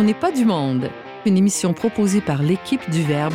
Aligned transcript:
On 0.00 0.04
n'est 0.04 0.14
pas 0.14 0.30
du 0.30 0.44
monde, 0.44 0.90
une 1.26 1.36
émission 1.36 1.72
proposée 1.72 2.20
par 2.20 2.40
l'équipe 2.40 2.88
du 2.88 3.02
Verbe. 3.02 3.34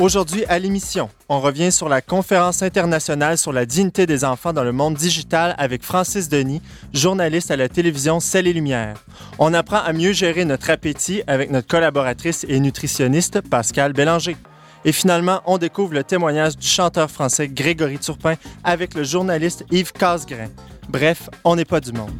Aujourd'hui 0.00 0.44
à 0.46 0.58
l'émission, 0.58 1.10
on 1.28 1.38
revient 1.38 1.70
sur 1.70 1.88
la 1.88 2.00
conférence 2.00 2.60
internationale 2.60 3.38
sur 3.38 3.52
la 3.52 3.66
dignité 3.66 4.06
des 4.06 4.24
enfants 4.24 4.52
dans 4.52 4.64
le 4.64 4.72
monde 4.72 4.94
digital 4.94 5.54
avec 5.58 5.84
Francis 5.84 6.28
Denis, 6.28 6.60
journaliste 6.92 7.52
à 7.52 7.56
la 7.56 7.68
télévision 7.68 8.18
Celle 8.18 8.48
et 8.48 8.52
Lumière. 8.52 8.96
On 9.38 9.54
apprend 9.54 9.78
à 9.78 9.92
mieux 9.92 10.10
gérer 10.10 10.44
notre 10.44 10.70
appétit 10.70 11.22
avec 11.28 11.52
notre 11.52 11.68
collaboratrice 11.68 12.44
et 12.48 12.58
nutritionniste 12.58 13.42
Pascal 13.42 13.92
Bélanger. 13.92 14.36
Et 14.84 14.90
finalement, 14.90 15.40
on 15.46 15.56
découvre 15.56 15.94
le 15.94 16.02
témoignage 16.02 16.56
du 16.56 16.66
chanteur 16.66 17.08
français 17.12 17.46
Grégory 17.46 18.00
Turpin 18.00 18.34
avec 18.64 18.94
le 18.94 19.04
journaliste 19.04 19.64
Yves 19.70 19.92
Casgrain. 19.92 20.48
Bref, 20.88 21.28
on 21.44 21.56
n'est 21.56 21.64
pas 21.64 21.80
du 21.80 21.92
monde. 21.92 22.10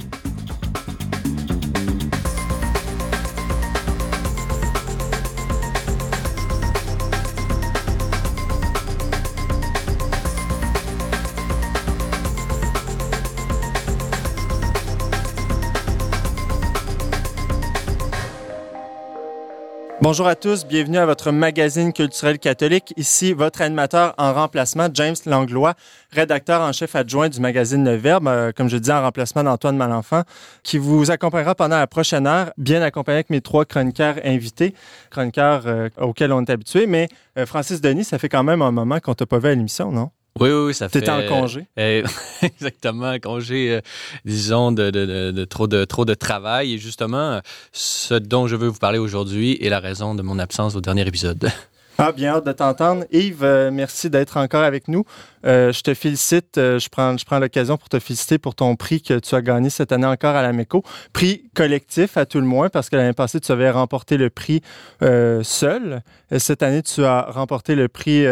Bonjour 20.05 20.27
à 20.27 20.35
tous, 20.35 20.67
bienvenue 20.67 20.99
à 20.99 21.07
votre 21.07 21.33
magazine 21.33 21.91
culturel 21.91 22.39
catholique. 22.39 22.93
Ici, 22.99 23.33
votre 23.33 23.63
animateur 23.63 24.13
en 24.19 24.35
remplacement, 24.35 24.89
James 24.93 25.15
Langlois, 25.25 25.73
rédacteur 26.11 26.61
en 26.61 26.73
chef 26.73 26.95
adjoint 26.95 27.31
du 27.31 27.41
magazine 27.41 27.83
Le 27.87 27.97
Verbe, 27.97 28.29
euh, 28.29 28.53
comme 28.53 28.69
je 28.69 28.77
dis, 28.77 28.93
en 28.93 29.01
remplacement 29.01 29.43
d'Antoine 29.43 29.79
Malenfant, 29.79 30.25
qui 30.63 30.77
vous 30.77 31.11
accompagnera 31.11 31.55
pendant 31.55 31.79
la 31.79 31.87
prochaine 31.87 32.27
heure, 32.27 32.53
bien 32.59 32.83
accompagné 32.83 33.17
avec 33.17 33.31
mes 33.31 33.41
trois 33.41 33.65
chroniqueurs 33.65 34.17
invités, 34.27 34.75
chroniqueurs 35.11 35.63
euh, 35.65 35.89
auxquels 35.99 36.35
on 36.35 36.45
est 36.45 36.51
habitué. 36.51 36.87
Mais 36.87 37.09
euh, 37.39 37.47
Francis 37.47 37.81
Denis, 37.81 38.05
ça 38.05 38.19
fait 38.19 38.29
quand 38.29 38.45
même 38.45 38.61
un 38.61 38.73
moment 38.73 39.01
qu'on 39.01 39.15
t'a 39.15 39.25
pas 39.25 39.39
vu 39.39 39.49
à 39.49 39.55
l'émission, 39.55 39.91
non? 39.91 40.11
Oui, 40.41 40.51
oui, 40.51 40.75
ça 40.75 40.89
fait. 40.89 41.01
T'étais 41.01 41.13
en 41.13 41.27
congé? 41.29 41.67
Euh, 41.79 42.03
exactement, 42.43 43.19
congé, 43.21 43.71
euh, 43.71 43.81
disons, 44.25 44.73
de, 44.73 44.91
de, 44.91 45.31
de, 45.31 45.45
trop 45.45 45.67
de 45.69 45.85
trop 45.85 46.05
de 46.05 46.15
travail. 46.15 46.75
Et 46.75 46.79
justement, 46.79 47.41
ce 47.73 48.15
dont 48.15 48.47
je 48.47 48.57
veux 48.57 48.69
vous 48.69 48.79
parler 48.79 48.99
aujourd'hui 48.99 49.57
est 49.61 49.69
la 49.69 49.81
raison 49.81 50.15
de 50.15 50.23
mon 50.23 50.39
absence 50.39 50.75
au 50.75 50.81
dernier 50.81 51.07
épisode. 51.07 51.49
Ah, 51.97 52.11
bien 52.11 52.35
hâte 52.35 52.47
de 52.47 52.51
t'entendre. 52.51 53.05
Yves, 53.13 53.45
euh, 53.45 53.71
merci 53.71 54.11
d'être 54.11 54.37
encore 54.37 54.65
avec 54.65 54.89
nous. 54.89 55.05
Euh, 55.47 55.73
je 55.73 55.81
te 55.81 55.95
félicite. 55.95 56.59
Euh, 56.59 56.81
je 56.81 56.89
prends, 56.89 57.17
je 57.17 57.25
prends 57.25 57.39
l'occasion 57.39 57.77
pour 57.77 57.89
te 57.89 58.01
féliciter 58.01 58.39
pour 58.39 58.57
ton 58.57 58.75
prix 58.75 59.01
que 59.01 59.21
tu 59.21 59.33
as 59.37 59.43
gagné 59.43 59.71
cette 59.71 59.93
année 59.93 60.07
encore 60.07 60.35
à 60.35 60.43
la 60.43 60.53
MECO. 60.53 60.83
Prix 61.13 61.45
collectif 61.55 62.17
à 62.17 62.27
tout 62.27 62.41
le 62.41 62.47
moins, 62.47 62.69
parce 62.69 62.91
que 62.91 62.97
l'année 62.97 63.13
passée, 63.13 63.39
tu 63.39 63.53
avais 63.53 63.71
remporté 63.71 64.17
le 64.17 64.29
prix 64.29 64.61
seul. 65.01 66.03
Et 66.33 66.41
cette 66.41 66.65
année, 66.65 66.83
tu 66.83 67.05
as 67.05 67.23
remporté 67.31 67.77
le 67.77 67.87
prix 67.89 68.25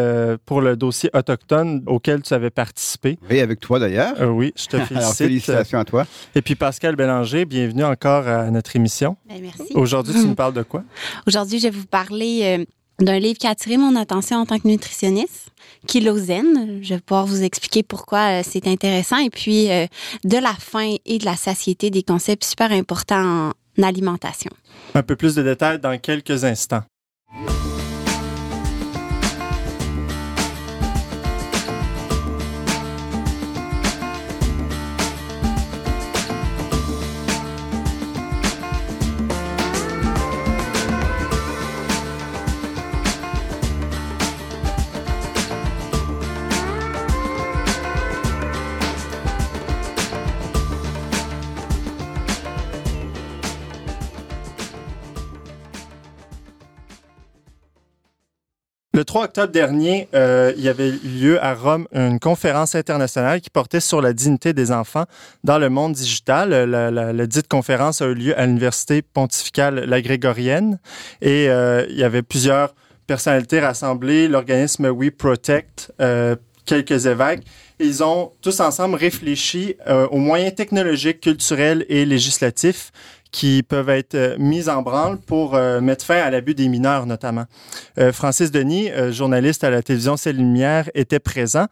pour 0.44 0.60
le 0.60 0.77
dossier 0.77 1.10
autochtone 1.14 1.83
auquel 1.86 2.22
tu 2.22 2.34
avais 2.34 2.50
participé. 2.50 3.18
Oui, 3.30 3.38
avec 3.40 3.60
toi 3.60 3.78
d'ailleurs. 3.78 4.14
oui, 4.22 4.52
je 4.56 4.66
te 4.66 4.70
félicite. 4.77 4.96
Alors, 4.96 5.14
félicitations 5.14 5.78
à 5.78 5.84
toi. 5.84 6.06
Et 6.34 6.42
puis 6.42 6.56
Pascal 6.56 6.96
Bélanger, 6.96 7.44
bienvenue 7.44 7.84
encore 7.84 8.27
à 8.27 8.50
notre 8.50 8.74
émission. 8.74 9.16
Ben, 9.28 9.40
merci. 9.40 9.72
Aujourd'hui, 9.74 10.14
tu 10.14 10.27
nous 10.27 10.34
parles 10.34 10.55
de 10.55 10.62
quoi? 10.62 10.83
Aujourd'hui, 11.27 11.58
je 11.60 11.68
vais 11.68 11.78
vous 11.78 11.86
parler 11.86 12.66
d'un 13.05 13.19
livre 13.19 13.39
qui 13.39 13.47
a 13.47 13.50
attiré 13.50 13.77
mon 13.77 13.97
attention 13.97 14.39
en 14.39 14.47
tant 14.47 14.58
que 14.58 14.69
nutritionniste, 14.69 15.48
Kilozen. 15.86 16.81
Je 16.83 16.95
vais 16.95 17.00
pouvoir 17.00 17.27
vous 17.27 17.42
expliquer 17.42 17.83
pourquoi 17.83 18.41
euh, 18.41 18.42
c'est 18.45 18.67
intéressant. 18.67 19.19
Et 19.19 19.31
puis, 19.31 19.70
euh, 19.70 19.86
de 20.25 20.39
la 20.39 20.55
faim 20.55 20.97
et 21.05 21.19
de 21.19 21.25
la 21.25 21.36
satiété, 21.36 21.91
des 21.91 22.03
concepts 22.03 22.45
super 22.45 22.73
importants 22.73 23.53
en 23.78 23.83
alimentation. 23.83 24.50
Un 24.95 25.02
peu 25.02 25.17
plus 25.17 25.35
de 25.35 25.42
détails 25.42 25.79
dans 25.79 25.98
quelques 25.98 26.45
instants. 26.45 26.83
Le 59.02 59.05
3 59.05 59.24
octobre 59.24 59.52
dernier, 59.52 60.08
euh, 60.14 60.52
il 60.57 60.63
y 60.63 60.68
avait 60.68 60.92
lieu 60.92 61.42
à 61.42 61.55
Rome 61.55 61.89
une 61.92 62.20
conférence 62.20 62.77
internationale 62.77 63.40
qui 63.40 63.51
portait 63.51 63.80
sur 63.80 64.01
la 64.01 64.13
dignité 64.13 64.52
des 64.52 64.70
enfants 64.70 65.07
dans 65.42 65.58
le 65.58 65.68
monde 65.68 65.95
digital. 65.95 66.51
La, 66.51 66.89
la, 66.92 67.27
dite 67.27 67.48
conférence 67.48 68.01
a 68.01 68.07
eu 68.07 68.14
lieu 68.14 68.39
à 68.39 68.46
l'Université 68.46 69.02
pontificale 69.02 69.86
La 69.86 70.01
Grégorienne 70.01 70.79
et 71.20 71.48
euh, 71.48 71.85
il 71.91 71.96
y 71.96 72.05
avait 72.05 72.23
plusieurs 72.23 72.77
personnalités 73.08 73.58
rassemblées, 73.58 74.29
l'organisme 74.29 74.86
We 74.86 75.11
Protect, 75.11 75.92
euh, 76.01 76.36
quelques 76.64 77.07
évêques. 77.07 77.42
Ils 77.80 78.05
ont 78.05 78.30
tous 78.41 78.61
ensemble 78.61 78.95
réfléchi 78.95 79.74
euh, 79.89 80.07
aux 80.12 80.18
moyens 80.18 80.55
technologiques, 80.55 81.23
culturels 81.23 81.85
et 81.89 82.05
législatifs 82.05 82.92
qui 83.32 83.62
peuvent 83.62 83.88
être 83.88 84.14
euh, 84.14 84.36
mises 84.38 84.68
en 84.68 84.82
branle 84.82 85.18
pour 85.18 85.54
euh, 85.54 85.80
mettre 85.80 86.04
fin 86.04 86.18
à 86.18 86.30
l'abus 86.30 86.54
des 86.54 86.68
mineurs, 86.68 87.06
notamment. 87.06 87.46
Euh, 87.98 88.12
Francis 88.12 88.52
Denis, 88.52 88.90
journaliste 89.10 89.64
à 89.64 89.70
la 89.70 89.82
télévision 89.82 90.16
C'est 90.16 90.32
Lumière, 90.32 90.88
était 90.94 91.18
présent. 91.18 91.66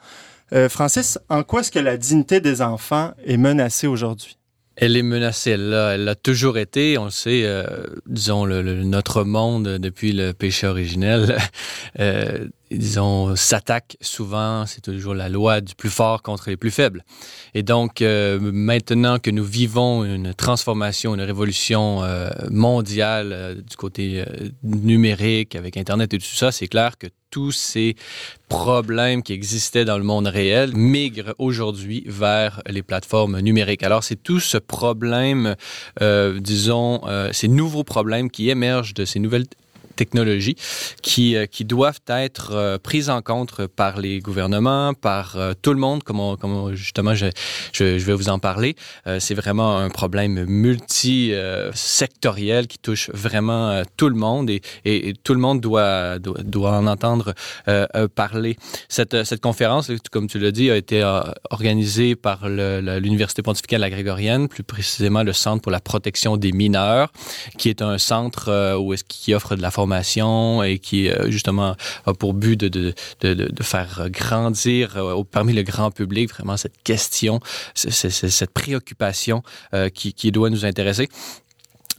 Francis, 0.68 1.16
en 1.28 1.44
quoi 1.44 1.60
est-ce 1.60 1.70
que 1.70 1.78
la 1.78 1.96
dignité 1.96 2.40
des 2.40 2.60
enfants 2.60 3.12
est 3.24 3.36
menacée 3.36 3.86
aujourd'hui? 3.86 4.36
Elle 4.74 4.96
est 4.96 5.04
menacée, 5.04 5.50
elle 5.50 5.68
l'a, 5.68 5.90
a 6.10 6.14
toujours 6.16 6.58
été. 6.58 6.98
On 6.98 7.04
le 7.04 7.10
sait, 7.12 7.46
disons, 8.06 8.46
notre 8.46 9.22
monde, 9.22 9.78
depuis 9.78 10.12
le 10.12 10.32
péché 10.32 10.66
originel, 10.66 11.38
disons, 12.70 13.34
s'attaque 13.36 13.96
souvent, 14.00 14.66
c'est 14.66 14.80
toujours 14.80 15.14
la 15.14 15.28
loi 15.28 15.60
du 15.60 15.74
plus 15.74 15.90
fort 15.90 16.22
contre 16.22 16.50
les 16.50 16.56
plus 16.56 16.70
faibles. 16.70 17.04
Et 17.54 17.62
donc, 17.62 18.02
euh, 18.02 18.38
maintenant 18.40 19.18
que 19.18 19.30
nous 19.30 19.44
vivons 19.44 20.04
une 20.04 20.34
transformation, 20.34 21.14
une 21.14 21.20
révolution 21.20 22.02
euh, 22.02 22.30
mondiale 22.50 23.32
euh, 23.32 23.54
du 23.54 23.76
côté 23.76 24.24
numérique, 24.62 25.56
avec 25.56 25.76
Internet 25.76 26.14
et 26.14 26.18
tout 26.18 26.24
ça, 26.24 26.52
c'est 26.52 26.68
clair 26.68 26.98
que 26.98 27.08
tous 27.30 27.52
ces 27.52 27.96
problèmes 28.48 29.22
qui 29.22 29.32
existaient 29.32 29.84
dans 29.84 29.98
le 29.98 30.04
monde 30.04 30.26
réel 30.26 30.74
migrent 30.74 31.34
aujourd'hui 31.38 32.04
vers 32.06 32.60
les 32.68 32.82
plateformes 32.82 33.40
numériques. 33.40 33.82
Alors, 33.82 34.04
c'est 34.04 34.20
tout 34.20 34.40
ce 34.40 34.58
problème, 34.58 35.54
euh, 36.02 36.40
disons, 36.40 37.00
euh, 37.06 37.30
ces 37.32 37.48
nouveaux 37.48 37.84
problèmes 37.84 38.30
qui 38.30 38.50
émergent 38.50 38.94
de 38.94 39.04
ces 39.04 39.20
nouvelles 39.20 39.46
technologies 39.96 40.56
qui, 41.02 41.36
euh, 41.36 41.46
qui 41.46 41.64
doivent 41.64 42.00
être 42.08 42.50
euh, 42.52 42.76
prises 42.78 43.08
en 43.10 43.22
compte 43.22 43.66
par 43.66 44.00
les 44.00 44.18
gouvernements, 44.20 44.94
par 44.94 45.36
euh, 45.36 45.52
tout 45.60 45.72
le 45.72 45.78
monde, 45.78 46.02
comme, 46.02 46.36
comme 46.38 46.74
justement 46.74 47.14
je, 47.14 47.26
je, 47.72 47.84
vais 47.84 48.14
vous 48.14 48.28
en 48.28 48.38
parler. 48.38 48.76
c'est 49.18 49.34
vraiment 49.34 49.76
un 49.76 49.90
problème 49.90 50.44
multi-sectoriel 50.44 52.66
qui 52.66 52.78
touche 52.78 53.10
vraiment 53.10 53.82
tout 53.96 54.08
le 54.08 54.14
monde 54.14 54.48
et, 54.50 54.62
et, 54.84 55.14
tout 55.22 55.34
le 55.34 55.40
monde 55.40 55.60
doit, 55.60 56.18
doit, 56.18 56.72
en 56.72 56.86
entendre 56.86 57.34
parler. 58.14 58.56
Cette, 58.88 59.24
cette 59.24 59.40
conférence, 59.40 59.90
comme 60.10 60.28
tu 60.28 60.38
l'as 60.38 60.52
dit, 60.52 60.70
a 60.70 60.76
été 60.76 61.02
organisée 61.50 62.16
par 62.16 62.48
l'Université 62.48 63.42
pontificale 63.42 63.80
la 63.80 63.90
Grégorienne, 63.90 64.48
plus 64.48 64.62
précisément 64.62 65.22
le 65.22 65.32
Centre 65.32 65.62
pour 65.62 65.72
la 65.72 65.80
protection 65.80 66.36
des 66.36 66.52
mineurs, 66.52 67.10
qui 67.58 67.68
est 67.68 67.82
un 67.82 67.98
centre 67.98 68.76
où 68.76 68.92
est-ce 68.92 69.04
qui 69.04 69.34
offre 69.34 69.56
de 69.56 69.62
la 69.62 69.70
formation 69.70 69.79
et 70.64 70.78
qui, 70.78 71.08
euh, 71.08 71.30
justement, 71.30 71.74
a 72.06 72.14
pour 72.14 72.34
but 72.34 72.58
de, 72.58 72.68
de, 72.68 72.92
de, 73.20 73.62
faire 73.62 74.08
grandir 74.10 74.96
euh, 74.96 75.22
parmi 75.30 75.52
le 75.52 75.62
grand 75.62 75.90
public 75.90 76.30
vraiment 76.30 76.56
cette 76.56 76.82
question, 76.82 77.40
cette 77.74 78.50
préoccupation 78.50 79.42
euh, 79.74 79.88
qui, 79.88 80.12
qui 80.12 80.32
doit 80.32 80.50
nous 80.50 80.64
intéresser. 80.64 81.08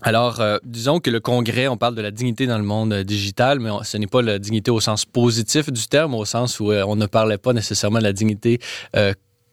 Alors, 0.03 0.41
disons 0.63 0.99
que 0.99 1.11
le 1.11 1.19
Congrès, 1.19 1.67
on 1.67 1.77
parle 1.77 1.93
de 1.93 2.01
la 2.01 2.09
dignité 2.09 2.47
dans 2.47 2.57
le 2.57 2.63
monde 2.63 2.91
digital, 3.03 3.59
mais 3.59 3.69
ce 3.83 3.97
n'est 3.97 4.07
pas 4.07 4.23
la 4.23 4.39
dignité 4.39 4.71
au 4.71 4.79
sens 4.79 5.05
positif 5.05 5.71
du 5.71 5.85
terme, 5.85 6.15
au 6.15 6.25
sens 6.25 6.59
où 6.59 6.71
on 6.71 6.95
ne 6.95 7.05
parlait 7.05 7.37
pas 7.37 7.53
nécessairement 7.53 7.99
de 7.99 8.05
la 8.05 8.13
dignité 8.13 8.59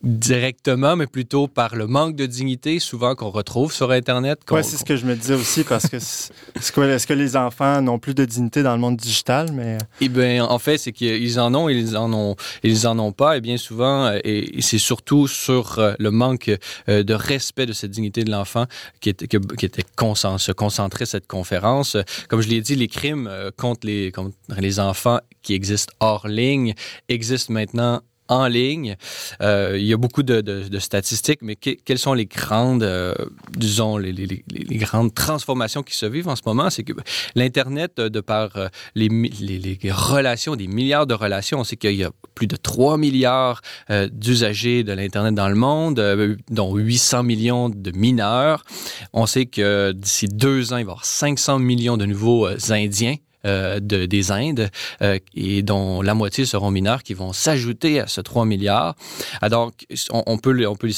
directement, 0.02 0.94
mais 0.94 1.06
plutôt 1.06 1.48
par 1.48 1.74
le 1.74 1.86
manque 1.86 2.14
de 2.14 2.26
dignité 2.26 2.78
souvent 2.78 3.14
qu'on 3.14 3.30
retrouve 3.30 3.72
sur 3.72 3.90
Internet. 3.90 4.40
Oui, 4.50 4.62
c'est 4.62 4.76
ce 4.76 4.84
que 4.84 4.96
je 4.96 5.04
me 5.04 5.16
disais 5.16 5.34
aussi, 5.34 5.64
parce 5.64 5.88
que 5.88 5.96
est-ce 5.96 7.06
que 7.06 7.12
les 7.12 7.36
enfants 7.36 7.82
n'ont 7.82 7.98
plus 7.98 8.14
de 8.14 8.24
dignité 8.24 8.62
dans 8.62 8.74
le 8.74 8.80
monde 8.80 8.96
digital? 8.96 9.50
Mais... 9.52 9.78
Eh 10.00 10.08
bien, 10.08 10.44
en 10.44 10.58
fait, 10.58 10.78
c'est 10.78 10.92
qu'ils 10.92 11.40
en 11.40 11.54
ont, 11.54 11.68
ils 11.68 11.96
en 11.96 12.12
ont, 12.12 12.36
ils 12.62 12.86
en 12.86 12.98
ont 12.98 13.12
pas, 13.12 13.36
et 13.36 13.40
bien 13.40 13.56
souvent, 13.56 14.06
euh, 14.06 14.18
et 14.24 14.62
c'est 14.62 14.78
surtout 14.78 15.26
sur 15.26 15.78
euh, 15.78 15.94
le 15.98 16.10
manque 16.10 16.50
euh, 16.88 17.02
de 17.02 17.14
respect 17.14 17.66
de 17.66 17.72
cette 17.72 17.90
dignité 17.90 18.22
de 18.22 18.30
l'enfant 18.30 18.66
qui 19.00 19.08
était, 19.08 19.26
qui 19.26 19.66
était 19.66 19.82
se 19.82 20.52
concentrer 20.52 21.06
cette 21.06 21.26
conférence. 21.26 21.96
Comme 22.28 22.40
je 22.40 22.48
l'ai 22.48 22.60
dit, 22.60 22.76
les 22.76 22.88
crimes 22.88 23.30
contre 23.56 23.86
les, 23.86 24.12
contre 24.12 24.34
les 24.58 24.80
enfants 24.80 25.18
qui 25.42 25.54
existent 25.54 25.92
hors 26.00 26.28
ligne 26.28 26.74
existent 27.08 27.52
maintenant 27.52 28.02
en 28.28 28.46
ligne. 28.46 28.96
Euh, 29.40 29.76
il 29.78 29.86
y 29.86 29.92
a 29.92 29.96
beaucoup 29.96 30.22
de, 30.22 30.40
de, 30.40 30.68
de 30.68 30.78
statistiques, 30.78 31.40
mais 31.42 31.56
quelles 31.56 31.98
sont 31.98 32.14
les 32.14 32.26
grandes, 32.26 32.82
euh, 32.82 33.14
disons, 33.56 33.96
les, 33.96 34.12
les, 34.12 34.44
les, 34.48 34.76
grandes 34.76 35.14
transformations 35.14 35.82
qui 35.82 35.96
se 35.96 36.06
vivent 36.06 36.28
en 36.28 36.36
ce 36.36 36.42
moment? 36.46 36.70
C'est 36.70 36.84
que 36.84 36.92
l'Internet, 37.34 37.96
de 38.00 38.20
par 38.20 38.56
euh, 38.56 38.68
les, 38.94 39.08
les, 39.08 39.78
relations, 39.90 40.56
des 40.56 40.66
milliards 40.66 41.06
de 41.06 41.14
relations, 41.14 41.60
on 41.60 41.64
sait 41.64 41.76
qu'il 41.76 41.96
y 41.96 42.04
a 42.04 42.10
plus 42.34 42.46
de 42.46 42.56
3 42.56 42.98
milliards 42.98 43.62
euh, 43.90 44.08
d'usagers 44.10 44.84
de 44.84 44.92
l'Internet 44.92 45.34
dans 45.34 45.48
le 45.48 45.54
monde, 45.54 46.38
dont 46.50 46.76
800 46.76 47.22
millions 47.22 47.68
de 47.68 47.90
mineurs. 47.92 48.64
On 49.12 49.26
sait 49.26 49.46
que 49.46 49.92
d'ici 49.92 50.28
deux 50.28 50.72
ans, 50.72 50.76
il 50.76 50.84
va 50.84 50.90
y 50.90 50.92
avoir 50.92 51.04
500 51.04 51.58
millions 51.58 51.96
de 51.96 52.06
nouveaux 52.06 52.46
Indiens 52.70 53.16
euh, 53.46 53.78
de, 53.78 54.06
des 54.06 54.32
Indes 54.32 54.68
euh, 55.00 55.18
et 55.34 55.62
dont 55.62 56.02
la 56.02 56.14
moitié 56.14 56.44
seront 56.44 56.72
mineurs 56.72 57.04
qui 57.04 57.14
vont 57.14 57.32
s'ajouter 57.32 58.00
à 58.00 58.08
ce 58.08 58.20
3 58.20 58.44
milliards. 58.44 58.96
Ah, 59.40 59.48
donc, 59.48 59.86
on, 60.10 60.38
peut, 60.38 60.66
on 60.66 60.74
peut 60.74 60.88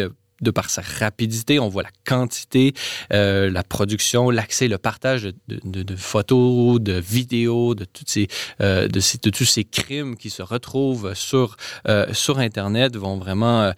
euh, 0.00 0.10
de 0.40 0.50
par 0.50 0.70
sa 0.70 0.82
rapidité, 0.82 1.58
on 1.58 1.68
voit 1.68 1.82
la 1.82 1.90
quantité, 2.06 2.74
euh, 3.12 3.50
la 3.50 3.62
production, 3.62 4.30
l'accès, 4.30 4.68
le 4.68 4.78
partage 4.78 5.28
de, 5.48 5.96
photos, 5.96 6.80
de 6.80 6.94
vidéos, 6.94 7.74
de, 7.74 7.84
toutes 7.84 8.12
euh, 8.60 8.88
ces, 9.00 9.18
de, 9.18 9.30
tous 9.30 9.44
ces 9.44 9.64
crimes 9.64 10.16
qui 10.16 10.30
se 10.30 10.42
retrouvent 10.42 11.14
sur, 11.14 11.56
euh, 11.88 12.06
sur 12.12 12.38
Internet 12.38 12.96
vont 12.96 13.16
vraiment, 13.16 13.72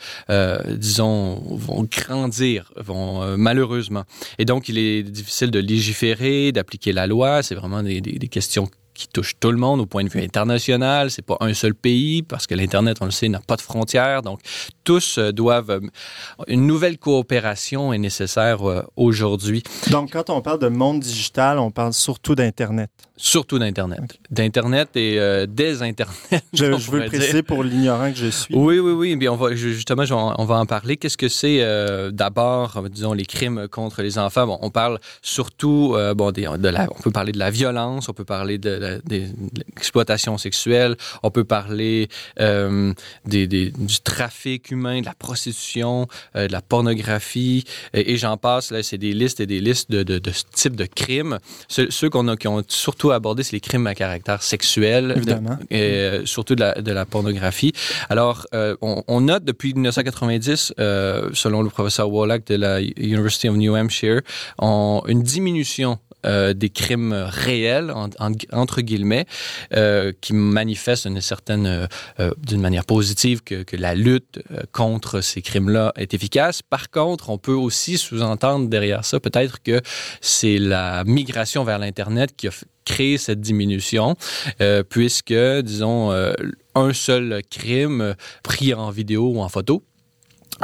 disons, 0.68 1.40
vont 1.56 1.84
grandir, 1.84 2.72
vont 2.76 3.36
malheureusement. 3.36 4.04
Et 4.38 4.44
donc, 4.44 4.68
il 4.68 4.78
est 4.78 5.02
difficile 5.02 5.50
de 5.50 5.58
légiférer, 5.58 6.52
d'appliquer 6.52 6.92
la 6.92 7.06
loi. 7.06 7.42
C'est 7.42 7.54
vraiment 7.54 7.82
des, 7.82 8.00
des 8.00 8.28
questions 8.28 8.68
qui 8.96 9.08
touche 9.08 9.34
tout 9.38 9.50
le 9.50 9.58
monde 9.58 9.80
au 9.80 9.86
point 9.86 10.04
de 10.04 10.08
vue 10.08 10.22
international. 10.22 11.10
C'est 11.10 11.24
pas 11.24 11.36
un 11.40 11.54
seul 11.54 11.74
pays 11.74 12.22
parce 12.22 12.46
que 12.46 12.54
l'Internet, 12.54 12.98
on 13.00 13.04
le 13.04 13.10
sait, 13.10 13.28
n'a 13.28 13.40
pas 13.40 13.56
de 13.56 13.62
frontières. 13.62 14.22
Donc, 14.22 14.40
tous 14.84 15.18
euh, 15.18 15.32
doivent. 15.32 15.70
Euh, 15.70 15.80
une 16.48 16.66
nouvelle 16.66 16.98
coopération 16.98 17.92
est 17.92 17.98
nécessaire 17.98 18.68
euh, 18.68 18.82
aujourd'hui. 18.96 19.62
Donc, 19.90 20.12
quand 20.12 20.30
on 20.30 20.40
parle 20.40 20.58
de 20.58 20.68
monde 20.68 21.00
digital, 21.00 21.58
on 21.58 21.70
parle 21.70 21.92
surtout 21.92 22.34
d'Internet. 22.34 22.90
Surtout 23.18 23.58
d'Internet. 23.58 24.00
Okay. 24.02 24.18
D'Internet 24.30 24.90
et 24.94 25.18
euh, 25.18 25.46
des 25.46 25.82
Internet. 25.82 26.44
Je, 26.52 26.76
je 26.76 26.90
veux 26.90 27.00
le 27.00 27.06
préciser 27.06 27.42
pour 27.42 27.64
l'ignorant 27.64 28.12
que 28.12 28.18
je 28.18 28.26
suis. 28.26 28.54
Oui, 28.54 28.78
oui, 28.78 28.92
oui. 28.92 29.16
Bien, 29.16 29.32
on 29.32 29.36
va, 29.36 29.54
justement, 29.54 30.04
on 30.38 30.44
va 30.44 30.56
en 30.56 30.66
parler. 30.66 30.98
Qu'est-ce 30.98 31.16
que 31.16 31.28
c'est 31.28 31.62
euh, 31.62 32.10
d'abord, 32.10 32.82
disons, 32.90 33.14
les 33.14 33.24
crimes 33.24 33.68
contre 33.68 34.02
les 34.02 34.18
enfants? 34.18 34.46
Bon, 34.46 34.58
on 34.60 34.70
parle 34.70 34.98
surtout, 35.22 35.94
euh, 35.94 36.12
bon, 36.12 36.30
des, 36.30 36.42
de 36.58 36.68
la, 36.68 36.88
on 36.94 37.00
peut 37.00 37.10
parler 37.10 37.32
de 37.32 37.38
la 37.38 37.50
violence, 37.50 38.10
on 38.10 38.12
peut 38.12 38.24
parler 38.24 38.58
de, 38.58 39.00
l'exploitation 39.08 40.36
sexuelle, 40.36 40.96
on 41.22 41.30
peut 41.30 41.44
parler 41.44 42.08
des, 42.38 43.46
des, 43.46 43.70
du 43.70 44.00
trafic 44.04 44.70
humain, 44.70 45.00
de 45.00 45.06
la 45.06 45.14
prostitution, 45.14 46.06
de 46.34 46.52
la 46.52 46.60
pornographie, 46.60 47.64
et, 47.94 48.12
et 48.12 48.16
j'en 48.18 48.36
passe. 48.36 48.70
Là, 48.70 48.82
c'est 48.82 48.98
des 48.98 49.14
listes 49.14 49.40
et 49.40 49.46
des 49.46 49.60
listes 49.60 49.90
de, 49.90 50.02
de, 50.02 50.18
de 50.18 50.30
ce 50.32 50.44
type 50.52 50.76
de 50.76 50.84
crimes. 50.84 51.38
Ceux, 51.68 51.90
ceux 51.90 52.10
qu'on 52.10 52.28
a, 52.28 52.36
qui 52.36 52.48
ont 52.48 52.62
surtout 52.68 53.05
aborder, 53.10 53.42
c'est 53.42 53.52
les 53.52 53.60
crimes 53.60 53.86
à 53.86 53.94
caractère 53.94 54.42
sexuel, 54.42 55.14
Évidemment. 55.16 55.58
De, 55.70 55.76
et 55.76 55.82
euh, 55.82 56.26
surtout 56.26 56.54
de 56.54 56.60
la, 56.60 56.74
de 56.74 56.92
la, 56.92 57.04
pornographie. 57.04 57.72
Alors, 58.08 58.46
euh, 58.54 58.76
on, 58.82 59.02
on, 59.08 59.20
note 59.20 59.44
depuis 59.44 59.74
1990, 59.74 60.74
euh, 60.78 61.30
selon 61.32 61.62
le 61.62 61.70
professeur 61.70 62.10
Wallach 62.10 62.44
de 62.46 62.56
la 62.56 62.80
University 62.80 63.48
of 63.48 63.56
New 63.56 63.76
Hampshire, 63.76 64.20
on, 64.58 65.02
une 65.06 65.22
diminution 65.22 65.98
euh, 66.26 66.54
des 66.54 66.70
crimes 66.70 67.12
réels, 67.12 67.90
en, 67.90 68.08
en, 68.18 68.32
entre 68.52 68.80
guillemets, 68.80 69.26
euh, 69.74 70.12
qui 70.20 70.34
manifestent 70.34 71.06
une 71.06 71.20
certaine, 71.20 71.88
euh, 72.20 72.30
d'une 72.38 72.60
manière 72.60 72.84
positive, 72.84 73.42
que, 73.42 73.62
que 73.62 73.76
la 73.76 73.94
lutte 73.94 74.40
contre 74.72 75.20
ces 75.20 75.42
crimes-là 75.42 75.92
est 75.96 76.14
efficace. 76.14 76.62
Par 76.62 76.90
contre, 76.90 77.30
on 77.30 77.38
peut 77.38 77.52
aussi 77.52 77.98
sous-entendre 77.98 78.68
derrière 78.68 79.04
ça 79.04 79.20
peut-être 79.20 79.62
que 79.62 79.80
c'est 80.20 80.58
la 80.58 81.04
migration 81.04 81.64
vers 81.64 81.78
l'Internet 81.78 82.34
qui 82.36 82.48
a 82.48 82.50
créé 82.84 83.18
cette 83.18 83.40
diminution, 83.40 84.16
euh, 84.60 84.82
puisque, 84.82 85.34
disons, 85.34 86.12
euh, 86.12 86.32
un 86.74 86.92
seul 86.92 87.42
crime 87.50 88.14
pris 88.42 88.72
en 88.72 88.90
vidéo 88.90 89.32
ou 89.34 89.40
en 89.40 89.48
photo 89.48 89.82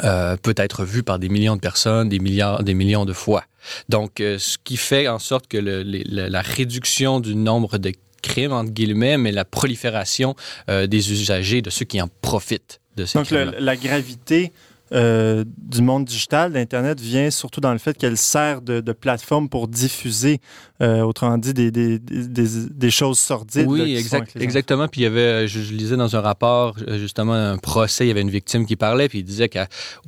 euh, 0.05 0.37
peut 0.37 0.55
être 0.57 0.85
vu 0.85 1.03
par 1.03 1.19
des 1.19 1.29
millions 1.29 1.57
de 1.57 1.61
personnes, 1.61 2.09
des 2.09 2.19
milliards, 2.19 2.63
des 2.63 2.75
millions 2.75 3.05
de 3.05 3.13
fois. 3.13 3.45
Donc, 3.89 4.21
euh, 4.21 4.39
ce 4.39 4.59
qui 4.63 4.77
fait 4.77 5.09
en 5.09 5.19
sorte 5.19 5.47
que 5.49 5.59
le, 5.59 5.83
le, 5.83 6.03
la 6.29 6.41
réduction 6.41 7.21
du 7.21 7.35
nombre 7.35 7.79
de 7.79 7.93
crimes, 8.23 8.53
entre 8.53 8.71
guillemets, 8.71 9.19
mais 9.19 9.33
la 9.33 9.45
prolifération 9.45 10.35
euh, 10.71 10.87
des 10.87 11.13
usagers, 11.13 11.61
de 11.61 11.71
ceux 11.71 11.85
qui 11.85 12.01
en 12.01 12.09
profitent 12.21 12.81
de 12.97 13.05
ces 13.05 13.19
Donc, 13.19 13.31
le, 13.31 13.53
la 13.59 13.77
gravité 13.77 14.53
euh, 14.93 15.45
du 15.57 15.81
monde 15.81 16.05
digital, 16.05 16.53
d'Internet, 16.53 17.01
vient 17.01 17.31
surtout 17.31 17.61
dans 17.61 17.73
le 17.73 17.79
fait 17.79 17.97
qu'elle 17.97 18.19
sert 18.19 18.61
de, 18.61 18.81
de, 18.81 18.93
plateforme 18.93 19.49
pour 19.49 19.67
diffuser, 19.67 20.41
euh, 20.83 21.01
autrement 21.01 21.39
dit, 21.39 21.55
des, 21.55 21.71
des, 21.71 21.99
des, 21.99 22.47
des 22.71 22.91
choses 22.91 23.19
sordides. 23.19 23.67
Oui, 23.67 23.97
exact, 23.97 24.37
exactement. 24.37 24.89
Puis 24.89 25.01
il 25.01 25.05
y 25.05 25.07
avait, 25.07 25.49
je, 25.49 25.61
je, 25.61 25.73
lisais 25.73 25.97
dans 25.97 26.15
un 26.15 26.21
rapport, 26.21 26.77
justement, 26.99 27.35
un 27.35 27.59
procès, 27.59 28.05
il 28.05 28.09
y 28.09 28.11
avait 28.11 28.21
une 28.21 28.31
victime 28.31 28.67
qui 28.67 28.77
parlait, 28.77 29.09
puis 29.09 29.21
il 29.21 29.25
disait 29.25 29.49
que 29.49 29.61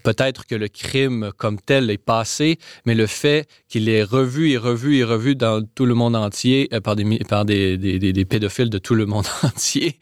peut-être 0.02 0.46
que 0.46 0.54
le 0.54 0.68
crime 0.68 1.30
comme 1.36 1.58
tel 1.58 1.90
est 1.90 1.98
passé, 1.98 2.58
mais 2.84 2.94
le 2.94 3.06
fait 3.06 3.48
qu'il 3.68 3.88
est 3.88 4.02
revu 4.02 4.50
et 4.50 4.58
revu 4.58 4.98
et 4.98 5.04
revu 5.04 5.34
dans 5.34 5.64
tout 5.74 5.86
le 5.86 5.94
monde 5.94 6.14
entier 6.14 6.68
euh, 6.72 6.80
par, 6.80 6.94
des, 6.94 7.18
par 7.28 7.44
des, 7.44 7.78
des, 7.78 7.98
des, 7.98 8.24
pédophiles 8.24 8.70
de 8.70 8.78
tout 8.78 8.94
le 8.94 9.06
monde 9.06 9.26
entier, 9.42 9.98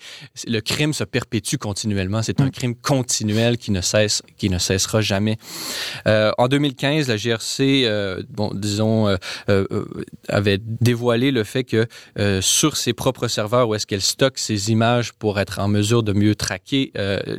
le 0.47 0.61
crime 0.61 0.93
se 0.93 1.05
perpétue 1.05 1.57
continuellement. 1.57 2.23
C'est 2.23 2.41
un 2.41 2.51
crime 2.51 2.75
continuel 2.75 3.59
qui 3.59 3.71
ne 3.71 3.81
cesse, 3.81 4.23
qui 4.37 4.51
ne 4.51 4.59
cesse 4.59 4.73
cessera 4.73 5.01
jamais. 5.01 5.37
Euh, 6.07 6.33
en 6.39 6.49
2015, 6.49 7.09
la 7.09 7.17
GRC, 7.17 7.85
euh, 7.85 8.23
bon, 8.31 8.51
disons, 8.55 9.09
euh, 9.09 9.17
euh, 9.49 9.85
avait 10.29 10.59
dévoilé 10.64 11.31
le 11.31 11.44
fait 11.44 11.64
que 11.64 11.87
euh, 12.19 12.41
sur 12.41 12.76
ses 12.76 12.93
propres 12.93 13.29
serveurs, 13.29 13.69
où 13.69 13.75
est-ce 13.75 13.87
qu'elle 13.87 14.03
stocke 14.03 14.38
ses 14.38 14.70
images 14.70 15.12
pour 15.12 15.38
être 15.41 15.59
en 15.59 15.69
mesure 15.69 16.03
de 16.03 16.12
mieux 16.12 16.35
traquer 16.35 16.93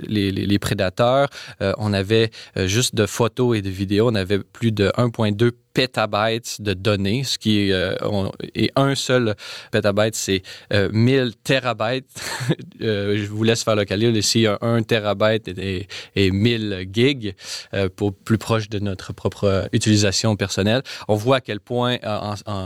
les, 0.07 0.31
les, 0.31 0.45
les, 0.45 0.59
prédateurs, 0.59 1.29
on 1.59 1.93
avait 1.93 2.31
juste 2.55 2.95
de 2.95 3.05
photos 3.05 3.57
et 3.57 3.61
de 3.61 3.69
vidéos, 3.69 4.09
on 4.09 4.15
avait 4.15 4.39
plus 4.39 4.71
de 4.71 4.89
1,2 4.97 5.51
pétabytes 5.73 6.61
de 6.61 6.73
données, 6.73 7.23
ce 7.23 7.37
qui 7.37 7.69
est, 7.69 7.71
euh, 7.71 7.95
on, 8.01 8.31
et 8.55 8.71
un 8.75 8.95
seul 8.95 9.35
pétabyte, 9.71 10.15
c'est 10.15 10.43
euh, 10.71 10.89
1000 10.91 11.33
terabytes. 11.43 12.05
euh, 12.81 13.17
je 13.17 13.25
vous 13.27 13.43
laisse 13.43 13.63
faire 13.63 13.75
le 13.75 13.85
calcul. 13.85 14.15
Ici, 14.15 14.45
un, 14.47 14.57
un 14.61 14.83
terabyte 14.83 15.47
et, 15.47 15.87
et 16.15 16.31
1000 16.31 16.87
gigs 16.91 17.35
euh, 17.73 17.89
pour 17.93 18.13
plus 18.13 18.37
proche 18.37 18.69
de 18.69 18.79
notre 18.79 19.13
propre 19.13 19.67
utilisation 19.73 20.35
personnelle. 20.35 20.83
On 21.07 21.15
voit 21.15 21.37
à 21.37 21.41
quel 21.41 21.59
point 21.59 21.97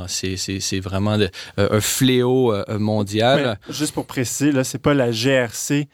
c'est 0.08 0.80
vraiment 0.80 1.18
de, 1.18 1.30
euh, 1.60 1.68
un 1.72 1.82
fléau 1.82 2.54
euh, 2.54 2.64
mondial. 2.80 3.60
Juste 3.70 3.94
pour 3.94 4.06
préciser, 4.06 4.52
là, 4.52 4.64
c'est 4.64 4.82
pas 4.82 4.94
la 4.94 5.12
GRC 5.12 5.88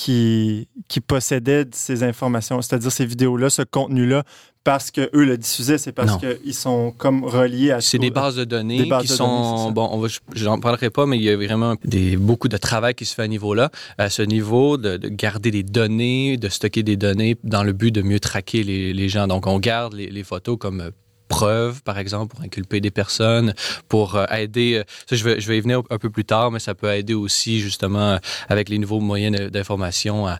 qui, 0.00 0.66
qui 0.88 1.02
possédait 1.02 1.66
ces 1.72 2.02
informations, 2.04 2.62
c'est-à-dire 2.62 2.90
ces 2.90 3.04
vidéos-là, 3.04 3.50
ce 3.50 3.60
contenu-là, 3.60 4.24
parce 4.64 4.90
que 4.90 5.10
eux 5.14 5.26
le 5.26 5.36
diffusaient, 5.36 5.76
c'est 5.76 5.92
parce 5.92 6.16
qu'ils 6.16 6.54
sont 6.54 6.90
comme 6.96 7.22
reliés 7.22 7.72
à. 7.72 7.82
C'est 7.82 7.98
des 7.98 8.10
bases 8.10 8.36
de 8.36 8.44
données 8.44 8.86
bases 8.86 9.02
qui 9.02 9.08
de 9.08 9.12
sont 9.12 9.64
données, 9.64 9.74
bon. 9.74 9.90
On 9.92 9.98
va, 9.98 10.08
j'en 10.34 10.58
parlerai 10.58 10.88
pas, 10.88 11.04
mais 11.04 11.18
il 11.18 11.22
y 11.22 11.28
a 11.28 11.36
vraiment 11.36 11.74
des, 11.84 12.16
beaucoup 12.16 12.48
de 12.48 12.56
travail 12.56 12.94
qui 12.94 13.04
se 13.04 13.14
fait 13.14 13.24
à 13.24 13.28
niveau-là, 13.28 13.70
à 13.98 14.08
ce 14.08 14.22
niveau 14.22 14.78
de, 14.78 14.96
de, 14.96 15.08
garder 15.08 15.50
des 15.50 15.64
données, 15.64 16.38
de 16.38 16.48
stocker 16.48 16.82
des 16.82 16.96
données 16.96 17.36
dans 17.44 17.62
le 17.62 17.74
but 17.74 17.90
de 17.90 18.00
mieux 18.00 18.20
traquer 18.20 18.62
les, 18.62 18.94
les 18.94 19.08
gens. 19.10 19.26
Donc 19.26 19.46
on 19.46 19.58
garde 19.58 19.92
les, 19.92 20.06
les 20.06 20.24
photos 20.24 20.56
comme 20.58 20.92
preuves, 21.30 21.82
par 21.82 21.98
exemple, 21.98 22.34
pour 22.34 22.44
inculper 22.44 22.80
des 22.80 22.90
personnes, 22.90 23.54
pour 23.88 24.16
euh, 24.16 24.26
aider. 24.36 24.82
Ça, 25.08 25.16
je 25.16 25.24
vais, 25.24 25.58
y 25.58 25.60
venir 25.60 25.82
un 25.88 25.98
peu 25.98 26.10
plus 26.10 26.26
tard, 26.26 26.50
mais 26.50 26.58
ça 26.58 26.74
peut 26.74 26.92
aider 26.92 27.14
aussi 27.14 27.60
justement 27.60 28.18
avec 28.48 28.68
les 28.68 28.78
nouveaux 28.78 29.00
moyens 29.00 29.50
d'information 29.50 30.26
à, 30.26 30.38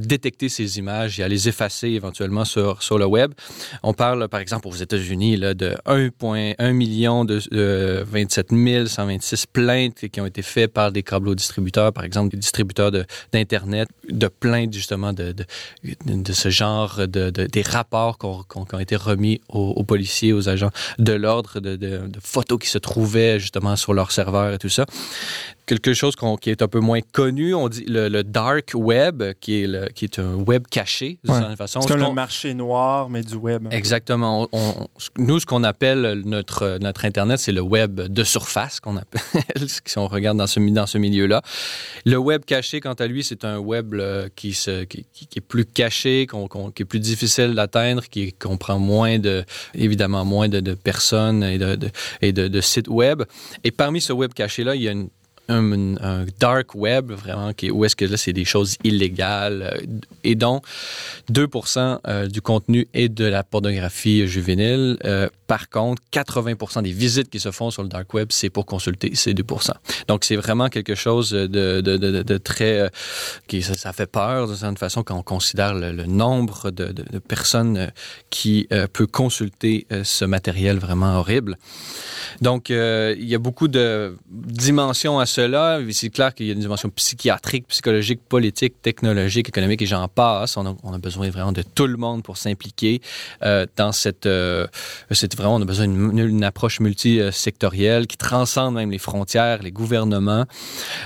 détecter 0.00 0.48
ces 0.48 0.78
images 0.78 1.18
et 1.18 1.22
à 1.22 1.28
les 1.28 1.48
effacer 1.48 1.88
éventuellement 1.88 2.44
sur, 2.44 2.98
le 2.98 3.06
web. 3.06 3.32
On 3.82 3.94
parle, 3.94 4.28
par 4.28 4.40
exemple, 4.40 4.68
aux 4.68 4.74
États-Unis, 4.86 5.38
de 5.38 5.76
1,1 5.86 6.72
million 6.72 7.24
de 7.24 8.04
27 8.04 8.48
126 8.86 9.46
plaintes 9.46 10.08
qui 10.08 10.20
ont 10.20 10.26
été 10.26 10.42
faites 10.42 10.72
par 10.72 10.92
des 10.92 11.02
câbleaux-distributeurs, 11.02 11.92
par 11.92 12.04
exemple, 12.04 12.30
des 12.30 12.36
distributeurs 12.36 12.90
d'Internet, 13.32 13.88
de, 14.08 14.28
plaintes 14.28 14.74
justement 14.74 15.12
de 15.14 15.34
ce 16.32 16.48
genre, 16.50 17.06
de, 17.08 17.30
des 17.30 17.62
rapports 17.62 18.18
qui 18.18 18.26
ont, 18.26 18.78
été 18.78 18.96
remis 18.96 19.21
aux, 19.48 19.84
policiers, 19.84 20.32
aux 20.32 20.48
agents 20.48 20.70
de 20.98 21.12
l'ordre, 21.12 21.60
de, 21.60 22.00
photos 22.22 22.58
qui 22.58 22.68
se 22.68 22.78
trouvaient 22.78 23.38
justement 23.38 23.76
sur 23.76 23.94
leur 23.94 24.12
serveur 24.12 24.54
et 24.54 24.58
tout 24.58 24.68
ça 24.68 24.86
quelque 25.66 25.94
chose 25.94 26.14
qui 26.40 26.50
est 26.50 26.62
un 26.62 26.68
peu 26.68 26.80
moins 26.80 27.00
connu. 27.12 27.54
On 27.54 27.68
dit 27.68 27.84
le, 27.86 28.22
dark 28.22 28.72
web, 28.74 29.22
qui 29.40 29.62
est, 29.62 29.66
le, 29.66 29.88
qui 29.88 30.04
est 30.04 30.18
un 30.18 30.34
web 30.34 30.66
caché, 30.70 31.18
de 31.24 31.32
certaine 31.32 31.56
façon. 31.56 31.80
C'est 31.82 31.96
le 31.96 32.12
marché 32.12 32.54
noir, 32.54 33.08
mais 33.08 33.22
du 33.22 33.34
web. 33.34 33.68
Exactement. 33.70 34.48
nous, 35.18 35.40
ce 35.40 35.46
qu'on 35.46 35.64
appelle 35.64 36.22
notre, 36.24 36.78
notre 36.80 37.04
Internet, 37.04 37.38
c'est 37.38 37.52
le 37.52 37.60
web 37.60 38.00
de 38.00 38.24
surface, 38.24 38.80
qu'on 38.80 38.96
appelle, 38.96 39.22
si 39.66 39.98
on 39.98 40.08
regarde 40.08 40.38
dans 40.38 40.46
ce, 40.46 40.60
dans 40.60 40.86
ce 40.86 40.98
milieu-là. 40.98 41.42
Le 42.04 42.16
web 42.16 42.44
caché, 42.44 42.80
quant 42.80 42.94
à 42.94 43.06
lui, 43.06 43.22
c'est 43.24 43.44
un 43.44 43.58
web 43.58 43.94
qui, 44.34 44.52
se, 44.54 44.84
qui, 44.84 45.06
est 45.36 45.40
plus 45.40 45.64
caché, 45.64 46.26
qui 46.74 46.82
est 46.82 46.86
plus 46.86 47.00
difficile 47.00 47.54
d'atteindre, 47.54 48.02
qui 48.08 48.32
comprend 48.32 48.78
moins 48.78 49.18
de, 49.18 49.44
évidemment, 49.74 50.24
moins 50.24 50.48
de, 50.48 50.60
de 50.60 50.74
personnes 50.74 51.42
et, 51.42 51.58
de, 51.58 51.78
et 52.20 52.32
de, 52.32 52.48
de 52.48 52.60
sites 52.60 52.88
web. 52.88 53.22
Et 53.64 53.70
parmi 53.70 54.00
ce 54.00 54.12
web 54.12 54.32
caché-là, 54.32 54.74
il 54.74 54.82
y 54.82 54.88
a 54.88 54.92
une 54.92 55.08
un, 55.52 56.26
dark 56.38 56.74
web, 56.74 57.12
vraiment, 57.12 57.52
qui, 57.52 57.70
où 57.70 57.84
est-ce 57.84 57.96
que 57.96 58.04
là, 58.04 58.16
c'est 58.16 58.32
des 58.32 58.44
choses 58.44 58.76
illégales, 58.84 59.62
euh, 59.62 59.80
et 60.24 60.34
dont 60.34 60.60
2 61.28 61.48
euh, 62.06 62.26
du 62.26 62.40
contenu 62.40 62.88
est 62.94 63.08
de 63.08 63.24
la 63.24 63.42
pornographie 63.42 64.26
juvénile. 64.26 64.98
Euh, 65.04 65.28
par 65.46 65.68
contre, 65.68 66.02
80 66.10 66.82
des 66.82 66.92
visites 66.92 67.30
qui 67.30 67.40
se 67.40 67.50
font 67.50 67.70
sur 67.70 67.82
le 67.82 67.88
dark 67.88 68.12
web, 68.14 68.28
c'est 68.30 68.50
pour 68.50 68.66
consulter 68.66 69.14
ces 69.14 69.34
2 69.34 69.44
Donc, 70.08 70.24
c'est 70.24 70.36
vraiment 70.36 70.68
quelque 70.68 70.94
chose 70.94 71.30
de, 71.30 71.46
de, 71.80 72.38
très... 72.38 72.90
qui, 73.48 73.62
ça, 73.62 73.92
fait 73.92 74.06
peur, 74.06 74.48
de 74.48 74.54
certaine 74.54 74.78
façon, 74.78 75.02
quand 75.02 75.16
on 75.16 75.22
considère 75.22 75.74
le, 75.74 76.06
nombre 76.06 76.70
de, 76.70 76.94
personnes 77.28 77.92
qui 78.30 78.66
peut 78.92 79.06
consulter 79.06 79.86
ce 80.02 80.24
matériel 80.24 80.78
vraiment 80.78 81.18
horrible. 81.18 81.58
Donc, 82.40 82.70
il 82.70 83.24
y 83.24 83.34
a 83.34 83.38
beaucoup 83.38 83.68
de 83.68 84.16
dimensions 84.30 85.18
à 85.18 85.26
cela, 85.42 85.80
c'est 85.90 86.10
clair 86.10 86.34
qu'il 86.34 86.46
y 86.46 86.50
a 86.50 86.52
une 86.52 86.60
dimension 86.60 86.88
psychiatrique, 86.90 87.66
psychologique, 87.66 88.20
politique, 88.28 88.80
technologique, 88.80 89.48
économique 89.48 89.82
et 89.82 89.86
j'en 89.86 90.06
passe. 90.06 90.56
On 90.56 90.66
a, 90.66 90.98
besoin 90.98 91.28
vraiment 91.30 91.50
de 91.50 91.62
tout 91.62 91.88
le 91.88 91.96
monde 91.96 92.22
pour 92.22 92.36
s'impliquer 92.36 93.00
euh, 93.42 93.66
dans 93.76 93.90
cette, 93.90 94.26
euh, 94.26 94.66
Vraiment, 95.36 95.56
on 95.56 95.62
a 95.62 95.64
besoin 95.64 95.88
d'une 95.88 96.44
approche 96.44 96.78
multisectorielle 96.78 98.06
qui 98.06 98.16
transcende 98.16 98.74
même 98.74 98.90
les 98.90 98.98
frontières, 98.98 99.62
les 99.62 99.72
gouvernements. 99.72 100.44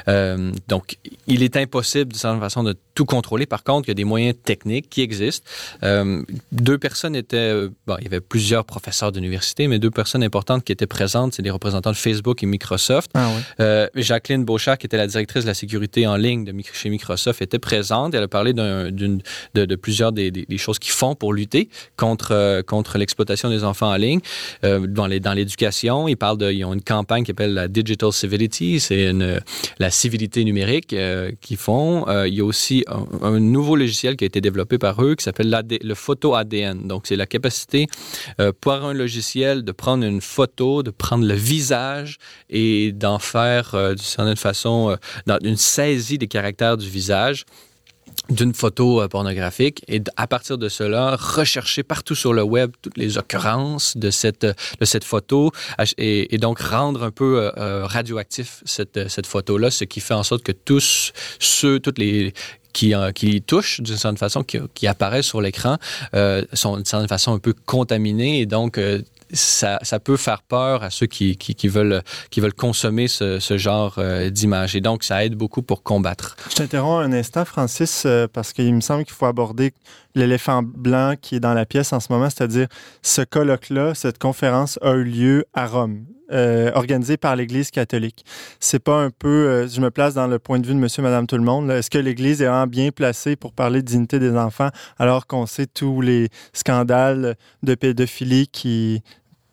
Euh, 0.09 0.52
donc, 0.69 0.99
il 1.26 1.43
est 1.43 1.57
impossible, 1.57 2.12
de 2.12 2.19
certaine 2.19 2.40
façon, 2.40 2.62
de 2.62 2.75
tout 2.95 3.07
contrôler. 3.07 3.47
Par 3.47 3.62
contre, 3.64 3.88
il 3.88 3.90
y 3.90 3.93
a 3.93 3.95
des 3.95 4.05
moyens 4.05 4.35
techniques 4.43 4.90
qui 4.90 5.00
existent. 5.00 5.49
Euh, 5.83 6.23
deux 6.52 6.78
personnes 6.78 7.16
étaient, 7.16 7.69
bon, 7.87 7.97
il 7.99 8.05
y 8.05 8.07
avait 8.07 8.21
plusieurs 8.21 8.64
professeurs 8.64 9.12
d'université, 9.12 9.69
mais 9.69 9.78
deux 9.78 9.90
personnes 9.90 10.23
importantes 10.23 10.64
qui 10.64 10.73
étaient 10.73 10.87
présentes, 10.87 11.35
c'est 11.35 11.43
des 11.43 11.50
représentants 11.50 11.93
de 11.93 11.97
Facebook 11.97 12.43
et 12.43 12.47
Microsoft. 12.47 13.11
Ah 13.14 13.28
oui. 13.35 13.43
Jacqueline 14.16 14.46
Beauchat, 14.46 14.78
qui 14.78 14.87
était 14.87 14.96
la 14.96 15.06
directrice 15.06 15.42
de 15.42 15.49
la 15.49 15.54
sécurité 15.54 16.06
en 16.06 16.16
ligne 16.16 16.50
chez 16.73 16.88
Microsoft, 16.88 17.42
était 17.42 17.58
présente. 17.58 18.14
Elle 18.14 18.23
a 18.23 18.28
parlé 18.28 18.54
de, 18.54 19.75
plusieurs 19.76 20.11
des, 20.11 20.46
choses 20.56 20.78
qu'ils 20.78 20.92
font 20.92 21.14
pour 21.14 21.35
lutter 21.35 21.68
contre, 21.99 22.32
euh, 22.32 22.62
l'exploitation 22.94 23.50
des 23.50 23.62
enfants 23.62 23.90
en 23.90 23.96
ligne 23.96 24.20
euh, 24.64 24.87
dans 24.87 25.06
l'éducation. 25.06 26.08
Ils 26.08 26.16
parlent 26.16 26.38
de, 26.38 26.64
ont 26.64 26.73
une 26.73 26.80
campagne 26.80 27.25
qui 27.25 27.32
s'appelle 27.32 27.52
la 27.52 27.68
Digital 27.68 28.11
Civility, 28.11 28.80
c'est 28.80 29.12
la 29.78 29.90
civilité 29.90 30.44
numérique 30.44 30.94
euh, 30.94 31.30
qu'ils 31.42 31.58
font. 31.58 32.06
il 32.25 32.32
y 32.32 32.40
a 32.40 32.44
aussi 32.44 32.85
un, 33.23 33.38
nouveau 33.38 33.76
logiciel 33.76 34.16
qui 34.16 34.25
a 34.25 34.28
été 34.28 34.40
développé 34.40 34.78
par 34.78 35.02
eux 35.04 35.14
qui 35.14 35.25
s'appelle 35.25 35.54
le 35.82 35.94
photo 35.94 36.35
ADN. 36.35 36.88
Donc, 36.88 37.06
c'est 37.06 37.16
la 37.16 37.26
capacité 37.26 37.87
pour 38.62 38.73
un 38.73 38.94
logiciel 38.94 39.62
de 39.62 39.73
prendre 39.73 40.04
une 40.04 40.23
photo, 40.23 40.82
de 40.82 40.90
prendre 40.90 41.26
le 41.26 41.35
visage 41.35 42.16
et 42.49 42.92
d'en 42.92 43.18
faire 43.18 43.75
d'une 44.18 44.36
façon, 44.36 44.90
euh, 44.90 44.96
dans 45.26 45.38
une 45.42 45.56
saisie 45.56 46.18
des 46.18 46.28
caractères 46.28 46.76
du 46.76 46.88
visage 46.88 47.44
d'une 48.30 48.54
photo 48.54 49.02
euh, 49.02 49.08
pornographique. 49.08 49.84
Et 49.88 50.02
à 50.16 50.26
partir 50.26 50.58
de 50.58 50.68
cela, 50.68 51.16
rechercher 51.16 51.82
partout 51.82 52.14
sur 52.14 52.32
le 52.32 52.42
web 52.42 52.72
toutes 52.82 52.96
les 52.96 53.18
occurrences 53.18 53.96
de 53.96 54.10
cette, 54.10 54.44
de 54.44 54.84
cette 54.84 55.04
photo 55.04 55.52
et, 55.98 56.38
donc 56.38 56.60
rendre 56.60 57.02
un 57.02 57.10
peu 57.10 57.50
euh, 57.56 57.86
radioactif 57.86 58.62
cette, 58.64 59.08
cette 59.08 59.26
photo-là, 59.26 59.70
ce 59.70 59.84
qui 59.84 60.00
fait 60.00 60.14
en 60.14 60.22
sorte 60.22 60.42
que 60.42 60.52
tous 60.52 61.12
ceux, 61.38 61.80
toutes 61.80 61.98
les 61.98 62.32
qui, 62.72 62.92
qui 63.14 63.40
touchent 63.40 63.80
d'une 63.80 63.96
certaine 63.96 64.18
façon, 64.18 64.42
qui, 64.42 64.58
qui 64.75 64.86
apparaissent 64.86 65.26
sur 65.26 65.40
l'écran, 65.40 65.78
sont 66.52 66.76
d'une 66.76 66.84
certaine 66.84 67.08
façon 67.08 67.32
un 67.32 67.38
peu 67.38 67.54
contaminés 67.64 68.40
et 68.40 68.46
donc 68.46 68.78
ça, 69.33 69.78
peut 70.02 70.16
faire 70.16 70.42
peur 70.42 70.83
à 70.83 70.90
ceux 70.90 71.06
qui, 71.06 71.37
veulent, 71.68 72.02
consommer 72.56 73.09
ce, 73.09 73.38
ce 73.38 73.59
genre 73.59 73.95
euh, 73.99 74.30
d'image. 74.30 74.76
Et 74.76 74.80
donc, 74.80 75.04
ça 75.04 75.25
aide 75.25 75.35
beaucoup 75.35 75.62
pour 75.62 75.83
combattre. 75.83 76.37
Je 76.50 76.56
t'interromps 76.56 77.04
un 77.04 77.12
instant, 77.12 77.45
Francis, 77.45 78.04
euh, 78.06 78.26
parce 78.33 78.52
qu'il 78.52 78.75
me 78.75 78.80
semble 78.80 79.04
qu'il 79.04 79.14
faut 79.14 79.26
aborder 79.26 79.73
l'éléphant 80.16 80.62
blanc 80.64 81.14
qui 81.20 81.37
est 81.37 81.40
dans 81.40 81.54
la 81.54 81.66
pièce 81.66 81.92
en 81.92 82.00
ce 82.00 82.12
moment, 82.12 82.28
c'est-à-dire 82.28 82.66
ce 83.02 83.23
colloque-là, 83.23 83.94
cette 83.94 84.18
conférence 84.18 84.78
a 84.82 84.94
eu 84.94 85.04
lieu 85.04 85.44
à 85.54 85.66
Rome. 85.68 86.06
Euh, 86.32 86.73
organisé 86.75 87.16
par 87.16 87.37
l'Église 87.37 87.70
catholique. 87.70 88.25
C'est 88.58 88.80
pas 88.80 88.96
un 89.00 89.11
peu, 89.11 89.68
je 89.68 89.80
me 89.80 89.92
place 89.92 90.14
dans 90.14 90.26
le 90.26 90.40
point 90.40 90.58
de 90.58 90.66
vue 90.66 90.75
de 90.75 90.78
Monsieur, 90.80 91.00
Madame, 91.00 91.28
tout 91.28 91.37
le 91.37 91.44
monde. 91.44 91.70
Est-ce 91.70 91.88
que 91.88 91.99
l'Église 91.99 92.42
est 92.42 92.46
vraiment 92.46 92.66
bien 92.66 92.90
placée 92.90 93.37
pour 93.37 93.52
parler 93.52 93.80
de 93.80 93.87
dignité 93.87 94.18
des 94.18 94.32
enfants 94.32 94.70
alors 94.99 95.28
qu'on 95.28 95.46
sait 95.46 95.68
tous 95.68 96.00
les 96.00 96.28
scandales 96.52 97.37
de 97.62 97.75
pédophilie 97.76 98.50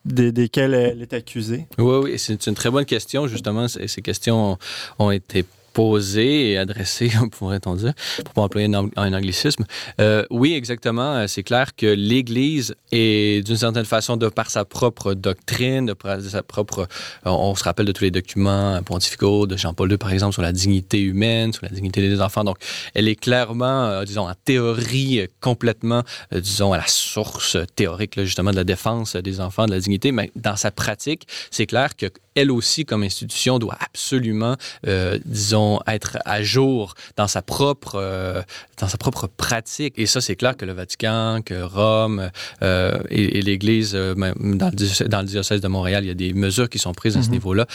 desquels 0.04 0.74
elle 0.74 1.00
est 1.00 1.12
accusée? 1.12 1.68
Oui, 1.78 1.96
oui, 2.02 2.18
c'est 2.18 2.44
une 2.48 2.54
très 2.54 2.72
bonne 2.72 2.86
question. 2.86 3.28
Justement, 3.28 3.68
ces 3.68 4.02
questions 4.02 4.58
ont 4.98 5.10
été 5.12 5.44
posé 5.74 6.52
et 6.52 6.58
adressé, 6.58 7.10
pourrait-on 7.32 7.74
dire, 7.74 7.92
pour 8.24 8.32
pas 8.32 8.42
employer 8.42 8.74
un, 8.74 9.12
anglicisme. 9.12 9.64
Euh, 10.00 10.24
oui, 10.30 10.54
exactement. 10.54 11.16
Euh, 11.16 11.26
c'est 11.26 11.42
clair 11.42 11.74
que 11.76 11.86
l'Église 11.86 12.74
est 12.92 13.44
d'une 13.44 13.56
certaine 13.56 13.84
façon, 13.84 14.16
de 14.16 14.28
par 14.28 14.50
sa 14.50 14.64
propre 14.64 15.12
doctrine, 15.12 15.86
de 15.86 15.92
par 15.92 16.20
sa 16.20 16.42
propre... 16.42 16.88
Euh, 17.26 17.30
on 17.30 17.54
se 17.54 17.64
rappelle 17.64 17.86
de 17.86 17.92
tous 17.92 18.04
les 18.04 18.12
documents 18.12 18.80
pontificaux 18.82 19.46
de 19.46 19.56
Jean-Paul 19.56 19.90
II, 19.90 19.98
par 19.98 20.12
exemple, 20.12 20.32
sur 20.32 20.42
la 20.42 20.52
dignité 20.52 21.00
humaine, 21.00 21.52
sur 21.52 21.64
la 21.64 21.70
dignité 21.70 22.00
des 22.00 22.20
enfants. 22.20 22.44
Donc, 22.44 22.58
elle 22.94 23.08
est 23.08 23.16
clairement, 23.16 24.04
disons, 24.04 24.28
en 24.28 24.34
théorie, 24.44 25.26
complètement, 25.40 26.02
disons, 26.32 26.72
à 26.72 26.78
la 26.78 26.86
source 26.86 27.56
théorique, 27.74 28.20
justement, 28.20 28.52
de 28.52 28.56
la 28.56 28.64
défense 28.64 29.16
des 29.16 29.40
enfants, 29.40 29.66
de 29.66 29.72
la 29.72 29.80
dignité. 29.80 30.12
Mais 30.12 30.30
dans 30.36 30.56
sa 30.56 30.70
pratique, 30.70 31.26
c'est 31.50 31.66
clair 31.66 31.96
que 31.96 32.06
elle 32.34 32.50
aussi, 32.50 32.84
comme 32.84 33.02
institution, 33.02 33.58
doit 33.58 33.76
absolument, 33.80 34.56
euh, 34.86 35.18
disons, 35.24 35.80
être 35.86 36.18
à 36.24 36.42
jour 36.42 36.94
dans 37.16 37.28
sa 37.28 37.42
propre, 37.42 37.94
euh, 37.96 38.42
dans 38.80 38.88
sa 38.88 38.98
propre 38.98 39.28
pratique. 39.28 39.94
Et 39.96 40.06
ça, 40.06 40.20
c'est 40.20 40.36
clair 40.36 40.56
que 40.56 40.64
le 40.64 40.72
Vatican, 40.72 41.40
que 41.44 41.62
Rome 41.62 42.30
euh, 42.62 42.98
et, 43.08 43.40
l'Église, 43.42 43.92
dans, 43.92 44.70
le, 44.70 45.08
dans 45.08 45.20
le 45.20 45.26
diocèse 45.26 45.60
de 45.60 45.68
Montréal, 45.68 46.04
il 46.04 46.08
y 46.08 46.10
a 46.10 46.14
des 46.14 46.32
mesures 46.32 46.68
qui 46.68 46.78
sont 46.78 46.92
prises 46.92 47.16
à 47.16 47.22
ce 47.22 47.26
mhm. 47.26 47.34
niveau-là 47.34 47.66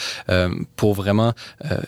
pour 0.76 0.94
vraiment, 0.94 1.32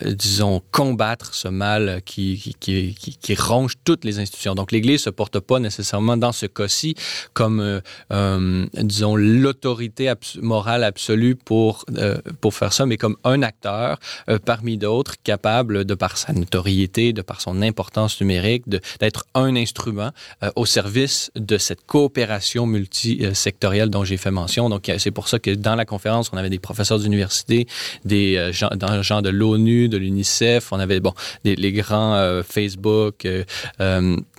disons, 0.05 0.61
combattre 0.71 1.33
ce 1.33 1.47
mal 1.47 2.01
qui, 2.05 2.55
qui, 2.59 2.95
qui, 2.95 3.17
qui, 3.17 3.35
ronge 3.35 3.75
toutes 3.83 4.05
les 4.05 4.19
institutions. 4.19 4.55
Donc, 4.55 4.71
l'Église 4.71 5.03
se 5.03 5.09
porte 5.09 5.39
pas 5.39 5.59
nécessairement 5.59 6.17
dans 6.17 6.31
ce 6.31 6.45
cas-ci 6.45 6.95
comme, 7.33 7.81
disons, 8.77 9.15
l'autorité 9.15 10.11
morale 10.41 10.83
absolue 10.83 11.35
pour, 11.35 11.85
pour 12.41 12.53
faire 12.53 12.62
mais 12.85 12.97
comme 12.97 13.17
un 13.23 13.41
acteur 13.41 13.99
euh, 14.29 14.39
parmi 14.43 14.77
d'autres 14.77 15.15
capable, 15.23 15.85
de 15.85 15.95
par 15.95 16.17
sa 16.17 16.33
notoriété, 16.33 17.13
de 17.13 17.21
par 17.21 17.41
son 17.41 17.61
importance 17.61 18.19
numérique, 18.21 18.63
d'être 18.99 19.25
un 19.33 19.55
instrument 19.55 20.11
euh, 20.43 20.51
au 20.55 20.65
service 20.65 21.31
de 21.35 21.57
cette 21.57 21.85
coopération 21.85 22.65
multisectorielle 22.65 23.89
dont 23.89 24.03
j'ai 24.03 24.17
fait 24.17 24.31
mention. 24.31 24.69
Donc, 24.69 24.91
c'est 24.97 25.11
pour 25.11 25.27
ça 25.27 25.39
que 25.39 25.51
dans 25.51 25.75
la 25.75 25.85
conférence, 25.85 26.31
on 26.33 26.37
avait 26.37 26.49
des 26.49 26.59
professeurs 26.59 26.99
d'université, 26.99 27.67
des 28.05 28.37
euh, 28.37 28.51
gens, 28.51 28.69
gens 29.01 29.21
de 29.21 29.29
l'ONU, 29.29 29.89
de 29.89 29.97
l'UNICEF, 29.97 30.71
on 30.71 30.79
avait, 30.79 30.99
bon, 30.99 31.13
les 31.43 31.71
grands 31.71 32.41
Facebook, 32.43 33.27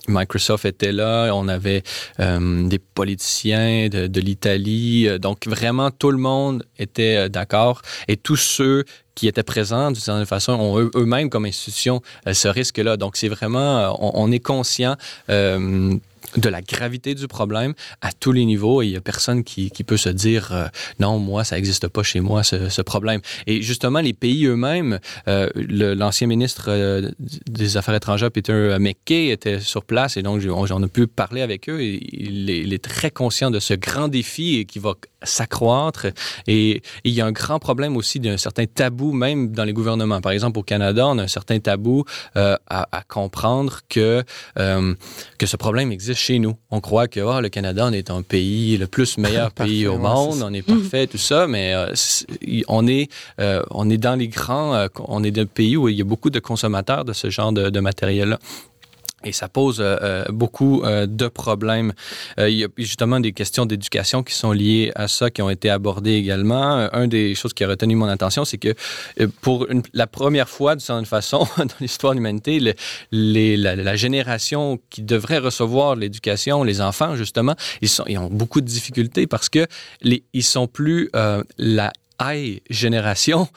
Microsoft 0.07 0.65
était 0.65 0.91
là, 0.91 1.31
on 1.33 1.47
avait 1.47 1.83
euh, 2.19 2.67
des 2.67 2.79
politiciens 2.79 3.89
de, 3.89 4.07
de 4.07 4.21
l'Italie, 4.21 5.07
donc 5.19 5.47
vraiment 5.47 5.91
tout 5.91 6.11
le 6.11 6.17
monde 6.17 6.63
était 6.77 7.29
d'accord 7.29 7.81
et 8.07 8.17
tous 8.17 8.35
ceux 8.35 8.85
qui 9.15 9.27
étaient 9.27 9.43
présents 9.43 9.91
d'une 9.91 10.01
certaine 10.01 10.25
façon 10.25 10.53
ont 10.53 10.89
eux-mêmes 10.95 11.29
comme 11.29 11.45
institution 11.45 12.01
ce 12.29 12.49
risque-là. 12.49 12.97
Donc 12.97 13.15
c'est 13.15 13.29
vraiment, 13.29 13.95
on, 14.01 14.25
on, 14.25 14.31
est 14.31 14.39
conscient 14.39 14.97
de 16.37 16.49
la 16.49 16.61
gravité 16.61 17.15
du 17.15 17.27
problème 17.27 17.73
à 18.01 18.11
tous 18.11 18.31
les 18.31 18.45
niveaux 18.45 18.81
et 18.81 18.87
il 18.87 18.91
n'y 18.91 18.97
a 18.97 19.01
personne 19.01 19.43
qui, 19.43 19.71
qui, 19.71 19.83
peut 19.83 19.97
se 19.97 20.09
dire 20.09 20.49
euh, 20.51 20.67
non, 20.99 21.19
moi, 21.19 21.43
ça 21.43 21.55
n'existe 21.55 21.87
pas 21.87 22.03
chez 22.03 22.19
moi, 22.19 22.43
ce, 22.43 22.69
ce, 22.69 22.81
problème. 22.81 23.21
Et 23.47 23.61
justement, 23.61 23.99
les 23.99 24.13
pays 24.13 24.45
eux-mêmes, 24.45 24.99
euh, 25.27 25.49
l'ancien 25.55 26.27
ministre 26.27 26.65
euh, 26.67 27.11
des 27.47 27.77
Affaires 27.77 27.95
étrangères, 27.95 28.31
Peter 28.31 28.77
McKay, 28.79 29.29
était 29.29 29.59
sur 29.59 29.83
place 29.85 30.17
et 30.17 30.23
donc 30.23 30.41
j'en 30.41 30.83
ai 30.83 30.87
pu 30.87 31.07
parler 31.07 31.41
avec 31.41 31.69
eux 31.69 31.81
il 31.83 32.49
est, 32.49 32.59
il 32.59 32.73
est 32.73 32.83
très 32.83 33.11
conscient 33.11 33.51
de 33.51 33.59
ce 33.59 33.73
grand 33.73 34.07
défi 34.07 34.65
qui 34.65 34.79
va 34.79 34.93
s'accroître. 35.23 36.07
Et, 36.47 36.81
il 37.03 37.13
y 37.13 37.21
a 37.21 37.25
un 37.25 37.31
grand 37.31 37.59
problème 37.59 37.97
aussi 37.97 38.19
d'un 38.19 38.37
certain 38.37 38.65
tabou, 38.65 39.11
même 39.11 39.51
dans 39.51 39.63
les 39.63 39.73
gouvernements. 39.73 40.21
Par 40.21 40.31
exemple, 40.31 40.59
au 40.59 40.63
Canada, 40.63 41.07
on 41.07 41.17
a 41.17 41.23
un 41.23 41.27
certain 41.27 41.59
tabou 41.59 42.03
euh, 42.35 42.57
à, 42.67 42.87
à, 42.91 43.03
comprendre 43.03 43.79
que, 43.89 44.23
que 44.55 45.45
ce 45.45 45.57
problème 45.57 45.91
existe 45.91 46.14
chez 46.15 46.39
nous. 46.39 46.55
On 46.71 46.81
croit 46.81 47.07
que 47.07 47.19
oh, 47.19 47.39
le 47.39 47.49
Canada, 47.49 47.85
on 47.87 47.93
est 47.93 48.09
un 48.09 48.21
pays, 48.21 48.77
le 48.77 48.87
plus 48.87 49.17
meilleur 49.17 49.51
pays 49.61 49.85
au 49.87 49.97
monde, 49.97 50.41
on 50.43 50.53
est 50.53 50.61
parfait, 50.61 51.07
tout 51.07 51.17
ça, 51.17 51.47
mais 51.47 51.73
euh, 51.73 51.93
on, 52.67 52.87
est, 52.87 53.09
euh, 53.39 53.61
on 53.69 53.89
est 53.89 53.97
dans 53.97 54.15
les 54.15 54.27
grands, 54.27 54.73
euh, 54.73 54.87
on 55.07 55.23
est 55.23 55.37
un 55.37 55.45
pays 55.45 55.77
où 55.77 55.89
il 55.89 55.97
y 55.97 56.01
a 56.01 56.05
beaucoup 56.05 56.29
de 56.29 56.39
consommateurs 56.39 57.05
de 57.05 57.13
ce 57.13 57.29
genre 57.29 57.51
de, 57.51 57.69
de 57.69 57.79
matériel-là. 57.79 58.39
Et 59.25 59.31
ça 59.31 59.49
pose 59.49 59.81
euh, 59.81 59.97
euh, 60.01 60.25
beaucoup 60.29 60.83
euh, 60.83 61.07
de 61.07 61.27
problèmes. 61.27 61.93
Euh, 62.39 62.49
il 62.49 62.57
y 62.57 62.63
a 62.63 62.67
justement 62.77 63.19
des 63.19 63.33
questions 63.33 63.65
d'éducation 63.65 64.23
qui 64.23 64.35
sont 64.35 64.51
liées 64.51 64.91
à 64.95 65.07
ça, 65.07 65.31
qui 65.31 65.41
ont 65.41 65.49
été 65.49 65.69
abordées 65.69 66.13
également. 66.13 66.77
Euh, 66.77 66.87
un 66.93 67.07
des 67.07 67.33
choses 67.33 67.53
qui 67.53 67.63
a 67.63 67.67
retenu 67.67 67.95
mon 67.95 68.05
attention, 68.05 68.45
c'est 68.45 68.59
que 68.59 68.75
euh, 69.19 69.27
pour 69.41 69.69
une, 69.69 69.81
la 69.93 70.05
première 70.05 70.47
fois, 70.47 70.75
de 70.75 70.81
certaine 70.81 71.05
façon, 71.05 71.47
dans 71.57 71.65
l'histoire 71.79 72.13
de 72.13 72.19
l'humanité, 72.19 72.59
le, 72.59 72.73
la, 73.55 73.75
la, 73.75 73.95
génération 73.95 74.79
qui 74.91 75.01
devrait 75.01 75.39
recevoir 75.39 75.95
l'éducation, 75.95 76.63
les 76.63 76.79
enfants, 76.81 77.15
justement, 77.15 77.55
ils, 77.81 77.89
sont, 77.89 78.03
ils 78.07 78.19
ont 78.19 78.29
beaucoup 78.29 78.61
de 78.61 78.67
difficultés 78.67 79.25
parce 79.25 79.49
que 79.49 79.65
les, 80.01 80.23
ils 80.33 80.43
sont 80.43 80.67
plus 80.67 81.09
la 81.57 81.91
high 82.21 82.61
génération 82.69 83.47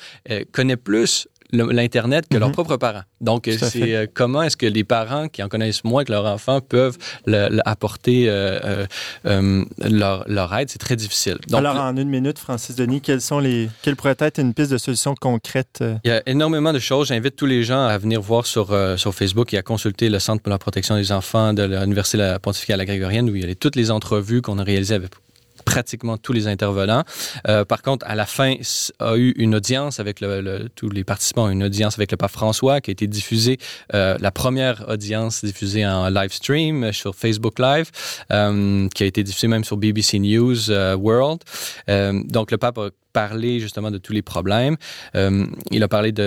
connaît 0.52 0.76
plus 0.76 1.28
l'Internet 1.52 2.26
que 2.28 2.34
mm 2.34 2.36
-hmm. 2.36 2.40
leurs 2.40 2.52
propres 2.52 2.76
parents. 2.76 3.02
Donc, 3.20 3.48
c'est 3.72 3.94
euh, 3.94 4.06
comment 4.12 4.42
est-ce 4.42 4.56
que 4.56 4.66
les 4.66 4.84
parents 4.84 5.28
qui 5.28 5.42
en 5.42 5.48
connaissent 5.48 5.84
moins 5.84 6.04
que 6.04 6.12
leurs 6.12 6.26
enfants 6.26 6.60
peuvent 6.60 6.98
le, 7.26 7.48
le 7.56 7.62
apporter 7.64 8.28
euh, 8.28 8.86
euh, 9.26 9.64
leur, 10.00 10.24
leur, 10.28 10.54
aide? 10.56 10.68
C'est 10.70 10.78
très 10.88 10.96
difficile. 10.96 11.38
Donc, 11.48 11.60
Alors, 11.60 11.76
en 11.76 11.96
une 11.96 12.08
minute, 12.08 12.38
Francis 12.38 12.74
Denis, 12.76 13.00
quelles, 13.00 13.20
sont 13.20 13.40
les, 13.40 13.68
quelles 13.82 13.96
pourraient 13.96 14.22
être 14.30 14.38
une 14.38 14.54
piste 14.54 14.72
de 14.76 14.78
solution 14.78 15.14
concrète? 15.28 15.76
Il 16.04 16.08
y 16.08 16.16
a 16.18 16.22
énormément 16.26 16.72
de 16.72 16.78
choses. 16.78 17.08
J'invite 17.08 17.36
tous 17.36 17.46
les 17.46 17.62
gens 17.70 17.84
à 17.94 17.96
venir 17.98 18.20
voir 18.20 18.46
sur, 18.46 18.66
sur 19.02 19.14
Facebook 19.14 19.52
et 19.54 19.58
à 19.58 19.62
consulter 19.62 20.08
le 20.10 20.18
Centre 20.18 20.42
pour 20.42 20.50
la 20.50 20.58
protection 20.58 20.94
des 20.96 21.10
enfants 21.12 21.52
de 21.52 21.62
l'Université 21.62 22.36
pontificale 22.42 22.84
grégorienne 22.84 23.28
où 23.30 23.34
il 23.36 23.48
y 23.48 23.50
a 23.50 23.54
toutes 23.54 23.76
les 23.76 23.90
entrevues 23.90 24.42
qu'on 24.42 24.58
a 24.58 24.64
réalisées 24.64 24.94
avec 24.94 25.10
pratiquement 25.78 26.18
tous 26.18 26.32
les 26.32 26.48
intervenants. 26.48 27.04
Euh, 27.46 27.64
par 27.64 27.82
contre, 27.82 28.04
à 28.08 28.16
la 28.16 28.26
fin, 28.26 28.54
a 28.98 29.16
eu 29.16 29.30
une 29.36 29.54
audience 29.54 30.00
avec 30.00 30.20
le, 30.20 30.40
le, 30.40 30.68
tous 30.74 30.90
les 30.90 31.04
participants, 31.04 31.48
une 31.48 31.62
audience 31.62 31.94
avec 31.96 32.10
le 32.10 32.16
pape 32.16 32.32
François 32.32 32.80
qui 32.80 32.90
a 32.90 32.92
été 32.92 33.06
diffusée, 33.06 33.58
euh, 33.94 34.16
la 34.20 34.32
première 34.32 34.88
audience 34.88 35.44
diffusée 35.44 35.86
en 35.86 36.08
live 36.08 36.32
stream 36.32 36.92
sur 36.92 37.14
Facebook 37.14 37.60
Live, 37.60 37.90
euh, 38.32 38.88
qui 38.92 39.04
a 39.04 39.06
été 39.06 39.22
diffusée 39.22 39.46
même 39.46 39.62
sur 39.62 39.76
BBC 39.76 40.18
News 40.18 40.68
euh, 40.70 40.96
World. 40.96 41.42
Euh, 41.88 42.24
donc, 42.24 42.50
le 42.50 42.58
pape 42.58 42.78
a 42.78 42.90
parlé 43.18 43.58
justement 43.58 43.90
de 43.90 43.98
tous 43.98 44.12
les 44.12 44.22
problèmes. 44.22 44.76
Euh, 45.16 45.44
il 45.72 45.82
a 45.82 45.88
parlé 45.88 46.12
de, 46.12 46.26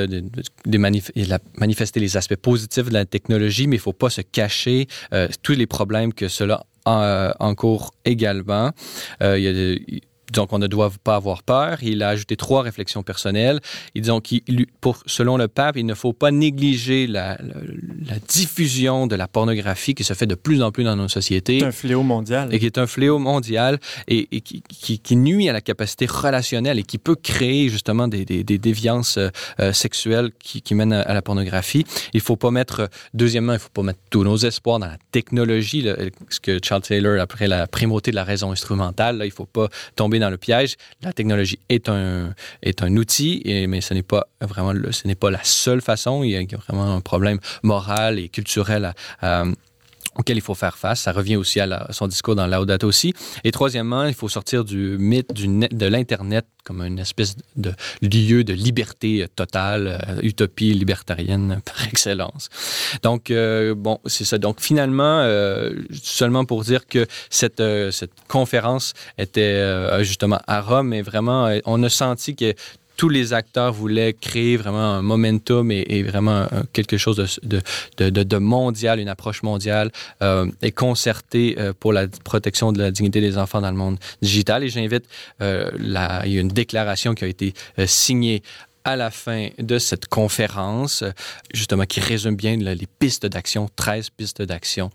de, 0.73 0.77
manifesté 0.77 2.01
les 2.01 2.17
aspects 2.17 2.41
positifs 2.49 2.89
de 2.89 2.93
la 2.93 3.05
technologie, 3.05 3.67
mais 3.67 3.77
il 3.77 3.79
ne 3.79 3.87
faut 3.89 3.99
pas 4.05 4.09
se 4.09 4.19
cacher 4.39 4.87
euh, 5.13 5.29
tous 5.41 5.53
les 5.61 5.67
problèmes 5.67 6.11
que 6.13 6.27
cela 6.27 6.65
en, 6.83 7.01
euh, 7.01 7.53
cours 7.55 7.93
également. 8.03 8.71
Il 9.21 9.43
y 9.45 9.47
a 9.47 9.53
donc 10.31 10.53
on 10.53 10.59
ne 10.59 10.67
doit 10.67 10.91
pas 11.03 11.15
avoir 11.15 11.43
peur. 11.43 11.77
Il 11.81 12.03
a 12.03 12.09
ajouté 12.09 12.35
trois 12.35 12.61
réflexions 12.61 13.03
personnelles. 13.03 13.59
Il 13.95 14.01
dit 14.01 14.11
pour, 14.79 15.03
selon 15.05 15.37
le 15.37 15.47
pape, 15.47 15.77
il 15.77 15.85
ne 15.85 15.93
faut 15.93 16.13
pas 16.13 16.31
négliger 16.31 17.07
la, 17.07 17.37
la, 17.41 17.55
la, 18.07 18.19
diffusion 18.27 19.07
de 19.07 19.15
la 19.15 19.27
pornographie 19.27 19.93
qui 19.93 20.03
se 20.03 20.13
fait 20.13 20.25
de 20.25 20.35
plus 20.35 20.61
en 20.61 20.71
plus 20.71 20.83
dans 20.83 20.95
nos 20.95 21.07
sociétés. 21.07 21.59
C'est 21.59 21.65
un 21.65 21.71
fléau 21.71 22.03
mondial. 22.03 22.53
Et 22.53 22.59
qui 22.59 22.65
est 22.65 22.77
un 22.77 22.87
fléau 22.87 23.19
mondial 23.19 23.79
et, 24.07 24.27
et 24.31 24.41
qui, 24.41 24.63
qui, 24.67 24.99
qui, 24.99 25.15
nuit 25.15 25.49
à 25.49 25.53
la 25.53 25.61
capacité 25.61 26.05
relationnelle 26.05 26.79
et 26.79 26.83
qui 26.83 26.97
peut 26.97 27.15
créer 27.15 27.69
justement 27.69 28.07
des, 28.07 28.25
des, 28.25 28.43
des 28.43 28.57
déviances 28.57 29.17
euh, 29.17 29.73
sexuelles 29.73 30.31
qui, 30.39 30.61
qui 30.61 30.75
mènent 30.75 30.93
à, 30.93 31.01
à, 31.01 31.13
la 31.13 31.21
pornographie. 31.21 31.85
Il 32.13 32.17
ne 32.17 32.21
faut 32.21 32.37
pas 32.37 32.51
mettre, 32.51 32.89
deuxièmement, 33.13 33.53
il 33.53 33.57
ne 33.57 33.61
faut 33.61 33.69
pas 33.69 33.83
mettre 33.83 33.99
tous 34.09 34.23
nos 34.23 34.37
espoirs 34.37 34.79
dans 34.79 34.87
la 34.87 34.97
technologie, 35.11 35.81
là, 35.81 35.95
ce 36.29 36.39
que 36.39 36.59
Charles 36.63 36.81
Taylor, 36.81 37.19
après 37.19 37.47
la 37.47 37.67
primauté 37.67 38.11
de 38.11 38.15
la 38.15 38.23
raison 38.23 38.51
instrumentale, 38.51 39.17
là, 39.17 39.25
il 39.25 39.29
ne 39.29 39.33
faut 39.33 39.45
pas 39.45 39.69
tomber 39.95 40.19
dans 40.21 40.29
le 40.29 40.37
piège. 40.37 40.77
La 41.01 41.11
technologie 41.11 41.59
est 41.67 41.89
un, 41.89 42.33
est 42.63 42.81
un 42.81 42.95
outil, 42.95 43.43
mais 43.67 43.81
ce 43.81 43.93
n'est 43.93 44.03
pas 44.03 44.27
vraiment 44.39 44.73
le, 44.73 44.91
ce 44.91 45.07
n'est 45.07 45.15
pas 45.15 45.29
la 45.29 45.43
seule 45.43 45.81
façon. 45.81 46.23
Il 46.23 46.31
y 46.31 46.37
a 46.37 46.57
vraiment 46.57 46.95
un 46.95 47.01
problème 47.01 47.39
moral 47.63 48.19
et 48.19 48.29
culturel 48.29 48.93
à 49.21 49.43
auquel 50.15 50.37
il 50.37 50.41
faut 50.41 50.55
faire 50.55 50.77
face. 50.77 51.01
Ça 51.01 51.11
revient 51.11 51.35
aussi 51.35 51.59
à, 51.59 51.87
son 51.91 52.07
discours 52.07 52.35
dans 52.35 52.47
Laudato 52.47 52.87
aussi. 52.87 53.13
Et 53.43 53.51
troisièmement, 53.51 54.05
il 54.05 54.13
faut 54.13 54.29
sortir 54.29 54.63
du 54.65 54.97
mythe 54.99 55.33
du 55.33 55.47
net, 55.47 55.75
de 55.75 55.85
l'Internet 55.85 56.45
comme 56.63 56.81
une 56.83 56.99
espèce 56.99 57.35
de 57.55 57.73
lieu 58.01 58.43
de 58.43 58.53
liberté 58.53 59.25
totale, 59.35 59.99
euh, 60.07 60.21
utopie 60.21 60.73
libertarienne 60.73 61.61
par 61.65 61.87
excellence. 61.87 62.49
Donc, 63.01 63.31
euh, 63.31 63.73
bon, 63.75 63.99
c'est 64.05 64.25
ça. 64.25 64.37
Donc, 64.37 64.59
finalement, 64.59 65.21
euh, 65.21 65.73
seulement 65.91 66.45
pour 66.45 66.63
dire 66.63 66.85
que 66.85 67.07
cette, 67.29 67.63
cette 67.91 68.11
conférence 68.27 68.93
était 69.17 70.03
justement 70.03 70.39
à 70.47 70.61
Rome, 70.61 70.89
mais 70.89 71.01
vraiment, 71.01 71.49
on 71.65 71.81
a 71.83 71.89
senti 71.89 72.35
que 72.35 72.53
tous 73.01 73.09
les 73.09 73.33
acteurs 73.33 73.73
voulaient 73.73 74.13
créer 74.13 74.57
vraiment 74.57 74.93
un 74.93 75.01
momentum 75.01 75.71
et, 75.71 76.03
vraiment 76.03 76.45
un, 76.51 76.65
quelque 76.71 76.97
chose 76.97 77.39
de, 77.41 78.37
mondial, 78.37 78.99
une 78.99 79.09
approche 79.09 79.41
mondiale 79.41 79.89
euh, 80.21 80.45
et 80.61 80.71
concertée 80.71 81.55
euh, 81.57 81.73
pour 81.73 81.93
la 81.93 82.07
protection 82.07 82.71
de 82.71 82.77
la 82.77 82.91
dignité 82.91 83.19
des 83.19 83.39
enfants 83.39 83.59
dans 83.59 83.71
le 83.71 83.75
monde 83.75 83.97
digital. 84.21 84.63
Et 84.63 84.69
j'invite, 84.69 85.05
euh, 85.41 85.71
il 85.79 86.31
y 86.31 86.37
a 86.37 86.41
une 86.41 86.49
déclaration 86.49 87.15
qui 87.15 87.23
a 87.23 87.27
été 87.27 87.55
euh, 87.79 87.87
signée 87.87 88.43
à 88.83 88.95
la 88.95 89.11
fin 89.11 89.49
de 89.57 89.79
cette 89.79 90.07
conférence, 90.07 91.03
justement, 91.53 91.85
qui 91.85 91.99
résume 91.99 92.35
bien 92.35 92.55
les 92.57 92.87
pistes 92.99 93.25
d'action, 93.25 93.69
13 93.75 94.09
pistes 94.11 94.41
d'action. 94.41 94.89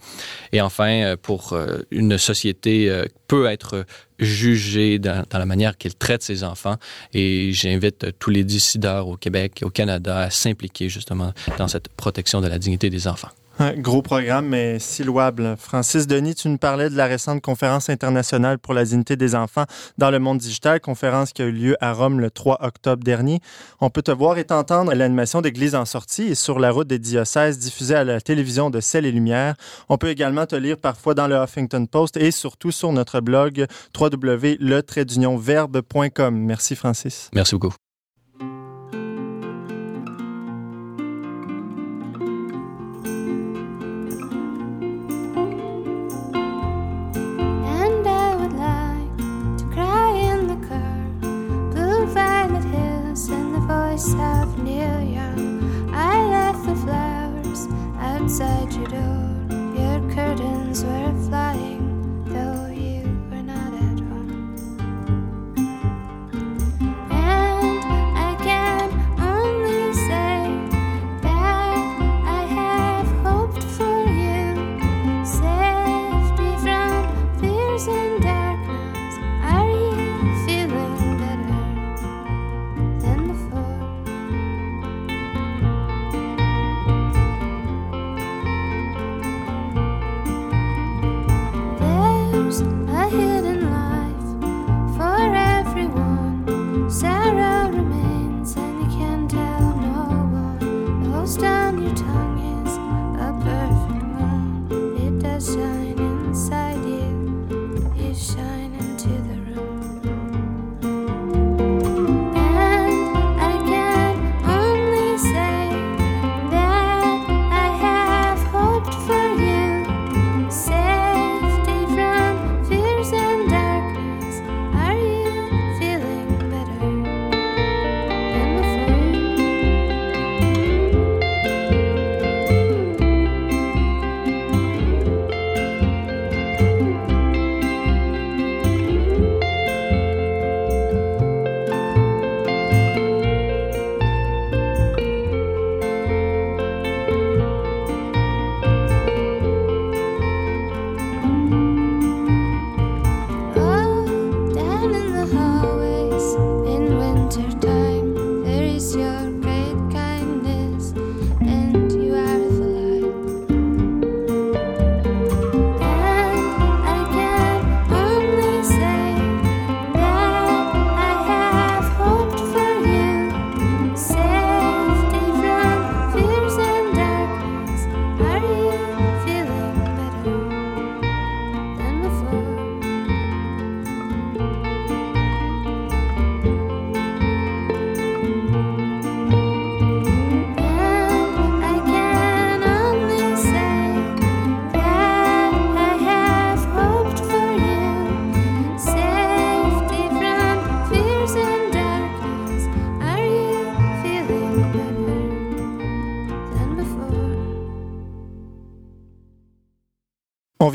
Et 0.52 0.60
enfin, 0.60 1.02
euh, 1.02 1.16
pour 1.20 1.52
euh, 1.52 1.78
une 1.90 2.18
société 2.18 2.90
euh, 2.90 3.04
peut 3.28 3.46
être 3.46 3.84
jugée 4.18 4.98
dans, 4.98 5.24
dans 5.28 5.38
la 5.38 5.46
manière 5.46 5.76
qu'elle 5.76 5.94
traite 5.94 6.22
ses 6.22 6.44
enfants. 6.44 6.76
Et 7.12 7.52
j'invite 7.52 8.18
tous 8.18 8.30
les 8.30 8.44
décideurs 8.44 9.08
au 9.08 9.16
Québec 9.16 9.60
au 9.62 9.70
Canada 9.70 10.18
à 10.18 10.30
s'impliquer 10.30 10.88
justement 10.88 11.32
dans 11.58 11.68
cette 11.68 11.88
protection 11.88 12.40
de 12.40 12.48
la 12.48 12.58
dignité 12.58 12.90
des 12.90 13.08
enfants. 13.08 13.30
Un 13.58 13.72
gros 13.72 14.02
programme, 14.02 14.48
mais 14.48 14.78
si 14.78 15.02
louable. 15.02 15.56
Francis 15.58 16.06
Denis, 16.06 16.34
tu 16.34 16.48
nous 16.48 16.58
parlais 16.58 16.90
de 16.90 16.96
la 16.96 17.06
récente 17.06 17.40
conférence 17.40 17.88
internationale 17.88 18.58
pour 18.58 18.74
la 18.74 18.84
dignité 18.84 19.16
des 19.16 19.34
enfants 19.34 19.64
dans 19.96 20.10
le 20.10 20.18
monde 20.18 20.36
digital, 20.36 20.78
conférence 20.78 21.32
qui 21.32 21.40
a 21.40 21.46
eu 21.46 21.52
lieu 21.52 21.74
à 21.80 21.94
Rome 21.94 22.20
le 22.20 22.30
3 22.30 22.58
octobre 22.60 23.02
dernier. 23.02 23.40
On 23.80 23.88
peut 23.88 24.02
te 24.02 24.10
voir 24.10 24.36
et 24.36 24.44
t'entendre 24.44 24.92
à 24.92 24.94
l'animation 24.94 25.40
d'Église 25.40 25.74
en 25.74 25.86
sortie 25.86 26.24
et 26.24 26.34
sur 26.34 26.58
la 26.58 26.70
route 26.70 26.86
des 26.86 26.98
diocèses 26.98 27.58
diffusée 27.58 27.94
à 27.94 28.04
la 28.04 28.20
télévision 28.20 28.68
de 28.68 28.80
Celle 28.80 29.06
et 29.06 29.12
Lumière. 29.12 29.54
On 29.88 29.96
peut 29.96 30.10
également 30.10 30.44
te 30.44 30.56
lire 30.56 30.76
parfois 30.76 31.14
dans 31.14 31.26
le 31.26 31.36
Huffington 31.36 31.86
Post 31.86 32.18
et 32.18 32.32
surtout 32.32 32.72
sur 32.72 32.92
notre 32.92 33.20
blog 33.20 33.64
www.le-verbe.com. 33.98 36.36
Merci 36.36 36.76
Francis. 36.76 37.30
Merci 37.34 37.54
beaucoup. 37.54 37.74
souvenir. 54.16 55.34
I 55.92 56.26
left 56.36 56.64
the 56.66 56.76
flowers 56.76 57.68
outside 57.98 58.72
your 58.72 58.88
door. 58.88 59.26
Your 59.76 60.00
curtains 60.14 60.84
were 60.84 61.12
flying. 61.28 61.35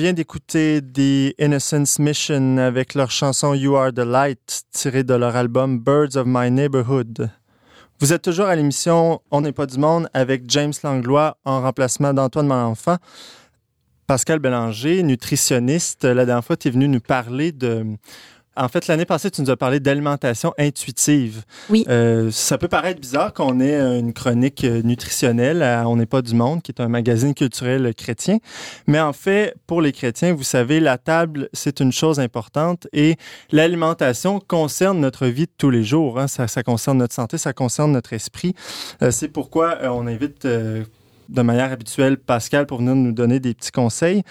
Vient 0.01 0.13
d'écouter 0.13 0.81
The 0.81 1.39
Innocence 1.39 1.99
Mission 1.99 2.57
avec 2.57 2.95
leur 2.95 3.11
chanson 3.11 3.53
You 3.53 3.75
Are 3.75 3.93
the 3.93 3.99
Light, 3.99 4.63
tirée 4.71 5.03
de 5.03 5.13
leur 5.13 5.35
album 5.35 5.77
Birds 5.77 6.17
of 6.17 6.23
My 6.25 6.49
Neighborhood. 6.49 7.29
Vous 7.99 8.11
êtes 8.11 8.23
toujours 8.23 8.47
à 8.47 8.55
l'émission 8.55 9.21
On 9.29 9.41
n'est 9.41 9.51
pas 9.51 9.67
du 9.67 9.77
monde 9.77 10.09
avec 10.15 10.49
James 10.49 10.73
Langlois 10.83 11.37
en 11.45 11.61
remplacement 11.61 12.15
d'Antoine 12.15 12.47
Malenfant. 12.47 12.97
Pascal 14.07 14.39
Bélanger, 14.39 15.03
nutritionniste, 15.03 16.05
la 16.05 16.25
dernière 16.25 16.43
fois, 16.43 16.57
tu 16.57 16.69
es 16.69 16.71
venu 16.71 16.87
nous 16.87 16.99
parler 16.99 17.51
de. 17.51 17.85
En 18.61 18.67
fait, 18.67 18.85
l'année 18.87 19.05
passée, 19.05 19.31
tu 19.31 19.41
nous 19.41 19.49
as 19.49 19.57
parlé 19.57 19.79
d'alimentation 19.79 20.53
intuitive. 20.59 21.43
Oui. 21.69 21.83
Euh, 21.89 22.29
ça 22.31 22.59
peut 22.59 22.67
paraître 22.67 23.01
bizarre 23.01 23.33
qu'on 23.33 23.59
ait 23.59 23.79
une 23.97 24.13
chronique 24.13 24.63
euh, 24.63 24.83
nutritionnelle 24.83 25.63
à 25.63 25.89
On 25.89 25.95
n'est 25.95 26.05
pas 26.05 26.21
du 26.21 26.35
monde, 26.35 26.61
qui 26.61 26.71
est 26.71 26.79
un 26.79 26.87
magazine 26.87 27.33
culturel 27.33 27.93
chrétien. 27.95 28.37
Mais 28.85 28.99
en 28.99 29.13
fait, 29.13 29.55
pour 29.65 29.81
les 29.81 29.91
chrétiens, 29.91 30.33
vous 30.33 30.43
savez, 30.43 30.79
la 30.79 30.99
table, 30.99 31.49
c'est 31.53 31.79
une 31.79 31.91
chose 31.91 32.19
importante 32.19 32.87
et 32.93 33.15
l'alimentation 33.51 34.39
concerne 34.39 34.99
notre 34.99 35.25
vie 35.25 35.45
de 35.45 35.51
tous 35.57 35.71
les 35.71 35.83
jours. 35.83 36.19
hein. 36.19 36.27
Ça, 36.27 36.47
ça 36.47 36.61
concerne 36.61 36.99
notre 36.99 37.15
santé, 37.15 37.39
ça 37.39 37.53
concerne 37.53 37.91
notre 37.91 38.13
esprit. 38.13 38.53
Euh, 39.01 39.09
c'est 39.09 39.29
pourquoi 39.29 39.77
euh, 39.81 39.87
on 39.87 40.05
invite 40.05 40.45
euh, 40.45 40.83
de 41.31 41.41
manière 41.41 41.71
habituelle 41.71 42.17
Pascal 42.17 42.65
pour 42.65 42.79
venir 42.79 42.95
nous 42.95 43.13
donner 43.13 43.39
des 43.39 43.53
petits 43.53 43.71
conseils. 43.71 44.23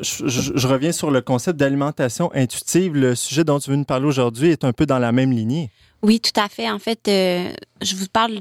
Je, 0.00 0.66
reviens 0.66 0.92
sur 0.92 1.10
le 1.10 1.20
concept 1.20 1.58
d'alimentation 1.58 2.30
intuitive. 2.34 2.94
Le 2.94 3.14
sujet 3.14 3.44
dont 3.44 3.58
tu 3.58 3.70
veux 3.70 3.76
nous 3.76 3.84
parler 3.84 4.06
aujourd'hui 4.06 4.50
est 4.50 4.64
un 4.64 4.72
peu 4.72 4.86
dans 4.86 4.98
la 4.98 5.12
même 5.12 5.32
lignée. 5.32 5.70
Oui, 6.02 6.20
tout 6.20 6.38
à 6.40 6.48
fait. 6.48 6.70
En 6.70 6.78
fait, 6.78 7.08
euh, 7.08 7.50
je 7.82 7.96
vous 7.96 8.06
parle 8.06 8.38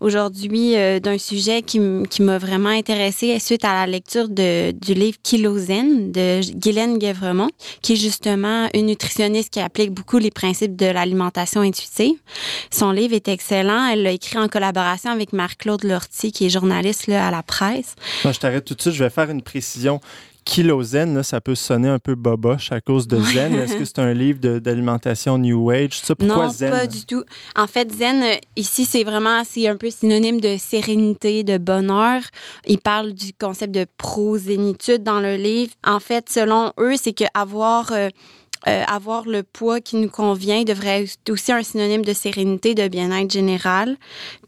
aujourd'hui 0.00 0.76
euh, 0.76 0.98
d'un 0.98 1.18
sujet 1.18 1.62
qui, 1.62 1.80
m'a 1.80 2.38
vraiment 2.38 2.70
intéressée 2.70 3.38
suite 3.38 3.64
à 3.64 3.74
la 3.74 3.86
lecture 3.86 4.28
de, 4.28 4.70
du 4.70 4.94
livre 4.94 5.18
Kilosène 5.22 6.12
de 6.12 6.40
Guylaine 6.54 6.98
Guévremont, 6.98 7.50
qui 7.82 7.94
est 7.94 7.96
justement 7.96 8.68
une 8.74 8.86
nutritionniste 8.86 9.50
qui 9.52 9.60
applique 9.60 9.90
beaucoup 9.90 10.18
les 10.18 10.30
principes 10.30 10.76
de 10.76 10.86
l'alimentation 10.86 11.60
intuitive. 11.60 12.16
Son 12.70 12.92
livre 12.92 13.14
est 13.14 13.28
excellent. 13.28 13.88
Elle 13.88 14.02
l'a 14.02 14.12
écrit 14.12 14.38
en 14.38 14.48
collaboration 14.48 15.10
avec 15.10 15.32
Marc-Claude 15.32 15.84
Lortie, 15.84 16.32
qui 16.32 16.46
est 16.46 16.50
journaliste 16.50 17.08
à 17.08 17.30
la 17.30 17.42
presse. 17.42 17.94
Je 18.24 18.38
t'arrête 18.38 18.64
tout 18.64 18.74
de 18.74 18.80
suite. 18.80 18.94
Je 18.94 19.04
vais 19.04 19.10
faire 19.10 19.30
une 19.30 19.42
précision. 19.42 20.00
Kilozène, 20.46 21.16
là, 21.16 21.22
ça 21.24 21.40
peut 21.40 21.56
sonner 21.56 21.88
un 21.88 21.98
peu 21.98 22.14
boboche 22.14 22.70
à 22.70 22.80
cause 22.80 23.08
de 23.08 23.20
zen. 23.20 23.52
Est-ce 23.56 23.74
que 23.76 23.84
c'est 23.84 23.98
un 23.98 24.14
livre 24.14 24.38
d'alimentation 24.38 25.36
New 25.38 25.70
Age? 25.70 25.98
Ça, 25.98 26.14
pourquoi 26.14 26.46
non, 26.46 26.50
zen? 26.50 26.70
pas 26.70 26.86
du 26.86 27.04
tout. 27.04 27.24
En 27.56 27.66
fait, 27.66 27.92
zen, 27.92 28.22
euh, 28.22 28.36
ici, 28.54 28.84
c'est 28.84 29.02
vraiment, 29.02 29.42
c'est 29.44 29.66
un 29.66 29.76
peu 29.76 29.90
synonyme 29.90 30.40
de 30.40 30.56
sérénité, 30.56 31.42
de 31.42 31.58
bonheur. 31.58 32.22
Ils 32.66 32.78
parlent 32.78 33.12
du 33.12 33.32
concept 33.32 33.74
de 33.74 33.86
prosénitude 33.98 35.02
dans 35.02 35.20
le 35.20 35.34
livre. 35.34 35.72
En 35.84 35.98
fait, 35.98 36.30
selon 36.30 36.72
eux, 36.78 36.94
c'est 36.96 37.12
que 37.12 37.24
avoir... 37.34 37.92
euh, 37.92 38.08
euh, 38.68 38.82
avoir 38.88 39.28
le 39.28 39.42
poids 39.44 39.80
qui 39.80 39.94
nous 39.96 40.08
convient 40.08 40.64
devrait 40.64 41.04
être 41.04 41.30
aussi 41.30 41.52
un 41.52 41.62
synonyme 41.62 42.04
de 42.04 42.12
sérénité, 42.12 42.74
de 42.74 42.88
bien-être 42.88 43.30
général. 43.30 43.96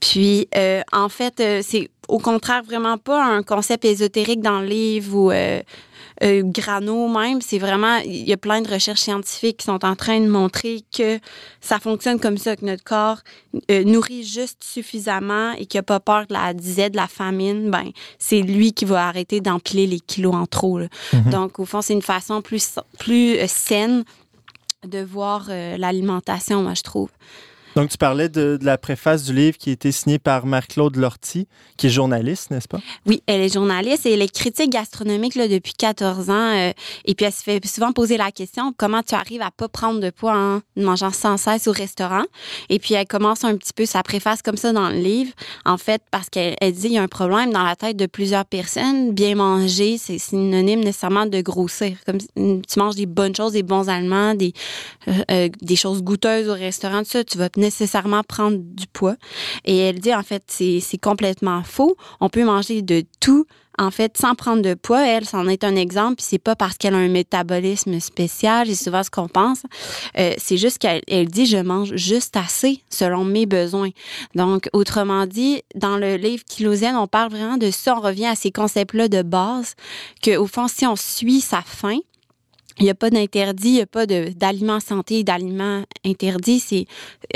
Puis, 0.01 0.49
euh, 0.57 0.81
en 0.93 1.09
fait, 1.09 1.39
euh, 1.39 1.61
c'est 1.63 1.91
au 2.09 2.19
contraire 2.19 2.65
vraiment 2.65 2.99
pas 2.99 3.23
un 3.23 3.43
concept 3.43 3.85
ésotérique 3.85 4.41
dans 4.41 4.61
le 4.61 4.67
livre 4.67 5.15
ou 5.17 5.31
euh, 6.23 6.43
grano 6.45 7.09
même. 7.09 7.41
C'est 7.41 7.59
vraiment, 7.59 7.99
il 7.99 8.29
y 8.29 8.33
a 8.33 8.37
plein 8.37 8.61
de 8.61 8.71
recherches 8.71 9.01
scientifiques 9.01 9.59
qui 9.59 9.67
sont 9.67 9.85
en 9.85 9.97
train 9.97 10.21
de 10.21 10.29
montrer 10.29 10.83
que 10.97 11.19
ça 11.61 11.79
fonctionne 11.79 12.19
comme 12.19 12.39
ça, 12.39 12.57
que 12.57 12.65
notre 12.65 12.85
corps 12.85 13.19
euh, 13.71 13.85
nourrit 13.85 14.25
juste 14.25 14.63
suffisamment 14.65 15.53
et 15.53 15.67
qu'il 15.67 15.79
n'a 15.79 15.83
pas 15.83 16.01
peur 16.01 16.27
de 16.27 16.33
la 16.33 16.55
disette, 16.55 16.93
de 16.93 16.97
la 16.97 17.09
famine. 17.09 17.71
Ben, 17.71 17.91
c'est 18.19 18.41
lui 18.41 18.73
qui 18.73 18.85
va 18.85 19.09
arrêter 19.09 19.41
d'empiler 19.41 19.87
les 19.87 20.01
kilos 20.01 20.35
en 20.35 20.47
trop. 20.47 20.79
là. 20.79 20.87
Donc, 21.31 21.59
au 21.59 21.65
fond, 21.65 21.83
c'est 21.83 21.95
une 21.95 22.03
façon 22.03 22.43
plus, 22.43 22.79
plus 22.99 23.37
euh, 23.37 23.47
saine 23.47 24.05
de 24.87 25.03
voir 25.03 25.47
euh, 25.49 25.77
l'alimentation, 25.77 26.63
moi, 26.63 26.75
je 26.75 26.83
trouve. 26.83 27.11
Donc, 27.77 27.91
tu 27.91 27.99
parlais 27.99 28.29
de, 28.29 28.59
la 28.63 28.79
préface 28.79 29.25
du 29.25 29.33
livre 29.33 29.57
qui 29.59 29.71
a 29.71 29.73
été 29.73 29.93
signée 29.93 30.19
par 30.19 30.47
Marc-Claude 30.47 30.97
Lortie, 30.97 31.47
qui 31.77 31.87
est 31.87 31.91
journaliste, 31.91 32.51
n'est-ce 32.51 32.69
pas? 32.69 32.81
Oui, 33.07 33.23
elle 33.27 33.41
est 33.41 33.53
journaliste 33.53 34.07
et 34.07 34.15
elle 34.15 34.23
est 34.23 34.33
critique 34.33 34.71
gastronomique 34.71 35.37
depuis 35.37 35.75
14 35.75 36.31
ans. 36.31 36.33
euh, 36.33 36.73
et 37.05 37.15
puis, 37.15 37.27
elle 37.27 37.33
se 37.33 37.43
fait 37.43 37.65
souvent 37.67 37.93
poser 37.93 38.17
la 38.17 38.31
question 38.31 38.73
comment 38.77 39.03
tu 39.03 39.15
arrives 39.15 39.43
à 39.43 39.51
pas 39.51 39.69
prendre 39.69 40.01
de 40.01 40.11
poids 40.11 40.37
en 40.37 40.61
mangeant 40.77 41.13
sans 41.13 41.37
cesse 41.37 41.67
au 41.67 41.73
restaurant? 41.73 42.25
Et 42.69 42.79
puis, 42.79 42.95
elle 42.95 43.07
commence 43.07 43.45
un 43.45 43.57
petit 43.57 43.73
peu 43.73 43.87
sa 43.87 44.03
préface 44.03 44.43
comme 44.43 44.57
ça 44.57 44.73
dans 44.73 44.89
le 44.89 44.99
livre. 44.99 45.33
En 45.65 45.79
fait, 45.79 46.03
parce 46.11 46.29
qu'elle 46.31 46.57
elle 46.61 46.73
dit 46.73 46.87
il 46.87 46.93
y 46.93 46.99
a 46.99 47.03
un 47.03 47.09
problème 47.09 47.53
dans 47.53 47.63
la 47.63 47.77
tête 47.77 47.97
de 47.97 48.07
plusieurs 48.07 48.45
personnes. 48.45 49.13
Bien 49.13 49.35
manger, 49.35 49.99
c'est 49.99 50.19
synonyme 50.19 50.81
nécessairement 50.81 51.27
de 51.27 51.41
grossir. 51.41 51.97
Comme 52.07 52.19
mm, 52.37 52.63
tu 52.63 52.79
manges 52.79 52.97
des 52.97 53.07
bonnes 53.07 53.35
choses, 53.35 53.53
des 53.53 53.63
bons 53.63 53.89
aliments, 53.89 54.35
des, 54.35 54.53
euh, 55.09 55.13
euh, 55.31 55.77
choses 55.77 56.03
goûteuses 56.03 56.49
au 56.49 56.55
restaurant, 56.55 57.01
tout 57.01 57.11
ça, 57.11 57.25
tu 57.25 57.39
vas 57.39 57.49
nécessairement 57.59 58.23
prendre 58.23 58.59
du 58.59 58.87
poids. 58.87 59.17
Et 59.65 59.77
elle 59.77 60.01
dit, 60.01 60.15
en 60.15 60.23
fait, 60.23 60.43
c'est 60.47 60.99
complètement 61.01 61.63
faux. 61.63 61.97
On 62.21 62.29
peut 62.29 62.45
manger 62.45 62.81
de 62.83 63.05
tout, 63.21 63.45
en 63.79 63.91
fait, 63.91 64.17
sans 64.17 64.35
prendre 64.35 64.63
de 64.63 64.75
poids. 64.75 65.07
Elle, 65.07 65.25
c'en 65.27 65.47
est 65.49 65.65
un 65.65 65.77
exemple. 65.77 66.17
Puis 66.17 66.27
c'est 66.29 66.39
pas 66.39 66.57
parce 66.57 66.77
qu'elle 66.77 66.95
a 66.95 66.99
un 66.99 67.09
métabolisme 67.09 68.01
spécial, 68.01 68.67
c'est 68.69 68.85
souvent 68.85 69.03
ce 69.03 69.11
qu'on 69.11 69.29
pense. 69.29 69.63
Euh, 70.19 70.35
c'est 70.39 70.57
juste 70.57 70.79
qu'elle 70.79 71.03
elle 71.09 71.29
dit, 71.29 71.47
je 71.47 71.59
mange 71.59 71.95
juste 71.97 72.37
assez 72.37 72.83
selon 72.89 73.25
mes 73.25 73.47
besoins. 73.47 73.91
Donc, 74.35 74.69
autrement 74.73 75.27
dit, 75.27 75.63
dans 75.75 75.97
le 75.97 76.17
livre 76.17 76.45
Kilosène, 76.45 76.97
on 76.97 77.07
parle 77.07 77.31
vraiment 77.31 77.57
de 77.57 77.71
ça. 77.71 77.97
On 77.97 78.01
revient 78.01 78.27
à 78.27 78.35
ces 78.35 78.51
concepts-là 78.51 79.09
de 79.09 79.23
base, 79.23 79.75
que 80.23 80.37
au 80.37 80.47
fond, 80.47 80.69
si 80.69 80.87
on 80.87 80.97
suit 80.97 81.41
sa 81.41 81.63
faim, 81.63 81.99
il 82.79 82.85
n'y 82.85 82.91
a 82.91 82.95
pas 82.95 83.11
d'interdit, 83.11 83.69
il 83.69 83.75
n'y 83.75 83.81
a 83.81 83.87
pas 83.87 84.07
d'aliments 84.07 84.81
santé, 84.81 85.25
d'aliments 85.25 85.83
interdits. 86.05 86.61
C'est, 86.61 86.87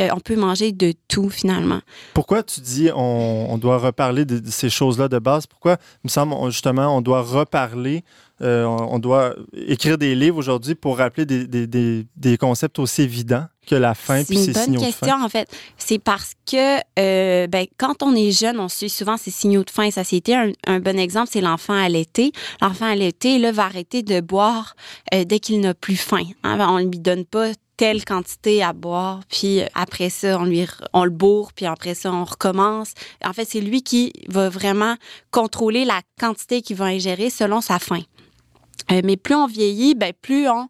euh, 0.00 0.08
on 0.14 0.20
peut 0.20 0.36
manger 0.36 0.72
de 0.72 0.94
tout 1.08 1.30
finalement. 1.30 1.80
Pourquoi 2.14 2.42
tu 2.42 2.60
dis 2.60 2.90
on, 2.94 3.58
doit 3.58 3.78
reparler 3.78 4.24
de, 4.24 4.40
ces 4.50 4.70
choses-là 4.70 5.08
de 5.08 5.18
base? 5.18 5.46
Pourquoi, 5.46 5.76
il 6.04 6.06
me 6.06 6.08
semble, 6.08 6.50
justement, 6.50 6.96
on 6.96 7.00
doit 7.00 7.22
reparler 7.22 8.04
euh, 8.42 8.64
on, 8.64 8.94
on 8.94 8.98
doit 8.98 9.34
écrire 9.52 9.98
des 9.98 10.14
livres 10.14 10.38
aujourd'hui 10.38 10.74
pour 10.74 10.98
rappeler 10.98 11.26
des, 11.26 11.46
des, 11.46 11.66
des, 11.66 12.06
des 12.16 12.36
concepts 12.36 12.78
aussi 12.78 13.02
évidents 13.02 13.46
que 13.66 13.74
la 13.74 13.94
faim 13.94 14.18
C'est 14.18 14.26
puis 14.26 14.36
une 14.38 14.44
ces 14.44 14.52
bonne 14.52 14.64
signaux 14.64 14.80
question, 14.80 15.06
de 15.06 15.12
faim? 15.12 15.24
en 15.24 15.28
fait. 15.28 15.48
C'est 15.78 15.98
parce 15.98 16.32
que 16.50 16.78
euh, 16.98 17.46
ben, 17.46 17.66
quand 17.78 18.02
on 18.02 18.14
est 18.14 18.32
jeune, 18.32 18.58
on 18.58 18.68
suit 18.68 18.90
souvent 18.90 19.16
ces 19.16 19.30
signaux 19.30 19.64
de 19.64 19.70
faim 19.70 19.84
et 19.84 19.90
satiété. 19.90 20.34
Un, 20.34 20.50
un 20.66 20.80
bon 20.80 20.98
exemple, 20.98 21.28
c'est 21.32 21.40
l'enfant 21.40 21.74
allaité. 21.74 22.32
L'enfant 22.60 22.86
allaité, 22.86 23.38
là, 23.38 23.52
va 23.52 23.64
arrêter 23.64 24.02
de 24.02 24.20
boire 24.20 24.74
euh, 25.14 25.24
dès 25.24 25.38
qu'il 25.38 25.60
n'a 25.60 25.74
plus 25.74 25.96
faim. 25.96 26.24
Hein. 26.42 26.58
On 26.68 26.78
ne 26.80 26.90
lui 26.90 26.98
donne 26.98 27.24
pas 27.24 27.52
telle 27.76 28.04
quantité 28.04 28.62
à 28.62 28.72
boire, 28.72 29.20
puis 29.28 29.60
euh, 29.60 29.66
après 29.74 30.10
ça, 30.10 30.38
on 30.38 30.44
lui 30.44 30.66
on 30.92 31.04
le 31.04 31.10
bourre, 31.10 31.52
puis 31.52 31.66
après 31.66 31.94
ça, 31.94 32.12
on 32.12 32.24
recommence. 32.24 32.92
En 33.24 33.32
fait, 33.32 33.46
c'est 33.48 33.60
lui 33.60 33.82
qui 33.82 34.12
va 34.28 34.48
vraiment 34.48 34.96
contrôler 35.30 35.84
la 35.84 36.00
quantité 36.20 36.62
qu'il 36.62 36.76
va 36.76 36.86
ingérer 36.86 37.30
selon 37.30 37.60
sa 37.60 37.78
faim. 37.78 38.02
Euh, 38.90 39.00
mais 39.04 39.16
plus 39.16 39.34
on 39.34 39.46
vieillit, 39.46 39.94
ben 39.94 40.12
plus 40.20 40.48
on, 40.48 40.68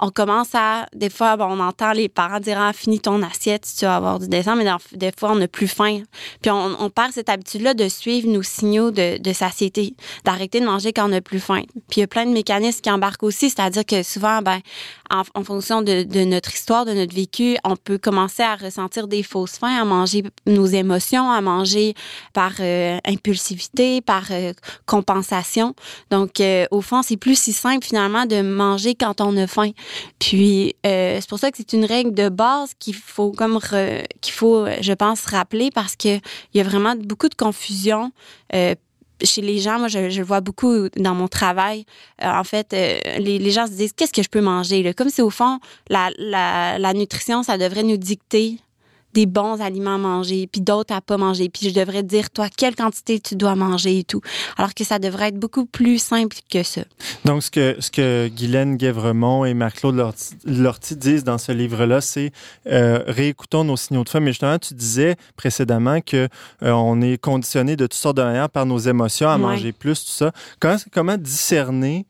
on 0.00 0.10
commence 0.10 0.54
à. 0.54 0.86
Des 0.94 1.10
fois, 1.10 1.36
bon, 1.36 1.46
on 1.50 1.60
entend 1.60 1.92
les 1.92 2.08
parents 2.08 2.40
dire 2.40 2.60
ah, 2.60 2.72
finis 2.72 3.00
ton 3.00 3.22
assiette 3.22 3.64
si 3.64 3.76
tu 3.76 3.84
vas 3.84 3.96
avoir 3.96 4.18
du 4.18 4.28
dessert, 4.28 4.56
mais 4.56 4.66
des 4.92 5.12
fois, 5.16 5.32
on 5.32 5.36
n'a 5.36 5.48
plus 5.48 5.68
faim. 5.68 6.02
Puis 6.42 6.50
on, 6.50 6.82
on 6.82 6.90
perd 6.90 7.12
cette 7.12 7.28
habitude-là 7.28 7.74
de 7.74 7.88
suivre 7.88 8.28
nos 8.28 8.42
signaux 8.42 8.90
de, 8.90 9.18
de 9.18 9.32
satiété, 9.32 9.94
d'arrêter 10.24 10.60
de 10.60 10.66
manger 10.66 10.92
quand 10.92 11.04
on 11.04 11.08
n'a 11.08 11.20
plus 11.20 11.40
faim. 11.40 11.62
Puis 11.88 11.98
il 11.98 12.00
y 12.00 12.04
a 12.04 12.06
plein 12.06 12.26
de 12.26 12.32
mécanismes 12.32 12.80
qui 12.80 12.90
embarquent 12.90 13.22
aussi, 13.22 13.50
c'est-à-dire 13.50 13.86
que 13.86 14.02
souvent, 14.02 14.42
ben, 14.42 14.60
en, 15.10 15.44
fonction 15.44 15.82
de, 15.82 16.24
notre 16.24 16.52
histoire, 16.52 16.84
de 16.84 16.92
notre 16.92 17.14
vécu, 17.14 17.56
on 17.64 17.76
peut 17.76 17.98
commencer 17.98 18.42
à 18.42 18.56
ressentir 18.56 19.06
des 19.06 19.22
fausses 19.22 19.58
faims, 19.58 19.80
à 19.80 19.84
manger 19.84 20.24
nos 20.46 20.66
émotions, 20.66 21.30
à 21.30 21.40
manger 21.40 21.94
par 22.32 22.52
euh, 22.60 22.98
impulsivité, 23.04 24.00
par 24.00 24.24
euh, 24.30 24.52
compensation. 24.86 25.74
Donc, 26.10 26.40
euh, 26.40 26.66
au 26.70 26.80
fond, 26.80 27.02
c'est 27.02 27.16
plus 27.16 27.38
si 27.38 27.52
simple 27.52 27.84
finalement 27.84 28.26
de 28.26 28.42
manger 28.42 28.94
quand 28.94 29.20
on 29.20 29.36
a 29.36 29.46
faim. 29.46 29.70
Puis, 30.18 30.74
c'est 30.82 31.28
pour 31.28 31.38
ça 31.38 31.50
que 31.50 31.56
c'est 31.56 31.72
une 31.72 31.84
règle 31.84 32.14
de 32.14 32.28
base 32.28 32.72
qu'il 32.78 32.94
faut 32.94 33.32
comme 33.32 33.58
qu'il 34.20 34.32
faut, 34.32 34.66
je 34.80 34.92
pense, 34.92 35.26
rappeler 35.26 35.70
parce 35.70 35.96
que 35.96 36.16
il 36.16 36.58
y 36.58 36.60
a 36.60 36.64
vraiment 36.64 36.94
beaucoup 36.96 37.28
de 37.28 37.34
confusion. 37.34 38.12
Chez 39.22 39.42
les 39.42 39.58
gens, 39.58 39.78
moi, 39.78 39.88
je, 39.88 39.98
le 39.98 40.24
vois 40.24 40.40
beaucoup 40.40 40.88
dans 40.96 41.14
mon 41.14 41.28
travail. 41.28 41.84
Euh, 42.22 42.26
en 42.28 42.44
fait, 42.44 42.72
euh, 42.72 43.18
les, 43.18 43.50
gens 43.50 43.66
se 43.66 43.72
disent 43.72 43.92
qu'est-ce 43.92 44.12
que 44.12 44.22
je 44.22 44.28
peux 44.28 44.40
manger? 44.40 44.92
Comme 44.94 45.08
si 45.08 45.22
au 45.22 45.30
fond, 45.30 45.60
la, 45.88 46.10
la, 46.18 46.78
la 46.78 46.92
nutrition, 46.92 47.42
ça 47.42 47.58
devrait 47.58 47.84
nous 47.84 47.96
dicter 47.96 48.58
des 49.14 49.26
bons 49.26 49.60
aliments 49.62 49.94
à 49.94 49.98
manger, 49.98 50.48
puis 50.50 50.60
d'autres 50.60 50.92
à 50.94 51.00
pas 51.00 51.16
manger. 51.16 51.48
Puis 51.48 51.70
je 51.70 51.74
devrais 51.74 52.02
dire, 52.02 52.30
toi, 52.30 52.48
quelle 52.54 52.74
quantité 52.74 53.20
tu 53.20 53.36
dois 53.36 53.54
manger 53.54 54.00
et 54.00 54.04
tout. 54.04 54.20
Alors 54.58 54.74
que 54.74 54.84
ça 54.84 54.98
devrait 54.98 55.28
être 55.28 55.38
beaucoup 55.38 55.64
plus 55.66 55.98
simple 56.02 56.36
que 56.50 56.62
ça. 56.62 56.82
Donc, 57.24 57.42
ce 57.42 57.50
que, 57.50 57.76
ce 57.78 57.90
que 57.90 58.28
Guylaine 58.28 58.76
Guèvremont 58.76 59.44
et 59.44 59.54
Marc-Claude 59.54 59.94
Lortie, 59.94 60.34
Lortie 60.44 60.96
disent 60.96 61.24
dans 61.24 61.38
ce 61.38 61.52
livre-là, 61.52 62.00
c'est 62.00 62.32
euh, 62.66 63.02
réécoutons 63.06 63.64
nos 63.64 63.76
signaux 63.76 64.04
de 64.04 64.08
faim. 64.08 64.20
Mais 64.20 64.32
justement, 64.32 64.58
tu 64.58 64.74
disais 64.74 65.16
précédemment 65.36 66.00
que 66.00 66.28
euh, 66.62 66.70
on 66.72 67.00
est 67.00 67.16
conditionné 67.18 67.76
de 67.76 67.84
toutes 67.86 67.94
sortes 67.94 68.16
de 68.16 68.22
manières 68.22 68.50
par 68.50 68.66
nos 68.66 68.78
émotions 68.78 69.28
à 69.28 69.34
Ouais. 69.36 69.40
manger 69.40 69.72
plus, 69.72 70.04
tout 70.04 70.10
ça. 70.12 70.32
Comment, 70.60 70.76
comment 70.92 71.16
discerner 71.16 72.06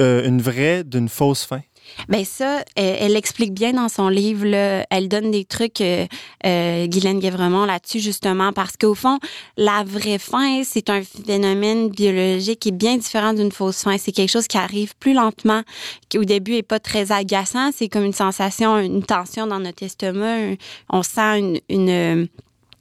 euh, 0.00 0.26
une 0.26 0.40
vraie 0.40 0.84
d'une 0.84 1.08
fausse 1.08 1.44
faim? 1.44 1.60
Ben 2.08 2.24
ça, 2.24 2.64
elle, 2.76 3.16
explique 3.16 3.52
bien 3.52 3.72
dans 3.72 3.88
son 3.88 4.08
livre. 4.08 4.46
Là, 4.46 4.86
elle 4.90 5.08
donne 5.08 5.30
des 5.30 5.44
trucs, 5.44 5.80
euh, 5.80 6.06
euh, 6.44 6.86
Guylaine 6.86 7.18
Guévremont, 7.18 7.64
là-dessus, 7.64 8.00
justement, 8.00 8.52
parce 8.52 8.76
qu'au 8.76 8.94
fond, 8.94 9.18
la 9.56 9.84
vraie 9.84 10.18
faim, 10.18 10.62
c'est 10.64 10.90
un 10.90 11.02
phénomène 11.02 11.88
biologique 11.88 12.60
qui 12.60 12.68
est 12.68 12.72
bien 12.72 12.96
différent 12.96 13.32
d'une 13.32 13.52
fausse 13.52 13.82
faim. 13.82 13.96
C'est 13.98 14.12
quelque 14.12 14.30
chose 14.30 14.46
qui 14.46 14.58
arrive 14.58 14.94
plus 14.96 15.14
lentement, 15.14 15.62
qui 16.08 16.18
au 16.18 16.24
début 16.24 16.54
est 16.54 16.62
pas 16.62 16.78
très 16.80 17.12
agaçant. 17.12 17.70
C'est 17.72 17.88
comme 17.88 18.04
une 18.04 18.12
sensation, 18.12 18.78
une 18.78 19.02
tension 19.02 19.46
dans 19.46 19.60
notre 19.60 19.82
estomac. 19.82 20.56
On 20.90 21.02
sent 21.02 21.60
une... 21.68 22.28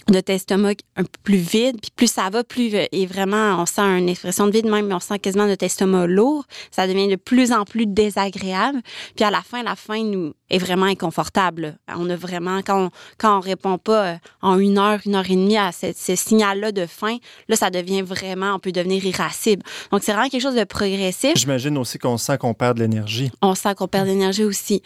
notre 0.09 0.31
estomac 0.31 0.75
un 0.95 1.03
peu 1.03 1.19
plus 1.23 1.37
vide, 1.37 1.77
puis 1.81 1.91
plus 1.95 2.11
ça 2.11 2.29
va, 2.29 2.43
plus 2.43 2.73
euh, 2.75 2.85
et 2.91 3.05
vraiment 3.05 3.61
on 3.61 3.65
sent 3.65 3.81
une 3.81 4.09
expression 4.09 4.47
de 4.47 4.51
vide 4.51 4.65
même, 4.65 4.87
mais 4.87 4.93
on 4.93 4.99
sent 4.99 5.19
quasiment 5.19 5.47
notre 5.47 5.65
estomac 5.65 6.07
lourd. 6.07 6.45
Ça 6.71 6.87
devient 6.87 7.07
de 7.07 7.15
plus 7.15 7.51
en 7.51 7.65
plus 7.65 7.85
désagréable. 7.85 8.81
Puis 9.15 9.25
à 9.25 9.31
la 9.31 9.41
fin, 9.41 9.63
la 9.63 9.75
faim 9.75 10.03
nous 10.03 10.33
est 10.49 10.57
vraiment 10.57 10.85
inconfortable. 10.85 11.77
On 11.87 12.09
a 12.09 12.15
vraiment 12.15 12.59
quand 12.59 12.85
on, 12.85 12.89
quand 13.17 13.37
on 13.37 13.39
répond 13.39 13.77
pas 13.77 14.05
euh, 14.05 14.15
en 14.41 14.59
une 14.59 14.77
heure, 14.77 14.99
une 15.05 15.15
heure 15.15 15.29
et 15.29 15.35
demie 15.35 15.57
à 15.57 15.71
ce, 15.71 15.87
ce 15.95 16.15
signal-là 16.15 16.71
de 16.71 16.85
faim, 16.85 17.17
là 17.47 17.55
ça 17.55 17.69
devient 17.69 18.01
vraiment, 18.01 18.55
on 18.55 18.59
peut 18.59 18.71
devenir 18.71 19.03
irascible. 19.05 19.63
Donc 19.91 20.03
c'est 20.03 20.13
vraiment 20.13 20.29
quelque 20.29 20.41
chose 20.43 20.55
de 20.55 20.63
progressif. 20.63 21.33
J'imagine 21.35 21.77
aussi 21.77 21.97
qu'on 21.97 22.17
sent 22.17 22.37
qu'on 22.37 22.53
perd 22.53 22.77
de 22.77 22.83
l'énergie. 22.83 23.31
On 23.41 23.55
sent 23.55 23.73
qu'on 23.75 23.87
perd 23.87 24.05
de 24.05 24.11
l'énergie 24.11 24.43
aussi. 24.43 24.81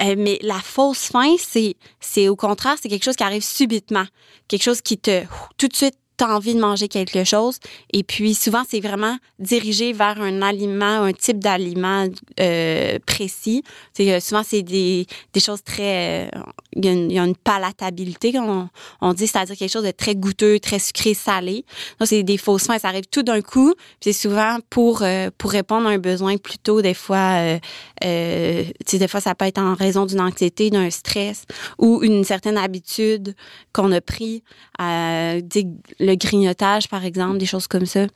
Euh, 0.00 0.14
mais 0.18 0.38
la 0.42 0.58
fausse 0.58 1.08
faim, 1.12 1.36
c'est, 1.38 1.76
c'est 2.00 2.28
au 2.28 2.36
contraire, 2.36 2.76
c'est 2.80 2.88
quelque 2.88 3.04
chose 3.04 3.16
qui 3.16 3.24
arrive 3.24 3.42
subitement. 3.42 4.04
Quelque 4.48 4.62
chose 4.62 4.80
qui 4.80 4.98
te, 4.98 5.24
tout 5.58 5.68
de 5.68 5.76
suite, 5.76 5.98
t'as 6.18 6.34
envie 6.36 6.54
de 6.54 6.60
manger 6.60 6.88
quelque 6.88 7.24
chose. 7.24 7.58
Et 7.92 8.02
puis, 8.02 8.34
souvent, 8.34 8.64
c'est 8.68 8.80
vraiment 8.80 9.16
dirigé 9.38 9.94
vers 9.94 10.20
un 10.20 10.42
aliment, 10.42 11.04
un 11.04 11.12
type 11.14 11.38
d'aliment 11.38 12.06
euh, 12.40 12.98
précis. 13.06 13.62
C'est, 13.94 14.12
euh, 14.12 14.20
souvent, 14.20 14.42
c'est 14.44 14.62
des, 14.62 15.06
des 15.32 15.40
choses 15.40 15.62
très... 15.64 16.26
euh, 16.26 16.40
Il 16.74 16.84
y, 16.84 17.14
y 17.14 17.18
a 17.18 17.24
une 17.24 17.36
palatabilité, 17.36 18.38
on, 18.38 18.68
on 19.00 19.14
dit, 19.14 19.26
c'est-à-dire 19.26 19.56
quelque 19.56 19.72
chose 19.72 19.84
de 19.84 19.92
très 19.92 20.14
goûteux, 20.14 20.58
très 20.60 20.78
sucré, 20.78 21.14
salé. 21.14 21.64
Donc, 21.98 22.08
c'est 22.08 22.22
des 22.22 22.36
fausses 22.36 22.66
faims. 22.66 22.78
Ça 22.78 22.88
arrive 22.88 23.06
tout 23.10 23.22
d'un 23.22 23.40
coup. 23.40 23.74
C'est 24.00 24.12
souvent 24.12 24.58
pour, 24.68 25.02
euh, 25.02 25.30
pour 25.38 25.50
répondre 25.52 25.86
à 25.88 25.92
un 25.92 25.98
besoin 25.98 26.36
plutôt, 26.36 26.82
des 26.82 26.94
fois... 26.94 27.58
euh, 28.04 28.64
tu 28.86 28.98
des 28.98 29.08
fois, 29.08 29.20
ça 29.20 29.34
peut 29.34 29.46
être 29.46 29.58
en 29.58 29.74
raison 29.74 30.04
d'une 30.04 30.20
anxiété, 30.20 30.70
d'un 30.70 30.90
stress 30.90 31.44
ou 31.78 32.02
une 32.02 32.24
certaine 32.24 32.58
habitude 32.58 33.36
qu'on 33.72 33.92
a 33.92 34.00
pris, 34.00 34.42
des- 34.78 35.66
le 36.00 36.14
grignotage, 36.14 36.88
par 36.88 37.04
exemple, 37.04 37.38
des 37.38 37.46
choses 37.46 37.66
comme 37.66 37.86
ça. 37.86 38.06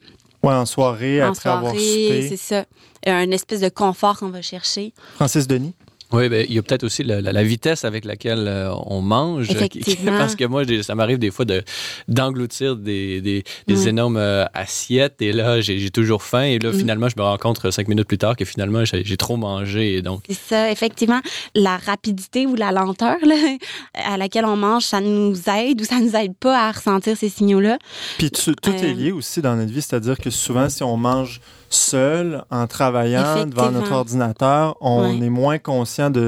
Ouais, 0.42 0.54
en 0.54 0.66
soirée, 0.66 1.22
en 1.22 1.28
après 1.30 1.50
avoir 1.50 1.72
soirée, 1.72 1.78
soupé. 1.78 2.28
c'est 2.28 2.36
ça. 2.36 2.64
Un 3.06 3.30
espèce 3.30 3.60
de 3.60 3.68
confort 3.68 4.18
qu'on 4.18 4.28
va 4.30 4.42
chercher. 4.42 4.92
Francis 5.14 5.46
Denis? 5.46 5.72
Oui, 6.12 6.28
ben, 6.28 6.44
il 6.48 6.54
y 6.54 6.58
a 6.58 6.62
peut-être 6.62 6.84
aussi 6.84 7.02
la, 7.04 7.20
la- 7.20 7.32
la 7.32 7.42
vitesse 7.42 7.84
avec 7.84 8.04
laquelle 8.04 8.46
euh, 8.48 8.72
on 8.86 9.00
mange. 9.00 9.48
euh, 9.50 9.52
Effectivement. 9.54 10.12
Parce 10.18 10.36
que 10.36 10.44
moi, 10.44 10.64
j'ai- 10.64 10.82
ça 10.82 10.94
m'arrive 10.94 11.18
des 11.18 11.30
fois 11.30 11.44
de, 11.44 11.62
d'engloutir 12.08 12.76
des, 12.76 13.20
des, 13.20 13.44
des 13.66 13.82
Ouais. 13.82 13.88
énormes 13.88 14.16
euh, 14.16 14.44
assiettes 14.54 15.20
et 15.22 15.32
là, 15.32 15.60
j'ai, 15.60 15.78
j'ai 15.78 15.90
toujours 15.90 16.22
faim. 16.22 16.42
Et 16.42 16.58
là, 16.58 16.70
Mm. 16.70 16.74
finalement, 16.78 17.08
je 17.08 17.14
me 17.16 17.22
rends 17.22 17.38
compte 17.38 17.64
euh, 17.64 17.70
cinq 17.70 17.88
minutes 17.88 18.06
plus 18.08 18.18
tard 18.18 18.36
que 18.36 18.44
finalement, 18.44 18.84
j'ai, 18.84 19.16
trop 19.16 19.36
mangé. 19.36 19.94
Et 19.96 20.02
donc, 20.02 20.22
C'est 20.28 20.36
ça, 20.48 20.70
effectivement. 20.70 21.20
La 21.54 21.76
rapidité 21.76 22.46
ou 22.46 22.54
la 22.54 22.72
lenteur 22.72 23.16
là, 23.24 23.34
à 23.94 24.16
laquelle 24.16 24.44
on 24.44 24.56
mange, 24.56 24.84
ça 24.84 25.00
nous 25.00 25.34
aide 25.48 25.80
ou 25.80 25.84
ça 25.84 26.00
nous 26.00 26.14
aide 26.16 26.34
pas 26.36 26.68
à 26.68 26.72
ressentir 26.72 27.16
ces 27.16 27.28
signaux-là. 27.28 27.78
Puis 28.18 28.30
tu- 28.30 28.54
tout 28.54 28.70
Euh, 28.70 28.74
est 28.74 28.94
lié 28.94 29.12
aussi 29.12 29.40
dans 29.42 29.54
notre 29.56 29.72
vie, 29.72 29.82
c'est-à-dire 29.82 30.18
que 30.18 30.30
souvent, 30.30 30.68
si 30.68 30.82
on 30.82 30.96
mange 30.96 31.40
seul, 31.74 32.44
en 32.50 32.66
travaillant 32.66 33.46
devant 33.46 33.70
notre 33.70 33.92
ordinateur, 33.92 34.76
on 34.80 35.02
Ouais. 35.18 35.26
est 35.26 35.30
moins 35.30 35.58
conscient 35.58 36.10
de, 36.10 36.20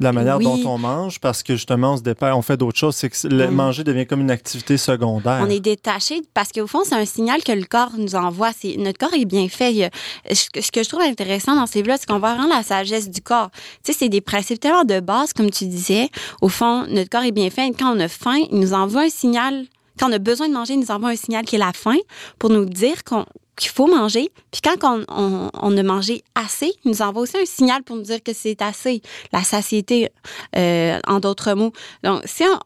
de 0.00 0.04
la 0.04 0.12
manière 0.12 0.38
Oui. 0.38 0.44
dont 0.44 0.70
on 0.70 0.78
mange 0.78 1.20
parce 1.20 1.42
que 1.42 1.54
justement, 1.54 1.92
on 1.92 1.96
se 1.96 2.02
dépère, 2.02 2.36
on 2.36 2.42
fait 2.42 2.56
d'autres 2.56 2.78
choses. 2.78 2.96
C'est 2.96 3.10
que 3.10 3.28
le 3.28 3.48
Mm. 3.48 3.54
manger 3.54 3.84
devient 3.84 4.06
comme 4.06 4.20
une 4.20 4.30
activité 4.30 4.76
secondaire. 4.76 5.40
On 5.42 5.50
est 5.50 5.60
détaché 5.60 6.22
parce 6.34 6.50
qu'au 6.52 6.66
fond, 6.66 6.80
c'est 6.84 6.94
un 6.94 7.04
signal 7.04 7.42
que 7.42 7.52
le 7.52 7.64
corps 7.64 7.90
nous 7.98 8.14
envoie. 8.14 8.50
C'est 8.58 8.76
notre 8.78 8.98
corps 8.98 9.14
est 9.14 9.24
bien 9.24 9.48
fait. 9.48 9.84
A- 9.84 9.90
ce 10.34 10.48
que 10.50 10.60
ce 10.60 10.72
que 10.72 10.82
je 10.82 10.88
trouve 10.88 11.02
intéressant 11.02 11.54
dans 11.54 11.66
ces 11.66 11.78
livres-là, 11.80 11.96
c'est 11.98 12.06
qu'on 12.06 12.18
voit 12.18 12.34
vraiment 12.34 12.54
la 12.54 12.62
sagesse 12.62 13.10
du 13.10 13.20
corps. 13.20 13.50
Tu 13.84 13.92
sais, 13.92 13.98
c'est 14.00 14.08
des 14.08 14.20
principes 14.20 14.60
tellement 14.60 14.84
de 14.84 15.00
base, 15.00 15.32
comme 15.32 15.50
tu 15.50 15.66
disais. 15.66 16.08
Au 16.40 16.48
fond, 16.48 16.86
notre 16.88 17.10
corps 17.10 17.22
est 17.24 17.32
bien 17.32 17.50
fait. 17.50 17.70
Quand 17.78 17.96
on 17.96 18.00
a 18.00 18.08
faim, 18.08 18.36
il 18.50 18.58
nous 18.58 18.72
envoie 18.72 19.02
un 19.02 19.08
signal. 19.10 19.64
Quand 19.98 20.08
on 20.08 20.12
a 20.12 20.18
besoin 20.18 20.48
de 20.48 20.54
manger, 20.54 20.74
il 20.74 20.80
nous 20.80 20.90
envoie 20.90 21.10
un 21.10 21.16
signal 21.16 21.44
qui 21.44 21.56
est 21.56 21.60
la 21.60 21.72
faim 21.72 21.98
pour 22.38 22.50
nous 22.50 22.64
dire 22.64 23.04
qu'on 23.04 23.24
qu'il 23.56 23.70
faut 23.70 23.86
manger. 23.86 24.30
Puis 24.52 24.60
quand 24.62 24.76
on, 24.84 25.04
on, 25.08 25.50
on 25.54 25.76
a 25.76 25.82
mangé 25.82 26.22
assez, 26.34 26.72
il 26.84 26.90
nous 26.90 27.02
envoie 27.02 27.22
aussi 27.22 27.38
un 27.38 27.46
signal 27.46 27.82
pour 27.82 27.96
nous 27.96 28.02
dire 28.02 28.22
que 28.22 28.34
c'est 28.34 28.60
assez. 28.60 29.00
La 29.32 29.42
satiété, 29.42 30.10
euh, 30.56 30.98
en 31.06 31.20
d'autres 31.20 31.54
mots. 31.54 31.72
Donc, 32.04 32.20
si 32.26 32.44
on, 32.44 32.58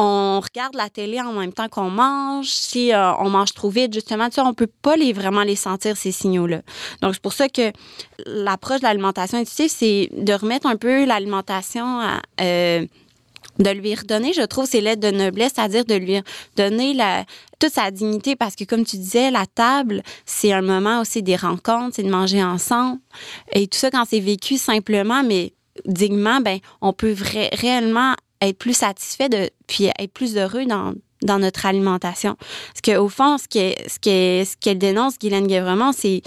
on 0.00 0.40
regarde 0.40 0.76
la 0.76 0.88
télé 0.88 1.20
en 1.20 1.32
même 1.32 1.52
temps 1.52 1.68
qu'on 1.68 1.90
mange, 1.90 2.46
si 2.46 2.92
euh, 2.92 3.12
on 3.14 3.30
mange 3.30 3.52
trop 3.52 3.68
vite, 3.68 3.92
justement, 3.92 4.28
tu 4.28 4.36
sais, 4.36 4.40
on 4.42 4.54
peut 4.54 4.70
pas 4.80 4.96
les 4.96 5.12
vraiment 5.12 5.42
les 5.42 5.56
sentir 5.56 5.96
ces 5.96 6.12
signaux-là. 6.12 6.60
Donc 7.02 7.14
c'est 7.14 7.22
pour 7.22 7.32
ça 7.32 7.48
que 7.48 7.72
l'approche 8.24 8.78
de 8.78 8.84
l'alimentation 8.84 9.38
intuitive, 9.38 9.70
c'est 9.70 10.08
de 10.12 10.32
remettre 10.32 10.68
un 10.68 10.76
peu 10.76 11.04
l'alimentation 11.04 12.00
à 12.00 12.20
euh, 12.40 12.86
de 13.58 13.70
lui 13.70 13.94
redonner, 13.94 14.32
je 14.32 14.42
trouve, 14.42 14.66
ses 14.66 14.80
lettres 14.80 15.00
de 15.00 15.10
noblesse, 15.10 15.52
c'est-à-dire 15.54 15.84
de 15.84 15.94
lui 15.94 16.20
donner 16.56 16.94
la, 16.94 17.24
toute 17.58 17.72
sa 17.72 17.90
dignité, 17.90 18.36
parce 18.36 18.54
que 18.54 18.64
comme 18.64 18.84
tu 18.84 18.96
disais, 18.96 19.30
la 19.30 19.46
table, 19.46 20.02
c'est 20.26 20.52
un 20.52 20.62
moment 20.62 21.00
aussi 21.00 21.22
des 21.22 21.36
rencontres, 21.36 21.96
c'est 21.96 22.02
de 22.04 22.10
manger 22.10 22.42
ensemble, 22.42 22.98
et 23.52 23.66
tout 23.66 23.78
ça 23.78 23.90
quand 23.90 24.04
c'est 24.08 24.20
vécu 24.20 24.58
simplement, 24.58 25.22
mais 25.22 25.52
dignement, 25.86 26.40
ben 26.40 26.58
on 26.80 26.92
peut 26.92 27.12
vra- 27.12 27.54
réellement 27.60 28.14
être 28.40 28.58
plus 28.58 28.74
satisfait 28.76 29.28
de, 29.28 29.50
puis 29.66 29.86
être 29.98 30.12
plus 30.12 30.36
heureux 30.36 30.64
dans 30.66 30.94
dans 31.22 31.40
notre 31.40 31.66
alimentation. 31.66 32.36
Parce 32.72 32.96
qu'au 32.96 33.08
fond, 33.08 33.38
ce 33.38 33.48
qu'elle 33.48 33.74
ce 33.88 33.98
qu'elle- 33.98 34.46
ce 34.46 34.54
qu'elle 34.56 34.78
dénonce, 34.78 35.18
Guylaine 35.18 35.48
Guévremont, 35.48 35.90
c'est 35.92 36.22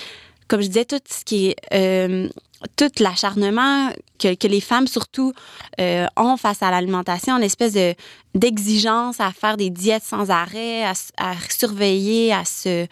comme 0.52 0.62
je 0.62 0.68
disais, 0.68 0.84
tout 0.84 1.00
ce 1.10 1.24
qui 1.24 1.48
est 1.48 1.56
euh, 1.74 2.28
tout 2.76 2.92
l'acharnement 3.00 3.90
que, 4.20 4.36
que 4.36 4.48
les 4.48 4.60
femmes 4.60 4.86
surtout 4.86 5.32
euh, 5.80 6.06
ont 6.18 6.36
face 6.36 6.62
à 6.62 6.70
l'alimentation, 6.72 7.38
une 7.38 7.44
espèce 7.44 7.72
de 7.74 7.96
d'exigence 8.34 9.20
à 9.20 9.32
faire 9.32 9.58
des 9.58 9.70
diètes 9.70 10.04
sans 10.04 10.30
arrêt, 10.30 10.84
à, 10.84 10.94
à 11.18 11.34
surveiller, 11.50 12.34
à 12.34 12.44
se 12.44 12.84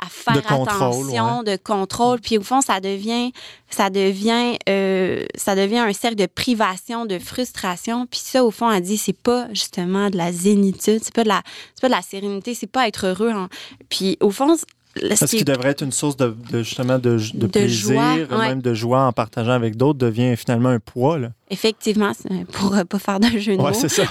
à 0.00 0.06
faire 0.08 0.34
De 0.34 0.40
contrôle, 0.40 1.10
attention, 1.10 1.42
de 1.42 1.56
contrôle. 1.56 2.20
Puis 2.20 2.38
au 2.38 2.42
fond, 2.42 2.60
ça 2.60 2.78
devient 2.78 3.32
ça 3.70 3.90
devient 3.90 4.56
euh, 4.68 5.26
ça 5.34 5.56
devient 5.56 5.78
un 5.78 5.92
cercle 5.92 6.16
de 6.16 6.26
privation, 6.26 7.06
de 7.06 7.18
frustration. 7.18 8.06
Puis 8.06 8.20
ça, 8.22 8.44
au 8.44 8.52
fond, 8.52 8.70
elle 8.70 8.82
dit 8.82 8.96
c'est 8.96 9.12
pas 9.12 9.48
justement 9.52 10.10
de 10.10 10.16
la 10.16 10.30
zénitude, 10.30 11.00
c'est 11.02 11.14
pas 11.14 11.24
de 11.24 11.28
la 11.28 11.42
c'est 11.74 11.80
pas 11.82 11.88
de 11.88 11.94
la 11.94 12.02
sérénité, 12.02 12.54
c'est 12.54 12.68
pas 12.68 12.86
être 12.86 13.08
heureux. 13.08 13.30
hein. 13.30 13.48
Puis 13.88 14.16
au 14.20 14.30
fond, 14.30 14.56
ce 14.96 15.06
Parce 15.20 15.30
qui 15.30 15.44
devrait 15.44 15.70
être 15.70 15.82
une 15.82 15.92
source 15.92 16.16
de, 16.16 16.34
de, 16.50 16.62
justement 16.62 16.98
de, 16.98 17.16
de 17.16 17.32
De 17.34 17.46
plaisir, 17.46 17.94
joie, 17.94 18.14
ouais. 18.38 18.48
même 18.48 18.60
de 18.60 18.74
joie 18.74 19.02
en 19.06 19.12
partageant 19.12 19.52
avec 19.52 19.76
d'autres, 19.76 19.98
devient 19.98 20.36
finalement 20.36 20.70
un 20.70 20.80
poids. 20.80 21.18
Là. 21.18 21.28
effectivement, 21.48 22.12
pour 22.52 22.74
euh, 22.74 22.84
pas 22.84 22.98
faire 22.98 23.20
de 23.20 23.26
jeu 23.38 23.56
de 23.56 23.62
Ouais, 23.62 23.70
mots. 23.70 23.78
c'est 23.78 23.88
ça. 23.88 24.02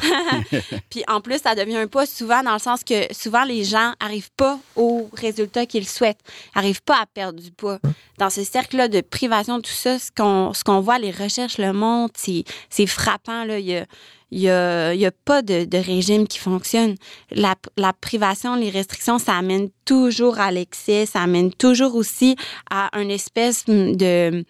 Puis 0.90 1.04
en 1.08 1.20
plus, 1.22 1.40
ça 1.42 1.54
devient 1.56 1.78
un 1.78 1.88
poids 1.88 2.06
souvent 2.06 2.44
dans 2.44 2.54
le 2.54 2.60
sens 2.60 2.84
que 2.84 3.14
souvent 3.14 3.44
les 3.44 3.64
gens 3.66 3.94
arrivent 4.00 4.32
pas 4.38 4.58
au 4.76 5.10
résultat 5.14 5.66
qu'ils 5.66 5.88
souhaitent, 5.88 6.22
arrivent 6.56 6.84
pas 6.84 6.96
à 7.02 7.06
perdre 7.06 7.42
du 7.42 7.52
poids. 7.52 7.80
Dans 8.18 8.30
ce 8.30 8.44
cercle-là 8.44 8.88
de 8.88 9.02
privation, 9.02 9.60
tout 9.62 9.72
ça, 9.72 10.00
ce 10.00 10.12
qu'on 10.16 10.54
ce 10.54 10.64
qu'on 10.64 10.80
voit, 10.80 10.98
les 11.00 11.12
recherches 11.12 11.58
le 11.58 11.74
montrent, 11.74 12.16
c'est 12.18 12.44
c'est 12.70 12.88
frappant. 12.88 13.44
Là. 13.44 13.60
Il 13.60 13.66
y 13.66 13.76
a, 13.78 13.86
il 14.32 14.40
y 14.42 14.50
a, 14.50 14.94
y 14.94 15.06
a 15.06 15.12
pas 15.12 15.42
de, 15.42 15.66
de 15.66 15.78
régime 15.78 16.28
qui 16.28 16.40
fonctionne. 16.40 16.96
La, 17.32 17.56
la 17.78 17.94
privation, 17.94 18.56
les 18.56 18.70
restrictions, 18.70 19.20
ça 19.20 19.36
amène 19.36 19.70
toujours 19.86 20.40
à 20.40 20.52
l'excès, 20.52 21.06
ça 21.06 21.22
amène 21.22 21.52
toujours 21.52 21.96
aussi 21.96 22.36
à 22.70 22.90
une 23.00 23.12
espèce 23.12 23.66
de 23.66 24.46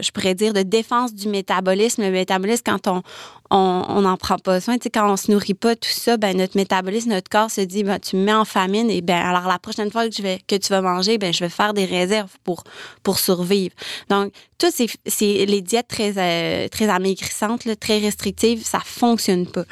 je 0.00 0.10
pourrais 0.10 0.34
dire, 0.34 0.52
de 0.52 0.62
défense 0.62 1.14
du 1.14 1.28
métabolisme. 1.28 2.02
Le 2.02 2.10
métabolisme, 2.10 2.62
quand 2.66 2.86
on 2.88 3.02
on 3.50 3.84
on 3.88 4.00
n'en 4.02 4.16
prend 4.16 4.36
pas 4.38 4.60
soin, 4.60 4.74
tu 4.76 4.84
sais, 4.84 4.90
quand 4.90 5.08
on 5.10 5.16
se 5.16 5.30
nourrit 5.30 5.54
pas, 5.54 5.76
tout 5.76 5.88
ça, 5.88 6.16
ben 6.16 6.36
notre 6.36 6.56
métabolisme, 6.56 7.10
notre 7.10 7.28
corps 7.30 7.50
se 7.50 7.60
dit, 7.60 7.84
ben, 7.84 7.98
tu 8.00 8.16
me 8.16 8.24
mets 8.24 8.34
en 8.34 8.44
famine 8.44 8.90
et 8.90 9.02
ben 9.02 9.16
alors 9.18 9.46
la 9.48 9.58
prochaine 9.60 9.90
fois 9.90 10.08
que 10.08 10.14
je 10.16 10.22
vais 10.22 10.40
que 10.48 10.56
tu 10.56 10.68
vas 10.70 10.80
manger, 10.82 11.16
ben 11.16 11.32
je 11.32 11.44
vais 11.44 11.48
faire 11.48 11.72
des 11.72 11.84
réserves 11.84 12.32
pour 12.44 12.64
pour 13.04 13.18
survivre. 13.20 13.74
Donc 14.10 14.32
toutes 14.58 14.72
ces, 14.72 14.88
ces 15.06 15.46
les 15.46 15.60
diètes 15.62 15.86
très 15.88 16.14
euh, 16.16 16.68
très 16.68 16.88
amaigrissantes, 16.88 17.64
là, 17.66 17.76
très 17.76 17.98
restrictives, 17.98 18.64
ça 18.64 18.80
fonctionne 18.84 19.46
pas. 19.46 19.64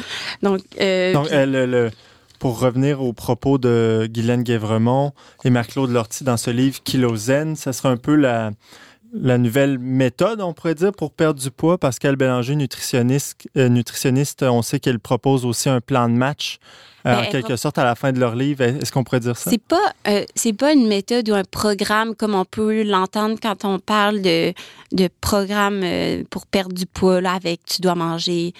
Donc, 0.42 0.60
euh, 0.80 1.12
Donc, 1.12 1.30
euh, 1.32 1.44
le- 1.46 1.66
le- 1.66 1.90
pour 2.38 2.60
revenir 2.60 3.00
aux 3.00 3.12
propos 3.14 3.58
de 3.58 4.06
Guylaine 4.12 4.42
Guévremont 4.42 5.12
et 5.44 5.50
Marc-Claude 5.50 5.90
Lortie 5.90 6.24
dans 6.24 6.36
ce 6.36 6.50
livre 6.50 6.80
Kilosène, 6.84 7.56
ça 7.56 7.72
sera 7.72 7.88
un 7.88 7.96
peu 7.96 8.14
la, 8.14 8.50
la 9.14 9.38
nouvelle 9.38 9.78
méthode, 9.78 10.40
on 10.40 10.52
pourrait 10.52 10.74
dire, 10.74 10.92
pour 10.92 11.12
perdre 11.12 11.40
du 11.40 11.50
poids? 11.50 11.78
Pascal 11.78 12.16
Bélanger, 12.16 12.56
nutritionniste, 12.56 13.48
euh, 13.56 13.68
nutritionniste 13.68 14.42
on 14.42 14.62
sait 14.62 14.80
qu'elle 14.80 14.98
propose 14.98 15.46
aussi 15.46 15.68
un 15.68 15.80
plan 15.80 16.08
de 16.08 16.14
match, 16.14 16.58
euh, 17.06 17.14
Ben, 17.14 17.20
en 17.20 17.30
quelque 17.30 17.56
sorte, 17.56 17.78
à 17.78 17.84
la 17.84 17.94
fin 17.94 18.12
de 18.12 18.18
leur 18.18 18.34
livre. 18.34 18.62
Est-ce 18.62 18.90
qu'on 18.90 19.04
pourrait 19.04 19.20
dire 19.20 19.36
ça? 19.36 19.50
C'est 19.50 19.62
pas 19.62 19.92
euh, 20.08 20.24
c'est 20.34 20.52
pas 20.52 20.72
une 20.72 20.88
méthode 20.88 21.28
ou 21.30 21.34
un 21.34 21.44
programme 21.44 22.14
comme 22.14 22.34
on 22.34 22.44
peut 22.44 22.82
l'entendre 22.82 23.36
quand 23.40 23.64
on 23.64 23.78
parle 23.78 24.20
de 24.20 24.52
de 24.92 25.08
programme 25.20 25.82
pour 26.30 26.46
perdre 26.46 26.74
du 26.74 26.86
poids 26.86 27.20
là, 27.20 27.32
avec 27.32 27.64
tu 27.64 27.80
dois 27.80 27.94
manger 27.94 28.52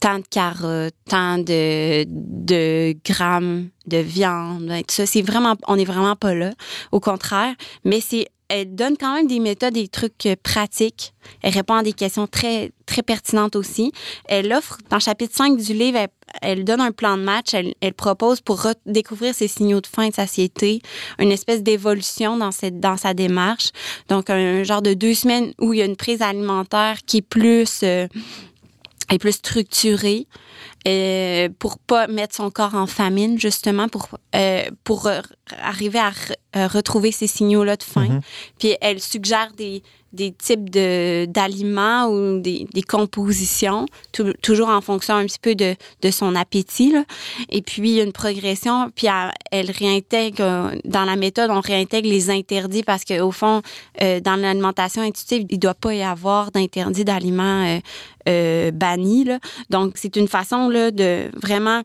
tant 0.00 0.18
de 0.18 0.26
carottes, 0.30 0.94
tant 1.08 1.38
de 1.38 2.04
de 2.08 2.94
grammes 3.04 3.68
de 3.86 3.98
viande, 3.98 4.66
ben, 4.66 4.82
tout 4.82 4.94
ça 4.94 5.06
c'est 5.06 5.22
vraiment 5.22 5.56
on 5.66 5.76
est 5.76 5.84
vraiment 5.84 6.16
pas 6.16 6.34
là. 6.34 6.52
Au 6.92 7.00
contraire, 7.00 7.54
mais 7.84 8.00
c'est 8.00 8.28
elle 8.48 8.74
donne 8.74 8.96
quand 8.96 9.14
même 9.14 9.26
des 9.26 9.40
méthodes, 9.40 9.74
des 9.74 9.88
trucs 9.88 10.24
euh, 10.26 10.34
pratiques. 10.42 11.12
Elle 11.42 11.52
répond 11.52 11.74
à 11.74 11.82
des 11.82 11.92
questions 11.92 12.26
très, 12.26 12.72
très 12.86 13.02
pertinentes 13.02 13.56
aussi. 13.56 13.92
Elle 14.24 14.52
offre, 14.52 14.78
dans 14.88 14.98
chapitre 14.98 15.36
5 15.36 15.58
du 15.58 15.74
livre, 15.74 15.98
elle, 16.40 16.64
donne 16.64 16.80
un 16.80 16.92
plan 16.92 17.18
de 17.18 17.22
match. 17.22 17.52
Elle, 17.52 17.74
elle 17.82 17.92
propose 17.92 18.40
pour 18.40 18.66
découvrir 18.86 19.34
ses 19.34 19.48
signaux 19.48 19.82
de 19.82 19.86
faim 19.86 20.04
et 20.04 20.10
de 20.10 20.14
satiété, 20.14 20.80
une 21.18 21.30
espèce 21.30 21.62
d'évolution 21.62 22.38
dans, 22.38 22.50
cette, 22.50 22.80
dans 22.80 22.96
sa 22.96 23.12
démarche. 23.12 23.70
Donc, 24.08 24.30
un 24.30 24.62
genre 24.64 24.82
de 24.82 24.94
deux 24.94 25.14
semaines 25.14 25.52
où 25.60 25.74
il 25.74 25.80
y 25.80 25.82
a 25.82 25.84
une 25.84 25.96
prise 25.96 26.22
alimentaire 26.22 26.96
qui 27.04 27.18
est 27.18 27.22
plus, 27.22 27.80
euh, 27.82 28.08
est 29.10 29.18
plus 29.18 29.32
structurée. 29.32 30.26
euh, 30.86 31.48
pour 31.58 31.78
pas 31.78 32.06
mettre 32.06 32.34
son 32.36 32.50
corps 32.50 32.74
en 32.74 32.86
famine 32.86 33.38
justement 33.38 33.88
pour 33.88 34.08
euh, 34.34 34.62
pour 34.84 35.06
euh, 35.06 35.20
arriver 35.60 35.98
à 35.98 36.10
re- 36.10 36.34
euh, 36.56 36.66
retrouver 36.68 37.10
ces 37.12 37.26
signaux 37.26 37.64
là 37.64 37.76
de 37.76 37.82
faim 37.82 38.06
Mhm. 38.08 38.20
puis 38.58 38.76
elle 38.80 39.00
suggère 39.00 39.52
des 39.56 39.82
des 40.12 40.32
types 40.32 40.70
de 40.70 41.26
d'aliments 41.26 42.06
ou 42.06 42.40
des, 42.40 42.66
des 42.72 42.82
compositions 42.82 43.86
tou- 44.12 44.32
toujours 44.42 44.68
en 44.68 44.80
fonction 44.80 45.14
un 45.14 45.26
petit 45.26 45.38
peu 45.40 45.54
de, 45.54 45.74
de 46.02 46.10
son 46.10 46.34
appétit 46.34 46.94
et 47.50 47.62
puis 47.62 47.90
il 47.90 47.96
y 47.96 48.00
a 48.00 48.04
une 48.04 48.12
progression 48.12 48.90
puis 48.94 49.08
elle, 49.50 49.70
réintègre 49.70 50.40
euh, 50.40 50.70
dans 50.84 51.04
la 51.04 51.16
méthode 51.16 51.50
on 51.50 51.60
réintègre 51.60 52.08
les 52.08 52.30
interdits 52.30 52.82
parce 52.82 53.04
que 53.04 53.20
au 53.20 53.32
fond 53.32 53.62
euh, 54.00 54.20
dans 54.20 54.36
l'alimentation 54.36 55.02
intuitive 55.02 55.44
il 55.50 55.58
doit 55.58 55.74
pas 55.74 55.94
y 55.94 56.02
avoir 56.02 56.50
d'interdit 56.52 57.04
d'aliments 57.04 57.64
euh, 57.66 57.78
euh, 58.28 58.70
bannis 58.70 59.28
donc 59.70 59.92
c'est 59.96 60.16
une 60.16 60.28
façon 60.28 60.68
là 60.68 60.90
de 60.90 61.30
vraiment 61.34 61.82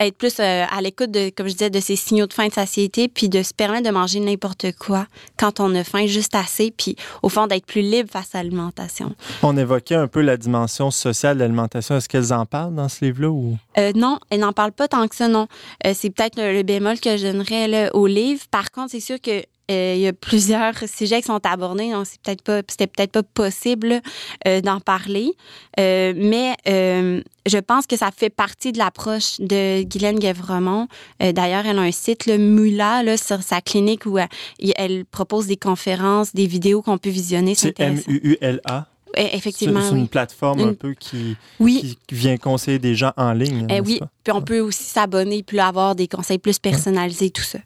être 0.00 0.16
plus 0.16 0.40
euh, 0.40 0.64
à 0.68 0.80
l'écoute 0.80 1.10
de, 1.10 1.30
comme 1.30 1.46
je 1.46 1.52
disais, 1.52 1.70
de 1.70 1.78
ces 1.78 1.94
signaux 1.94 2.26
de 2.26 2.32
faim 2.32 2.44
et 2.44 2.48
de 2.48 2.54
satiété, 2.54 3.08
puis 3.08 3.28
de 3.28 3.42
se 3.42 3.54
permettre 3.54 3.86
de 3.86 3.92
manger 3.92 4.18
n'importe 4.18 4.72
quoi 4.78 5.06
quand 5.38 5.60
on 5.60 5.74
a 5.74 5.84
faim, 5.84 6.06
juste 6.06 6.34
assez, 6.34 6.72
puis 6.76 6.96
au 7.22 7.28
fond 7.28 7.46
d'être 7.46 7.66
plus 7.66 7.82
libre 7.82 8.10
face 8.10 8.34
à 8.34 8.42
l'alimentation. 8.42 9.14
On 9.42 9.56
évoquait 9.56 9.94
un 9.94 10.08
peu 10.08 10.22
la 10.22 10.36
dimension 10.36 10.90
sociale 10.90 11.36
de 11.36 11.42
l'alimentation. 11.42 11.96
Est-ce 11.96 12.08
qu'elles 12.08 12.32
en 12.32 12.46
parlent 12.46 12.74
dans 12.74 12.88
ce 12.88 13.04
livre-là? 13.04 13.28
Ou... 13.28 13.58
Euh, 13.78 13.92
non, 13.94 14.18
elle 14.30 14.40
n'en 14.40 14.52
parle 14.52 14.72
pas 14.72 14.88
tant 14.88 15.06
que 15.06 15.14
ça, 15.14 15.28
non. 15.28 15.46
Euh, 15.86 15.92
c'est 15.94 16.10
peut-être 16.10 16.36
le, 16.38 16.54
le 16.54 16.62
bémol 16.62 16.98
que 16.98 17.16
je 17.16 17.26
donnerais 17.26 17.68
là, 17.68 17.94
au 17.94 18.06
livre. 18.06 18.42
Par 18.50 18.70
contre, 18.70 18.92
c'est 18.92 19.00
sûr 19.00 19.20
que 19.20 19.42
il 19.70 20.00
y 20.00 20.08
a 20.08 20.12
plusieurs 20.12 20.74
sujets 20.88 21.20
qui 21.20 21.26
sont 21.26 21.44
abordés, 21.46 21.90
donc 21.90 22.06
c'est 22.06 22.20
peut-être 22.20 22.42
pas, 22.42 22.62
c'était 22.68 22.86
peut-être 22.86 23.12
pas 23.12 23.22
possible 23.22 24.00
euh, 24.46 24.60
d'en 24.60 24.80
parler. 24.80 25.32
Euh, 25.78 26.12
mais 26.16 26.54
euh, 26.68 27.22
je 27.46 27.58
pense 27.58 27.86
que 27.86 27.96
ça 27.96 28.10
fait 28.14 28.30
partie 28.30 28.72
de 28.72 28.78
l'approche 28.78 29.40
de 29.40 29.82
Guylaine 29.82 30.18
Guévremont. 30.18 30.88
Euh, 31.22 31.32
D'ailleurs, 31.32 31.66
elle 31.66 31.78
a 31.78 31.82
un 31.82 31.92
site, 31.92 32.26
le 32.26 32.36
Mula, 32.38 33.02
là, 33.02 33.16
sur 33.16 33.42
sa 33.42 33.60
clinique 33.60 34.06
où 34.06 34.18
elle, 34.18 34.28
elle 34.76 35.04
propose 35.04 35.46
des 35.46 35.56
conférences, 35.56 36.34
des 36.34 36.46
vidéos 36.46 36.82
qu'on 36.82 36.98
peut 36.98 37.10
visionner. 37.10 37.54
C'est. 37.54 37.78
M-U-U-L-A. 37.78 38.86
Effectivement, 39.16 39.80
c'est 39.82 39.96
une 39.96 40.02
oui. 40.02 40.08
plateforme 40.08 40.60
un 40.60 40.74
peu 40.74 40.94
qui, 40.94 41.36
Oui, 41.58 41.98
qui 42.06 42.14
vient 42.14 42.36
conseiller 42.36 42.78
des 42.78 42.94
gens 42.94 43.12
en 43.16 43.32
ligne. 43.32 43.66
Eh 43.68 43.80
oui, 43.80 43.98
pas? 43.98 44.08
puis 44.22 44.32
on 44.32 44.40
peut 44.40 44.60
aussi 44.60 44.84
s'abonner 44.84 45.42
puis 45.42 45.58
avoir 45.58 45.96
des 45.96 46.06
conseils 46.06 46.38
plus 46.38 46.60
personnalisés, 46.60 47.30
tout 47.30 47.42
ça. 47.42 47.58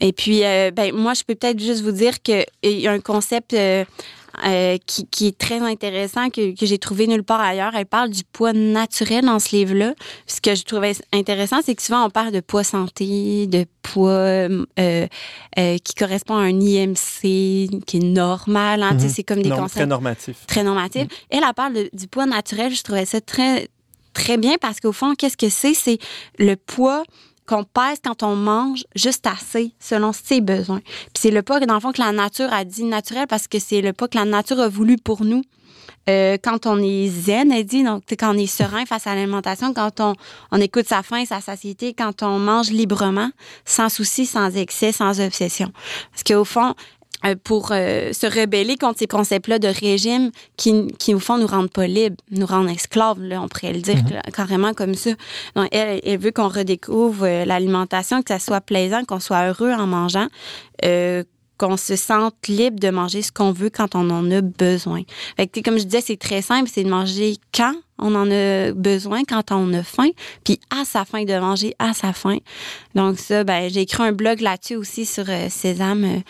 Et 0.00 0.12
puis, 0.12 0.44
euh, 0.44 0.70
ben, 0.70 0.94
moi, 0.94 1.14
je 1.14 1.22
peux 1.24 1.34
peut-être 1.34 1.60
juste 1.60 1.82
vous 1.82 1.92
dire 1.92 2.22
qu'il 2.22 2.44
y 2.64 2.86
a 2.86 2.92
un 2.92 3.00
concept 3.00 3.52
euh, 3.54 3.84
euh, 4.46 4.78
qui, 4.86 5.06
qui 5.08 5.26
est 5.26 5.36
très 5.36 5.58
intéressant, 5.58 6.30
que, 6.30 6.54
que 6.58 6.64
j'ai 6.64 6.78
trouvé 6.78 7.06
nulle 7.06 7.24
part 7.24 7.40
ailleurs. 7.40 7.72
Elle 7.74 7.84
parle 7.84 8.08
du 8.10 8.22
poids 8.24 8.52
naturel 8.54 9.24
dans 9.26 9.38
ce 9.38 9.54
livre-là. 9.54 9.92
Ce 10.26 10.40
que 10.40 10.54
je 10.54 10.62
trouvais 10.64 10.92
intéressant, 11.12 11.58
c'est 11.62 11.74
que 11.74 11.82
souvent, 11.82 12.06
on 12.06 12.10
parle 12.10 12.32
de 12.32 12.40
poids 12.40 12.64
santé, 12.64 13.46
de 13.46 13.66
poids 13.82 14.10
euh, 14.10 14.64
euh, 14.78 15.06
qui 15.84 15.94
correspond 15.94 16.36
à 16.36 16.42
un 16.44 16.58
IMC 16.60 17.68
qui 17.86 17.96
est 17.98 18.02
normal. 18.02 18.82
Hein, 18.82 18.94
Mhm. 18.94 19.08
C'est 19.08 19.22
comme 19.24 19.42
des 19.42 19.48
Non, 19.50 19.56
concepts 19.56 19.74
très 19.76 19.86
normatif. 19.86 20.46
très 20.46 20.62
normative. 20.64 21.08
Elle, 21.28 21.40
elle 21.46 21.54
parle 21.54 21.74
de- 21.74 21.90
du 21.92 22.06
poids 22.08 22.26
naturel. 22.26 22.74
Je 22.74 22.82
trouvais 22.82 23.04
ça 23.04 23.20
très, 23.20 23.68
très 24.14 24.36
bien 24.38 24.56
parce 24.60 24.80
qu'au 24.80 24.92
fond, 24.92 25.14
qu'est-ce 25.14 25.36
que 25.36 25.48
c'est? 25.50 25.74
C'est 25.74 25.98
le 26.38 26.54
poids 26.56 27.02
qu'on 27.50 27.64
pèse 27.64 27.98
quand 28.02 28.22
on 28.22 28.36
mange 28.36 28.84
juste 28.94 29.26
assez, 29.26 29.74
selon 29.80 30.12
ses 30.12 30.40
besoins. 30.40 30.80
Puis 30.84 31.18
c'est 31.18 31.30
le 31.32 31.42
poids, 31.42 31.58
dans 31.58 31.74
le 31.74 31.80
fond, 31.80 31.90
que 31.90 32.00
la 32.00 32.12
nature 32.12 32.52
a 32.52 32.64
dit 32.64 32.84
naturel 32.84 33.26
parce 33.26 33.48
que 33.48 33.58
c'est 33.58 33.80
le 33.80 33.92
poids 33.92 34.06
que 34.06 34.16
la 34.16 34.24
nature 34.24 34.60
a 34.60 34.68
voulu 34.68 34.96
pour 34.96 35.24
nous. 35.24 35.42
Euh, 36.08 36.38
quand 36.42 36.66
on 36.66 36.80
est 36.80 37.08
zen, 37.08 37.50
elle 37.50 37.64
dit, 37.64 37.82
donc 37.82 38.04
quand 38.16 38.34
on 38.34 38.38
est 38.38 38.46
serein 38.46 38.86
face 38.86 39.08
à 39.08 39.16
l'alimentation, 39.16 39.74
quand 39.74 39.98
on, 39.98 40.14
on 40.52 40.60
écoute 40.60 40.86
sa 40.86 41.02
faim, 41.02 41.24
sa 41.24 41.40
satiété, 41.40 41.92
quand 41.92 42.22
on 42.22 42.38
mange 42.38 42.70
librement, 42.70 43.30
sans 43.64 43.88
souci, 43.88 44.26
sans 44.26 44.56
excès, 44.56 44.92
sans 44.92 45.20
obsession. 45.20 45.72
Parce 46.12 46.22
qu'au 46.22 46.44
fond, 46.44 46.74
pour 47.44 47.70
euh, 47.72 48.12
se 48.12 48.26
rebeller 48.26 48.76
contre 48.76 48.98
ces 48.98 49.06
concepts-là 49.06 49.58
de 49.58 49.68
régime 49.68 50.30
qui, 50.56 50.86
qui, 50.98 51.14
au 51.14 51.18
fond, 51.18 51.38
nous 51.38 51.46
rendent 51.46 51.70
pas 51.70 51.86
libres, 51.86 52.16
nous 52.30 52.46
rendent 52.46 52.70
esclaves, 52.70 53.20
là, 53.20 53.42
on 53.42 53.48
pourrait 53.48 53.72
le 53.72 53.80
dire 53.80 54.02
là, 54.10 54.22
carrément 54.32 54.72
comme 54.74 54.94
ça. 54.94 55.10
Donc, 55.54 55.68
elle, 55.72 56.00
elle 56.04 56.18
veut 56.18 56.30
qu'on 56.30 56.48
redécouvre 56.48 57.24
euh, 57.24 57.44
l'alimentation, 57.44 58.22
que 58.22 58.28
ça 58.28 58.38
soit 58.38 58.60
plaisant, 58.60 59.04
qu'on 59.04 59.20
soit 59.20 59.48
heureux 59.48 59.72
en 59.72 59.86
mangeant, 59.86 60.28
euh, 60.84 61.24
qu'on 61.58 61.76
se 61.76 61.94
sente 61.94 62.48
libre 62.48 62.80
de 62.80 62.88
manger 62.88 63.20
ce 63.20 63.32
qu'on 63.32 63.52
veut 63.52 63.68
quand 63.68 63.94
on 63.94 64.08
en 64.08 64.30
a 64.30 64.40
besoin. 64.40 65.02
Fait 65.36 65.46
que, 65.46 65.60
comme 65.60 65.78
je 65.78 65.84
disais, 65.84 66.00
c'est 66.00 66.16
très 66.16 66.40
simple, 66.40 66.70
c'est 66.72 66.84
de 66.84 66.88
manger 66.88 67.36
quand 67.54 67.74
On 68.00 68.14
en 68.14 68.30
a 68.30 68.72
besoin 68.72 69.22
quand 69.24 69.52
on 69.52 69.72
a 69.74 69.82
faim, 69.82 70.10
puis 70.44 70.60
à 70.70 70.84
sa 70.84 71.04
faim 71.04 71.24
de 71.24 71.38
manger 71.38 71.74
à 71.78 71.92
sa 71.92 72.12
faim. 72.12 72.38
Donc 72.94 73.18
ça, 73.18 73.44
ben, 73.44 73.70
j'ai 73.70 73.82
écrit 73.82 74.02
un 74.02 74.12
blog 74.12 74.40
là-dessus 74.40 74.76
aussi 74.76 75.04
sur 75.04 75.24
euh, 75.28 75.48
Sésame 75.48 76.04
euh, 76.04 76.20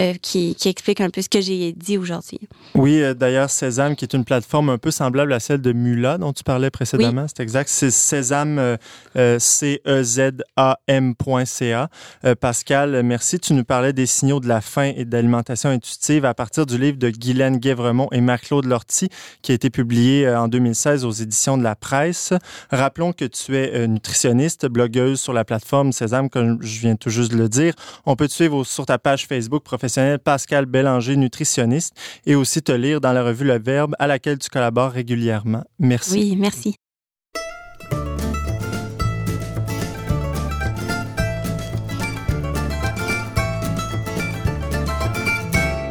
euh, 0.00 0.14
qui, 0.20 0.56
qui 0.56 0.68
explique 0.68 1.00
un 1.00 1.08
peu 1.08 1.22
ce 1.22 1.28
que 1.28 1.40
j'ai 1.40 1.72
dit 1.72 1.98
aujourd'hui. 1.98 2.40
Oui, 2.74 3.00
euh, 3.00 3.14
d'ailleurs, 3.14 3.48
Sésame, 3.48 3.94
qui 3.94 4.04
est 4.04 4.12
une 4.12 4.24
plateforme 4.24 4.70
un 4.70 4.78
peu 4.78 4.90
semblable 4.90 5.32
à 5.32 5.38
celle 5.38 5.60
de 5.60 5.72
Mula 5.72 6.18
dont 6.18 6.32
tu 6.32 6.42
parlais 6.42 6.70
précédemment, 6.70 7.26
c'est 7.28 7.40
exact. 7.42 7.68
C'est 7.68 7.92
Sésame, 7.92 8.76
C-E-Z-A-M.ca. 9.14 9.88
Pascal, 12.40 13.02
merci. 13.04 13.38
Tu 13.38 13.52
nous 13.54 13.62
parlais 13.62 13.92
des 13.92 14.06
signaux 14.06 14.40
de 14.40 14.48
la 14.48 14.60
faim 14.60 14.92
et 14.96 15.04
de 15.04 15.12
l'alimentation 15.12 15.70
intuitive 15.70 16.24
à 16.24 16.34
partir 16.34 16.66
du 16.66 16.76
livre 16.76 16.98
de 16.98 17.10
Guylaine 17.10 17.58
Guévremont 17.58 18.08
et 18.10 18.20
Marc-Claude 18.20 18.64
Lortie, 18.64 19.10
qui 19.42 19.52
a 19.52 19.54
été 19.54 19.70
publié 19.70 20.28
en 20.28 20.48
2016 20.48 21.04
aux 21.04 21.12
éditions 21.22 21.58
de 21.58 21.62
la 21.62 21.74
presse. 21.76 22.32
Rappelons 22.70 23.12
que 23.12 23.24
tu 23.24 23.56
es 23.56 23.74
euh, 23.74 23.86
nutritionniste, 23.86 24.66
blogueuse 24.66 25.20
sur 25.20 25.32
la 25.32 25.44
plateforme 25.44 25.92
Sésame, 25.92 26.28
comme 26.28 26.62
je 26.62 26.80
viens 26.80 26.96
tout 26.96 27.10
juste 27.10 27.32
de 27.32 27.36
le 27.36 27.48
dire. 27.48 27.74
On 28.06 28.16
peut 28.16 28.28
te 28.28 28.32
suivre 28.32 28.64
sur 28.64 28.86
ta 28.86 28.98
page 28.98 29.26
Facebook 29.26 29.62
professionnelle 29.62 30.18
Pascal 30.18 30.66
Bélanger, 30.66 31.16
nutritionniste, 31.16 31.94
et 32.26 32.34
aussi 32.34 32.62
te 32.62 32.72
lire 32.72 33.00
dans 33.00 33.12
la 33.12 33.22
revue 33.22 33.44
Le 33.44 33.58
Verbe, 33.58 33.94
à 33.98 34.06
laquelle 34.06 34.38
tu 34.38 34.48
collabores 34.48 34.92
régulièrement. 34.92 35.64
Merci. 35.78 36.14
Oui, 36.14 36.36
merci. 36.36 36.74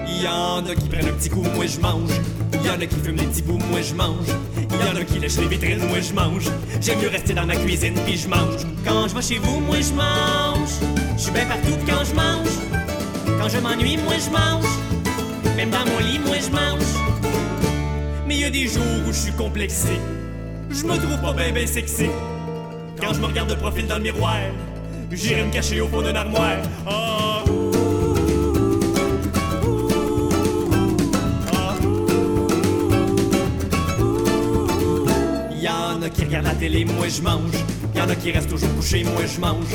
Y 0.08 0.28
en 0.28 0.66
a 0.66 0.76
qui 0.76 0.88
prennent 0.90 1.08
un 1.08 1.14
petit 1.14 1.30
coup, 1.30 1.44
moi 1.56 1.66
je 1.66 1.80
mange. 1.80 2.12
Y 2.64 2.70
en 2.70 2.80
a 2.80 2.86
qui 2.86 2.96
fument 2.96 3.18
des 3.18 3.26
petits 3.26 3.42
bouts, 3.42 3.60
moi 3.70 3.82
je 3.82 3.94
mange. 3.94 4.28
Y 4.80 4.90
en 4.90 4.96
a 4.96 5.04
qui 5.04 5.20
lèchent 5.20 5.38
les 5.38 5.48
vitrines, 5.48 5.88
moi 5.88 6.00
je 6.00 6.14
mange. 6.14 6.46
J'aime 6.82 7.00
mieux 7.00 7.10
rester 7.10 7.34
dans 7.34 7.46
ma 7.46 7.56
cuisine 7.56 7.94
puis 8.06 8.18
je 8.18 8.28
mange. 8.28 8.64
Quand 8.86 9.08
je 9.08 9.16
vais 9.16 9.22
chez 9.22 9.38
vous, 9.38 9.60
moi 9.60 9.78
je 9.80 9.94
mange. 9.94 10.70
Je 11.18 11.22
suis 11.22 11.32
bien 11.32 11.46
partout 11.46 11.78
quand 11.88 12.04
je 12.04 12.16
mange. 12.16 13.40
Quand 13.40 13.50
je 13.50 13.58
m'ennuie, 13.60 13.98
moi 13.98 14.14
je 14.18 14.30
mange. 14.30 14.66
Même 15.56 15.70
dans 15.70 15.86
mon 15.86 16.00
lit, 16.00 16.20
moi 16.20 16.36
je 16.40 16.52
mange. 16.52 16.94
Mais 18.28 18.38
y 18.38 18.46
a 18.46 18.50
des 18.50 18.68
jours 18.68 18.84
où 19.08 19.12
je 19.12 19.18
suis 19.18 19.34
complexé. 19.34 20.00
Je 20.70 20.84
me 20.84 20.98
trouve 20.98 21.22
pas 21.22 21.34
bien 21.34 21.52
ben 21.54 21.68
sexy. 21.68 22.08
Quand 23.00 23.14
je 23.14 23.20
me 23.20 23.26
regarde 23.28 23.50
de 23.50 23.56
profil 23.56 23.86
dans 23.86 23.98
le 23.98 24.04
miroir, 24.04 24.40
j'irai 25.12 25.44
me 25.44 25.52
cacher 25.52 25.82
au 25.82 25.88
fond 25.88 26.02
d'une 26.02 26.16
armoire. 26.16 26.58
Ah. 26.88 27.44
Qui 36.14 36.26
regardent 36.26 36.46
la 36.46 36.56
télé, 36.56 36.86
moi 36.86 37.08
je 37.08 37.22
mange. 37.22 37.52
Y'en 37.96 38.08
a 38.10 38.16
qui 38.16 38.32
restent 38.32 38.50
toujours 38.50 38.74
couchés, 38.76 39.04
moi 39.04 39.24
je 39.26 39.40
mange. 39.40 39.66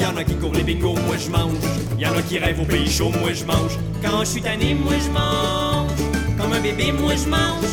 Y'en 0.00 0.16
a 0.16 0.24
qui 0.24 0.34
courent 0.34 0.54
les 0.54 0.62
bingos, 0.62 0.94
moi 1.06 1.16
je 1.18 1.30
mange. 1.30 1.56
Y'en 1.98 2.12
a 2.12 2.22
qui 2.22 2.38
rêvent 2.38 2.60
au 2.60 2.64
pays 2.64 2.90
chaud, 2.90 3.10
moi 3.20 3.32
je 3.32 3.44
mange. 3.44 3.78
Quand 4.02 4.20
je 4.20 4.26
suis 4.26 4.42
tanné, 4.42 4.74
moi 4.74 4.94
je 4.94 5.10
mange. 5.10 5.90
Comme 6.38 6.52
un 6.52 6.60
bébé, 6.60 6.92
moi 6.92 7.12
je 7.14 7.28
mange. 7.28 7.72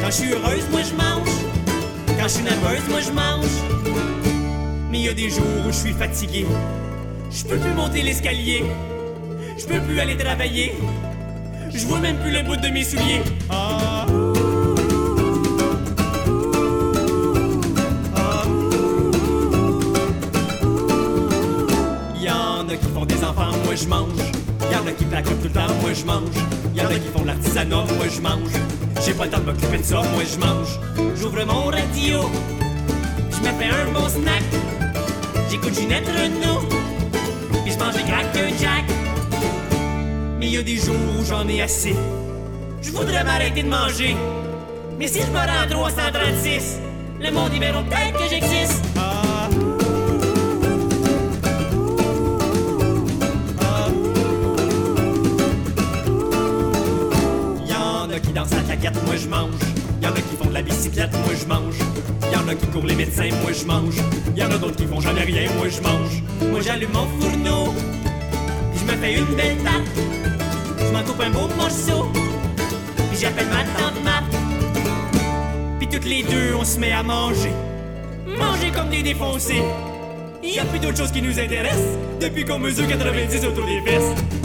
Quand 0.00 0.06
je 0.06 0.12
suis 0.12 0.32
heureuse, 0.32 0.64
moi 0.70 0.80
je 0.82 0.94
mange. 0.94 1.34
Quand 2.18 2.24
je 2.24 2.28
suis 2.28 2.44
nerveuse, 2.44 2.88
moi 2.88 3.00
je 3.00 3.12
mange. 3.12 3.72
Mais 4.90 5.00
y 5.00 5.08
a 5.08 5.14
des 5.14 5.30
jours 5.30 5.44
où 5.66 5.72
je 5.72 5.76
suis 5.76 5.92
fatigué. 5.92 6.46
Je 7.30 7.44
peux 7.44 7.56
plus 7.56 7.72
monter 7.72 8.02
l'escalier. 8.02 8.64
Je 9.58 9.64
peux 9.64 9.80
plus 9.80 9.98
aller 10.00 10.16
travailler. 10.16 10.74
Je 11.74 11.86
vois 11.86 11.98
même 12.00 12.18
plus 12.18 12.30
le 12.30 12.42
bout 12.42 12.56
de 12.56 12.68
mes 12.68 12.84
souliers. 12.84 13.22
Ah. 13.48 14.01
Y'en 25.12 25.18
a 25.18 25.22
qui 25.22 25.34
plaquent 25.34 25.42
tout 25.42 25.48
le 25.48 25.50
temps, 25.50 25.74
moi 25.82 25.92
je 25.92 26.04
mange. 26.06 26.74
Y'en 26.74 26.86
a 26.86 26.94
qui 26.94 27.08
font 27.14 27.24
l'artisanat, 27.24 27.84
moi 27.84 28.06
je 28.10 28.20
mange. 28.22 28.50
J'ai 29.04 29.12
pas 29.12 29.24
le 29.24 29.30
temps 29.30 29.40
de 29.40 29.44
m'occuper 29.44 29.78
de 29.78 29.82
ça, 29.82 29.96
moi 29.96 30.22
je 30.24 30.38
mange. 30.38 30.80
J'ouvre 31.20 31.44
mon 31.44 31.66
radio, 31.66 32.30
je 33.30 33.38
me 33.40 33.52
fais 33.58 33.68
un 33.68 33.92
bon 33.92 34.08
snack. 34.08 34.42
J'écoute 35.50 35.74
Ginette 35.74 36.06
Renault, 36.06 36.66
puis 37.62 37.72
je 37.72 37.78
mange 37.78 37.94
des 37.94 38.02
crackers 38.04 38.58
Jack. 38.58 38.84
Mais 40.38 40.48
y 40.48 40.56
a 40.56 40.62
des 40.62 40.76
jours 40.76 40.96
où 41.18 41.24
j'en 41.26 41.46
ai 41.46 41.60
assez. 41.60 41.94
Je 42.80 42.90
voudrais 42.90 43.22
m'arrêter 43.22 43.64
de 43.64 43.68
manger. 43.68 44.16
Mais 44.98 45.08
si 45.08 45.20
je 45.20 45.30
me 45.30 45.36
rends 45.36 45.62
à 45.62 45.66
336, 45.66 46.78
le 47.20 47.30
monde 47.32 47.50
il 47.52 47.60
verra 47.60 47.82
peut-être 47.82 48.18
que 48.18 48.30
j'existe. 48.30 48.91
Moi 59.06 59.16
je 59.16 59.28
mange. 59.28 59.60
Y'en 60.02 60.10
a 60.10 60.20
qui 60.20 60.36
font 60.36 60.48
de 60.48 60.54
la 60.54 60.62
bicyclette, 60.62 61.12
moi 61.12 61.34
je 61.40 61.46
mange. 61.46 61.74
Y'en 62.32 62.48
a 62.48 62.54
qui 62.54 62.66
courent 62.66 62.86
les 62.86 62.94
médecins, 62.94 63.28
moi 63.42 63.52
je 63.52 63.64
mange. 63.64 63.96
Y'en 64.36 64.50
a 64.50 64.58
d'autres 64.58 64.76
qui 64.76 64.86
font 64.86 65.00
jamais 65.00 65.22
rien, 65.22 65.50
moi 65.56 65.68
je 65.68 65.80
mange. 65.80 66.22
Moi 66.50 66.60
j'allume 66.60 66.90
mon 66.92 67.06
fourneau, 67.20 67.72
puis 68.72 68.80
je 68.80 68.92
me 68.92 68.98
fais 68.98 69.18
une 69.18 69.36
belle 69.36 69.58
tape. 69.58 70.04
Je 70.78 70.92
m'en 70.92 71.02
coupe 71.04 71.20
un 71.20 71.30
beau 71.30 71.48
morceau, 71.56 72.10
puis 73.10 73.18
j'appelle 73.20 73.46
ma 73.46 73.62
tante 73.78 74.02
Map. 74.04 74.22
Puis 75.78 75.88
toutes 75.88 76.06
les 76.06 76.22
deux, 76.22 76.54
on 76.58 76.64
se 76.64 76.78
met 76.78 76.92
à 76.92 77.02
manger. 77.02 77.52
Manger 78.26 78.70
comme 78.74 78.90
des 78.90 79.02
défoncés. 79.02 79.62
Y 80.42 80.58
a 80.58 80.64
plus 80.64 80.80
d'autre 80.80 80.98
chose 80.98 81.12
qui 81.12 81.22
nous 81.22 81.38
intéresse 81.38 81.96
depuis 82.20 82.44
qu'on 82.44 82.58
mesure 82.58 82.86
90 82.88 83.46
autour 83.46 83.64
des 83.66 83.80
fesses. 83.80 84.41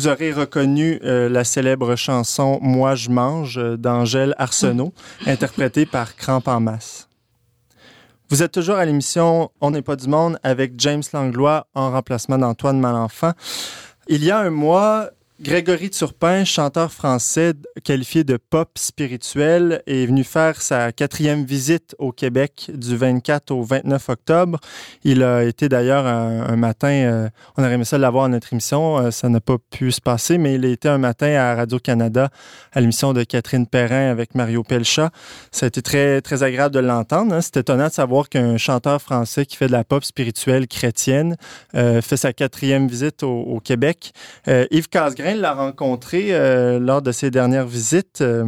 Vous 0.00 0.08
aurez 0.08 0.32
reconnu 0.32 0.98
euh, 1.04 1.28
la 1.28 1.44
célèbre 1.44 1.94
chanson 1.94 2.58
Moi 2.62 2.94
je 2.94 3.10
mange 3.10 3.60
d'Angèle 3.76 4.34
Arsenault, 4.38 4.94
interprétée 5.26 5.84
par 5.84 6.16
Cramp 6.16 6.40
en 6.46 6.58
masse. 6.58 7.06
Vous 8.30 8.42
êtes 8.42 8.50
toujours 8.50 8.76
à 8.76 8.86
l'émission 8.86 9.50
On 9.60 9.72
n'est 9.72 9.82
pas 9.82 9.96
du 9.96 10.08
monde 10.08 10.38
avec 10.42 10.72
James 10.78 11.02
Langlois 11.12 11.66
en 11.74 11.90
remplacement 11.90 12.38
d'Antoine 12.38 12.80
Malenfant. 12.80 13.32
Il 14.08 14.24
y 14.24 14.30
a 14.30 14.38
un 14.38 14.48
mois, 14.48 15.10
Grégory 15.42 15.88
Turpin, 15.88 16.44
chanteur 16.44 16.92
français 16.92 17.54
qualifié 17.82 18.24
de 18.24 18.36
pop 18.36 18.68
spirituel, 18.76 19.82
est 19.86 20.04
venu 20.04 20.22
faire 20.22 20.60
sa 20.60 20.92
quatrième 20.92 21.46
visite 21.46 21.96
au 21.98 22.12
Québec 22.12 22.70
du 22.74 22.94
24 22.94 23.50
au 23.50 23.62
29 23.62 24.10
octobre. 24.10 24.60
Il 25.02 25.22
a 25.22 25.44
été 25.44 25.70
d'ailleurs 25.70 26.06
un, 26.06 26.56
matin, 26.56 26.88
euh, 26.90 27.28
on 27.56 27.62
aurait 27.64 27.72
aimé 27.72 27.86
ça 27.86 27.96
l'avoir 27.96 28.24
à 28.26 28.28
notre 28.28 28.52
émission, 28.52 28.98
euh, 28.98 29.10
ça 29.10 29.30
n'a 29.30 29.40
pas 29.40 29.56
pu 29.70 29.90
se 29.92 30.02
passer, 30.02 30.36
mais 30.36 30.56
il 30.56 30.66
a 30.66 30.68
été 30.68 30.90
un 30.90 30.98
matin 30.98 31.28
à 31.34 31.54
Radio-Canada 31.54 32.28
à 32.74 32.80
l'émission 32.82 33.14
de 33.14 33.24
Catherine 33.24 33.66
Perrin 33.66 34.10
avec 34.10 34.34
Mario 34.34 34.62
Pelcha. 34.62 35.08
Ça 35.52 35.64
a 35.64 35.68
été 35.68 35.80
très, 35.80 36.20
très 36.20 36.42
agréable 36.42 36.74
de 36.74 36.80
l'entendre. 36.80 37.32
hein. 37.32 37.40
C'est 37.40 37.56
étonnant 37.56 37.88
de 37.88 37.92
savoir 37.92 38.28
qu'un 38.28 38.58
chanteur 38.58 39.00
français 39.00 39.46
qui 39.46 39.56
fait 39.56 39.68
de 39.68 39.72
la 39.72 39.84
pop 39.84 40.04
spirituelle 40.04 40.68
chrétienne 40.68 41.36
euh, 41.74 42.02
fait 42.02 42.18
sa 42.18 42.34
quatrième 42.34 42.88
visite 42.88 43.22
au, 43.22 43.40
au 43.40 43.60
Québec. 43.60 44.12
Yves 44.46 44.88
Casgrain 44.88 45.29
l'a 45.38 45.54
rencontré 45.54 46.28
euh, 46.30 46.78
lors 46.78 47.02
de 47.02 47.12
ses 47.12 47.30
dernières 47.30 47.66
visites 47.66 48.20
euh, 48.20 48.46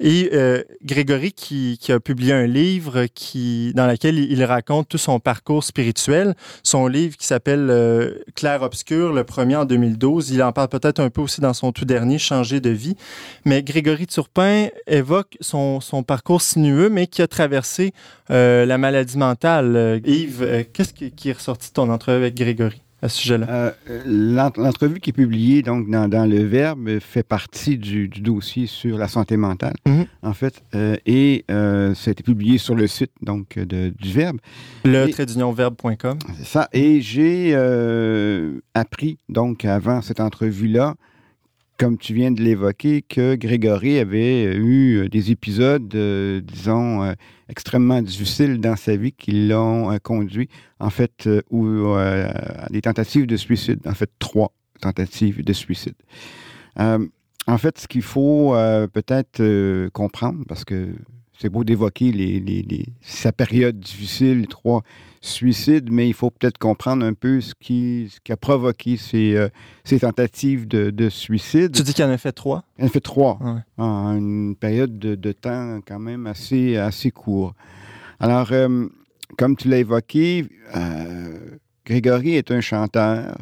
et 0.00 0.30
euh, 0.32 0.62
Grégory 0.84 1.32
qui, 1.32 1.78
qui 1.80 1.92
a 1.92 2.00
publié 2.00 2.32
un 2.32 2.46
livre 2.46 3.06
qui, 3.14 3.72
dans 3.74 3.86
lequel 3.86 4.18
il, 4.18 4.44
raconte 4.44 4.88
tout 4.88 4.98
son 4.98 5.20
parcours 5.20 5.64
spirituel. 5.64 6.34
Son 6.62 6.86
livre 6.86 7.16
qui 7.16 7.26
s'appelle 7.26 8.22
Clair 8.34 8.62
Obscur, 8.62 9.12
le 9.12 9.24
premier 9.24 9.56
en 9.56 9.64
2012. 9.64 10.30
Il 10.30 10.42
en 10.42 10.52
parle 10.52 10.68
peut-être 10.68 11.00
un 11.00 11.10
peu 11.10 11.20
aussi 11.20 11.40
dans 11.40 11.54
son 11.54 11.72
tout 11.72 11.84
dernier, 11.84 12.18
Changer 12.18 12.60
de 12.60 12.70
vie. 12.70 12.96
Mais 13.44 13.62
Grégory 13.62 14.06
Turpin 14.06 14.68
évoque 14.86 15.36
son, 15.40 15.80
son 15.80 16.02
parcours 16.02 16.42
sinueux, 16.42 16.88
mais 16.88 17.06
qui 17.06 17.22
a 17.22 17.28
traversé 17.28 17.92
la 18.28 18.78
maladie 18.78 19.18
mentale. 19.18 20.00
Yves, 20.04 20.66
qu'est-ce 20.72 20.92
qui, 20.92 21.10
qui 21.10 21.30
est 21.30 21.34
ressorti 21.34 21.68
de 21.68 21.74
ton 21.74 21.90
entrevue 21.90 22.16
avec 22.16 22.34
Grégory? 22.34 22.85
À 23.02 23.08
ce 23.08 23.18
sujet-là? 23.18 23.46
Euh, 23.50 23.70
l'ent- 24.06 24.52
L'entrevue 24.56 25.00
qui 25.00 25.10
est 25.10 25.12
publiée 25.12 25.62
donc, 25.62 25.90
dans, 25.90 26.08
dans 26.08 26.24
le 26.24 26.42
Verbe 26.44 26.98
fait 27.00 27.22
partie 27.22 27.76
du, 27.78 28.08
du 28.08 28.20
dossier 28.20 28.66
sur 28.66 28.96
la 28.98 29.08
santé 29.08 29.36
mentale, 29.36 29.74
Mhm. 29.86 30.06
en 30.22 30.32
fait, 30.32 30.62
euh, 30.74 30.96
et 31.06 31.44
euh, 31.50 31.94
ça 31.94 32.10
a 32.10 32.12
été 32.12 32.22
publié 32.22 32.58
sur 32.58 32.74
le 32.74 32.86
site 32.86 33.12
donc, 33.22 33.58
de, 33.58 33.90
du 33.90 34.12
Verbe. 34.12 34.38
Le. 34.84 35.06
C'est 36.38 36.46
ça. 36.46 36.68
Et 36.72 37.00
j'ai 37.00 37.54
appris, 38.74 39.18
donc, 39.28 39.64
avant 39.64 40.00
cette 40.02 40.20
entrevue-là, 40.20 40.94
comme 41.78 41.98
tu 41.98 42.14
viens 42.14 42.30
de 42.30 42.42
l'évoquer, 42.42 43.02
que 43.02 43.34
Grégory 43.34 43.98
avait 43.98 44.56
eu 44.56 45.08
des 45.08 45.30
épisodes, 45.30 45.94
euh, 45.94 46.40
disons, 46.40 47.02
euh, 47.02 47.12
extrêmement 47.48 48.02
difficiles 48.02 48.60
dans 48.60 48.76
sa 48.76 48.96
vie 48.96 49.12
qui 49.12 49.46
l'ont 49.48 49.92
euh, 49.92 49.98
conduit, 49.98 50.48
en 50.80 50.90
fait, 50.90 51.26
euh, 51.26 51.42
euh, 51.52 52.28
à 52.58 52.68
des 52.70 52.82
tentatives 52.82 53.26
de 53.26 53.36
suicide. 53.36 53.80
En 53.86 53.94
fait, 53.94 54.10
trois 54.18 54.52
tentatives 54.80 55.44
de 55.44 55.52
suicide. 55.52 55.94
Euh, 56.78 57.06
en 57.46 57.58
fait, 57.58 57.78
ce 57.78 57.88
qu'il 57.88 58.02
faut 58.02 58.54
euh, 58.54 58.86
peut-être 58.86 59.40
euh, 59.40 59.88
comprendre, 59.90 60.44
parce 60.48 60.64
que 60.64 60.88
c'est 61.38 61.48
beau 61.48 61.64
d'évoquer 61.64 62.12
les, 62.12 62.40
les- 62.40 62.62
les- 62.62 62.86
sa 63.02 63.32
période 63.32 63.78
difficile, 63.78 64.40
les 64.40 64.46
trois 64.46 64.82
suicides, 65.20 65.90
mais 65.90 66.08
il 66.08 66.14
faut 66.14 66.30
peut-être 66.30 66.56
comprendre 66.58 67.04
un 67.04 67.12
peu 67.14 67.40
ce 67.40 67.52
qui, 67.58 68.08
ce 68.14 68.20
qui 68.20 68.32
a 68.32 68.36
provoqué 68.36 68.96
ces, 68.96 69.34
euh, 69.34 69.48
ces 69.84 70.00
tentatives 70.00 70.68
de, 70.68 70.90
de 70.90 71.08
suicide. 71.08 71.72
Tu 71.72 71.82
dis 71.82 71.94
qu'il 71.94 72.04
en 72.04 72.10
a 72.10 72.18
fait 72.18 72.32
trois? 72.32 72.64
Il 72.78 72.84
en 72.84 72.86
a 72.86 72.90
fait 72.90 73.00
trois 73.00 73.38
Ouais. 73.42 73.60
en 73.76 74.16
une 74.16 74.54
période 74.56 74.98
de, 74.98 75.14
de 75.14 75.32
temps 75.32 75.80
quand 75.86 75.98
même 75.98 76.26
assez, 76.26 76.76
assez 76.76 77.10
court. 77.10 77.54
Alors, 78.20 78.52
euh, 78.52 78.86
comme 79.36 79.56
tu 79.56 79.68
l'as 79.68 79.78
évoqué, 79.78 80.46
euh, 80.76 81.38
Grégory 81.84 82.34
est 82.36 82.50
un 82.50 82.60
chanteur. 82.60 83.36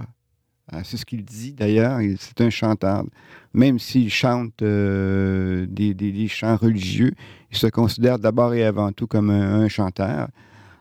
Euh, 0.75 0.81
c'est 0.85 0.97
ce 0.97 1.05
qu'il 1.05 1.25
dit 1.25 1.53
d'ailleurs. 1.53 2.01
il- 2.01 2.17
C'est 2.19 2.41
un 2.41 2.51
chanteur. 2.51 3.05
Même 3.53 3.79
s'il 3.79 4.11
chante 4.11 4.63
euh, 4.63 5.67
des, 5.69 6.29
chants 6.29 6.57
religieux, 6.57 7.13
il 7.53 7.57
se 7.57 7.69
considère 7.69 8.19
d'abord 8.19 8.53
et 8.55 8.65
avant 8.65 8.91
tout 8.93 9.07
comme 9.07 9.31
un, 9.31 9.69
chanteur. 9.69 10.29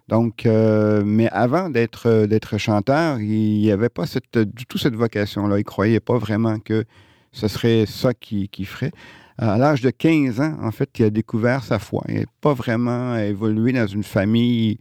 Donc, 0.09 0.45
euh, 0.45 1.03
mais 1.05 1.29
avant 1.29 1.69
d'être 1.69 2.07
euh, 2.07 2.27
d'être 2.27 2.57
chanteur, 2.57 3.19
il 3.19 3.59
n'y 3.59 3.71
avait 3.71 3.89
pas 3.89 4.05
cette, 4.07 4.37
du 4.37 4.65
tout 4.65 4.77
cette 4.77 4.95
vocation-là. 4.95 5.59
Il 5.59 5.63
croyait 5.63 5.99
pas 5.99 6.17
vraiment 6.17 6.59
que 6.59 6.83
ce 7.31 7.47
serait 7.47 7.85
ça 7.87 8.13
qu'il 8.13 8.49
qu'il 8.49 8.65
ferait. 8.65 8.91
À 9.37 9.57
l'âge 9.57 9.81
de 9.81 9.89
15 9.91 10.41
ans, 10.41 10.57
en 10.61 10.71
fait, 10.71 10.89
il 10.99 11.05
a 11.05 11.09
découvert 11.09 11.63
sa 11.63 11.79
foi. 11.79 12.03
Il 12.09 12.19
n'a 12.21 12.25
pas 12.41 12.53
vraiment 12.53 13.15
évolué 13.17 13.71
dans 13.73 13.87
une 13.87 14.03
famille 14.03 14.79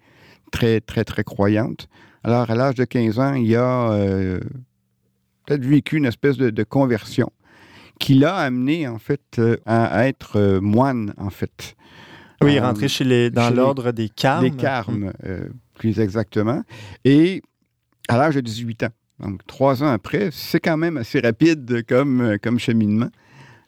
très, 0.51 0.81
très, 0.81 1.05
très 1.05 1.25
croyante. 1.25 1.89
Alors, 2.25 2.51
à 2.51 2.55
l'âge 2.55 2.75
de 2.75 2.85
15 2.85 3.19
ans, 3.19 3.35
il 3.35 3.55
a 3.57 3.91
vécu 5.61 5.97
une 5.97 6.07
espèce 6.07 6.37
de, 6.37 6.51
de 6.51 6.63
conversion 6.63 7.31
qui 8.03 8.15
l'a 8.15 8.37
amené, 8.37 8.89
en 8.89 8.99
fait, 8.99 9.39
euh, 9.39 9.57
à, 9.65 10.09
être 10.09 10.37
euh, 10.37 10.61
moine, 10.61 11.15
en 11.19 11.31
fait. 11.31 11.77
Oui, 12.43 12.59
Euh, 12.59 12.63
rentré 12.63 12.89
chez 12.89 13.05
les, 13.05 13.31
dans 13.31 13.51
l'ordre 13.51 13.93
des 13.93 14.09
carmes. 14.09 14.45
Les 14.45 14.51
carmes, 14.51 15.13
euh, 15.25 15.49
plus 15.75 16.01
exactement. 16.01 16.63
Et 17.05 17.43
à 18.09 18.17
l'âge 18.17 18.35
de 18.35 18.41
18 18.41 18.83
ans. 18.83 18.89
Donc, 19.21 19.47
trois 19.47 19.85
ans 19.85 19.93
après, 19.93 20.31
c'est 20.33 20.59
quand 20.59 20.77
même 20.77 20.97
assez 20.97 21.21
rapide 21.21 21.87
comme, 21.87 22.39
comme 22.43 22.59
cheminement. 22.59 23.11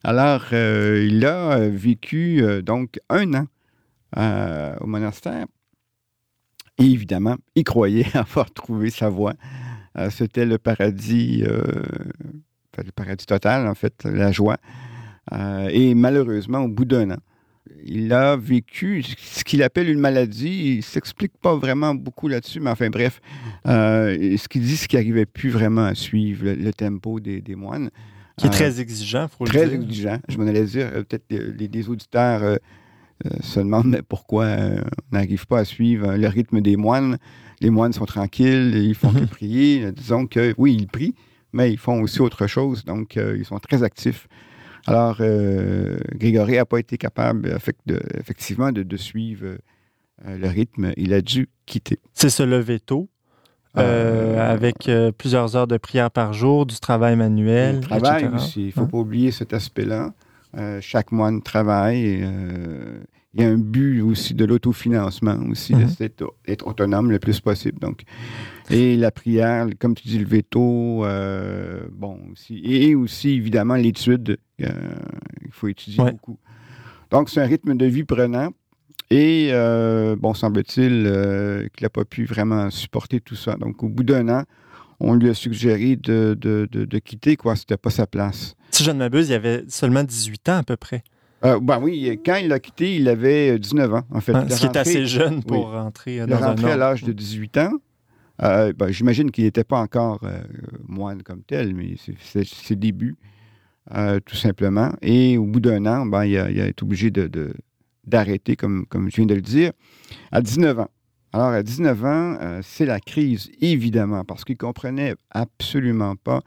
Alors, 0.03 0.53
il 0.53 1.25
a 1.25 1.69
vécu 1.69 2.43
donc 2.63 2.99
un 3.09 3.35
an 3.35 3.47
au 4.81 4.87
monastère. 4.87 5.47
Et 6.79 6.85
évidemment, 6.87 7.37
il 7.55 7.63
croyait 7.63 8.07
avoir 8.17 8.51
trouvé 8.51 8.91
sa 8.91 9.09
voie. 9.09 9.35
Euh, 9.99 10.11
C'était 10.11 10.45
le 10.47 10.59
paradis, 10.59 11.45
euh, 11.47 11.63
le 12.79 12.93
paradis 12.93 13.27
total, 13.27 13.67
en 13.69 13.75
fait, 13.75 14.05
la 14.05 14.33
joie. 14.33 14.57
Euh, 15.33 15.69
et 15.71 15.95
malheureusement, 15.95 16.61
au 16.61 16.69
bout 16.69 16.85
d'un 16.85 17.11
an, 17.13 17.17
il 17.87 18.13
a 18.13 18.37
vécu 18.37 19.03
ce 19.03 19.43
qu'il 19.45 19.63
appelle 19.63 19.89
une 19.89 19.99
maladie. 20.01 20.73
Il 20.73 20.77
ne 20.79 20.83
s'explique 20.83 21.33
pas 21.41 21.57
vraiment 21.57 21.95
beaucoup 21.95 22.29
là-dessus, 22.29 22.61
mais 22.61 22.71
enfin 22.71 22.91
bref, 22.91 23.21
euh, 23.67 24.37
ce 24.37 24.49
qu'il 24.49 24.63
dit, 24.63 24.77
c'est 24.77 24.87
qu'il 24.87 24.99
n'arrivait 24.99 25.27
plus 25.27 25.49
vraiment 25.51 25.85
à 25.87 25.95
suivre 25.95 26.45
le, 26.45 26.55
le 26.55 26.73
tempo 26.73 27.21
des, 27.21 27.41
des 27.41 27.55
moines. 27.55 27.91
Qui 28.37 28.47
est 28.47 28.51
Euh, 28.51 28.53
très 28.53 28.81
exigeant, 28.81 29.29
faut 29.29 29.45
très 29.45 29.65
le 29.65 29.71
dire. 29.71 29.81
exigeant. 29.81 30.19
Je 30.29 30.37
m'en 30.39 30.47
allais 30.47 30.65
dire, 30.65 30.91
peut-être 30.91 31.25
les, 31.31 31.69
les 31.69 31.89
auditeurs 31.89 32.43
euh, 32.43 32.57
se 33.41 33.61
demandent 33.61 33.87
mais 33.87 34.03
pourquoi 34.03 34.45
euh, 34.45 34.79
on 35.13 35.17
n'arrive 35.17 35.47
pas 35.47 35.61
à 35.61 35.65
suivre 35.65 36.09
euh, 36.11 36.17
le 36.17 36.29
rythme 36.29 36.61
des 36.61 36.77
moines? 36.77 37.19
Les 37.61 37.71
moines 37.71 37.93
sont 37.93 38.05
tranquilles, 38.05 38.75
ils 38.77 38.95
font 38.95 39.13
Mhm. 39.13 39.21
que 39.21 39.25
prier. 39.27 39.85
Euh, 39.85 39.93
Disons 39.93 40.27
que 40.27 40.55
oui, 40.59 40.77
ils 40.79 40.87
prient, 40.89 41.15
mais 41.53 41.73
ils 41.73 41.79
font 41.79 42.01
aussi 42.03 42.21
autre 42.21 42.47
chose, 42.47 42.85
donc 42.85 43.17
euh, 43.17 43.37
ils 43.39 43.45
sont 43.45 43.59
très 43.59 43.83
actifs. 43.83 44.27
Alors, 44.87 45.17
euh, 45.21 45.97
Grégory 46.15 46.57
n'a 46.57 46.67
pas 46.67 46.79
été 46.79 46.99
capable, 46.99 47.57
de- 47.87 48.01
effectivement, 48.19 48.71
de, 48.71 48.83
de 48.83 48.97
suivre 48.99 49.47
euh, 50.27 50.39
le 50.39 50.49
rythme. 50.49 50.93
Il 50.99 51.15
a 51.15 51.23
dû 51.23 51.49
quitter. 51.65 51.99
C'est 52.13 52.29
se 52.29 52.43
lever 52.43 52.81
tôt, 52.81 53.09
euh, 53.79 53.81
Euh, 54.37 54.53
avec 54.53 54.89
euh, 54.89 55.11
plusieurs 55.11 55.57
heures 55.57 55.67
de 55.67 55.79
prière 55.79 56.11
par 56.11 56.33
jour, 56.35 56.67
du 56.67 56.79
travail 56.79 57.17
manuel. 57.17 57.77
Le 57.77 57.81
travail 57.81 58.25
etc. 58.25 58.35
aussi, 58.37 58.61
il 58.63 58.67
ne 58.67 58.71
faut 58.73 58.81
Ouais. 58.83 58.89
pas 58.89 58.99
oublier 58.99 59.31
cet 59.31 59.55
aspect-là. 59.55 60.13
Euh, 60.57 60.79
chaque 60.81 61.11
moine 61.13 61.43
travaille. 61.43 62.21
euh, 62.23 63.01
il 63.37 63.43
y 63.43 63.45
a 63.45 63.49
un 63.49 63.59
but 63.59 64.01
aussi 64.01 64.33
de 64.35 64.45
l'autofinancement, 64.45 65.37
aussi, 65.51 65.75
Mhm. 65.75 65.89
d'être 65.99 66.67
autonome 66.69 67.11
le 67.11 67.19
plus 67.19 67.41
possible. 67.41 67.81
Donc. 67.81 68.03
Et 68.71 68.97
la 68.97 69.11
prière, 69.11 69.67
comme 69.81 69.95
tu 69.97 70.07
dis, 70.07 70.19
le 70.21 70.25
veto, 70.27 71.05
euh, 71.05 71.81
bon, 71.93 72.21
aussi. 72.33 72.61
Et 72.65 72.95
aussi, 72.95 73.31
évidemment, 73.31 73.75
l'étude. 73.75 74.39
euh, 74.63 74.69
il 75.45 75.51
faut 75.51 75.67
étudier 75.67 76.01
Ouais. 76.01 76.13
beaucoup. 76.13 76.39
Donc, 77.11 77.29
c'est 77.29 77.41
un 77.41 77.47
rythme 77.47 77.75
de 77.77 77.87
vie 77.87 78.05
prenant. 78.05 78.51
Et, 79.11 79.51
bon, 80.19 80.33
semble-t-il 80.33 81.69
qu'il 81.75 81.85
n'a 81.85 81.91
pas 81.91 82.05
pu 82.05 82.25
vraiment 82.25 82.71
supporter 82.71 83.21
tout 83.21 83.35
ça. 83.35 83.57
Donc, 83.57 83.83
au 83.83 83.89
bout 83.89 84.05
d'un 84.05 84.29
an, 84.29 84.45
on 85.01 85.15
lui 85.15 85.29
a 85.29 85.35
suggéré 85.35 85.97
de, 85.97 86.37
de, 86.41 86.69
de, 86.71 86.85
de 86.85 86.99
quitter, 87.01 87.35
quoi. 87.37 87.57
C'était 87.57 87.77
pas 87.77 87.91
sa 87.91 88.07
place. 88.07 88.55
Si 88.75 88.83
je 88.83 88.91
ne 88.91 88.99
m'abuse, 88.99 89.29
il 89.29 89.35
avait 89.35 89.65
seulement 89.69 90.03
18 90.03 90.49
ans 90.49 90.57
à 90.59 90.63
peu 90.65 90.77
près. 90.77 91.05
Euh, 91.45 91.61
ben 91.61 91.79
oui, 91.81 92.19
quand 92.25 92.37
il 92.37 92.53
a 92.53 92.59
quitté, 92.59 92.97
il 92.97 93.09
avait 93.09 93.59
19 93.59 93.95
ans, 93.95 94.03
en 94.11 94.21
fait. 94.21 94.33
Est 94.33 94.51
ce 94.51 94.61
qui 94.61 94.67
est 94.67 94.77
assez 94.77 95.07
jeune 95.07 95.43
pour 95.45 95.69
oui. 95.69 95.73
rentrer 95.77 96.21
euh, 96.21 96.27
Il 96.27 96.33
est 96.33 96.37
dans 96.41 96.47
rentré 96.49 96.73
à 96.73 96.77
l'âge 96.77 97.05
de 97.05 97.13
18 97.13 97.57
ans. 97.59 97.73
Euh, 98.43 98.73
ben, 98.73 98.91
J'imagine 98.91 99.31
qu'il 99.31 99.45
n'était 99.45 99.63
pas 99.63 99.79
encore 99.79 100.21
euh, 100.25 100.41
moine 100.89 101.23
comme 101.23 101.43
tel, 101.43 101.73
mais 101.75 101.95
c'est- 102.19 102.45
ses 102.45 102.75
débuts, 102.75 103.15
euh, 103.95 104.19
tout 104.25 104.35
simplement. 104.37 104.91
Et 105.03 105.39
au 105.39 105.45
bout 105.45 105.61
d'un 105.61 105.87
an, 105.87 106.05
ben, 106.07 106.25
il, 106.25 106.37
a, 106.39 106.51
il 106.51 106.61
a 106.61 106.67
été 106.67 106.83
obligé 106.83 107.11
de- 107.13 107.29
de- 107.29 107.55
d'arrêter, 108.07 108.57
comme, 108.57 108.87
comme 108.87 109.09
je 109.09 109.17
viens 109.17 109.27
de 109.27 109.35
le 109.35 109.41
dire, 109.43 109.71
à 110.33 110.41
19 110.43 110.81
ans. 110.81 110.89
Alors, 111.35 111.49
à 111.49 111.65
19 111.65 112.05
ans, 112.05 112.37
euh, 112.41 112.61
c'est 112.63 112.87
la 112.87 113.01
crise, 113.01 113.51
évidemment, 113.61 114.23
parce 114.23 114.45
qu'il 114.45 114.53
ne 114.53 114.59
comprenait 114.59 115.17
absolument 115.33 116.15
pas 116.15 116.43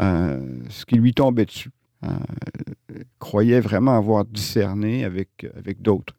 euh, 0.00 0.60
ce 0.68 0.86
qui 0.86 0.94
lui 0.94 1.12
tombait 1.12 1.44
dessus. 1.44 1.72
Euh, 2.04 2.08
croyait 3.18 3.58
vraiment 3.58 3.96
avoir 3.96 4.24
discerné 4.24 5.04
avec, 5.04 5.44
avec 5.56 5.82
d'autres 5.82 6.14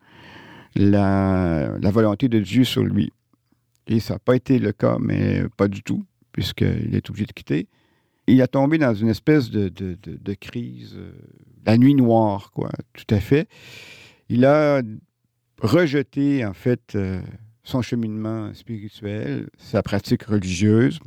la, 0.75 1.69
volonté 1.81 2.27
de 2.27 2.41
Dieu 2.41 2.65
sur 2.65 2.83
lui. 2.83 3.13
Et 3.87 4.01
ça 4.01 4.15
n'a 4.15 4.19
pas 4.19 4.35
été 4.35 4.59
le 4.59 4.73
cas, 4.73 4.97
mais 4.99 5.43
pas 5.55 5.69
du 5.69 5.81
tout, 5.81 6.03
puisqu'il 6.33 6.93
est 6.93 7.09
obligé 7.09 7.25
de 7.25 7.31
quitter. 7.31 7.69
Il 8.27 8.41
a 8.41 8.47
tombé 8.47 8.77
dans 8.79 8.93
une 8.93 9.07
espèce 9.07 9.49
de, 9.49 9.69
de- 9.69 9.97
de- 10.03 10.19
de 10.21 10.33
crise, 10.33 10.93
euh, 10.97 11.13
la 11.65 11.77
nuit 11.77 11.95
noire, 11.95 12.51
quoi, 12.51 12.69
tout 12.91 13.15
à 13.15 13.21
fait. 13.21 13.47
Il 14.27 14.43
a 14.43 14.81
rejeté, 15.61 16.45
en 16.45 16.53
fait, 16.53 16.97
son 17.63 17.81
cheminement 17.81 18.53
spirituel, 18.53 19.47
sa 19.57 19.81
pratique 19.81 20.23
religieuse. 20.23 20.99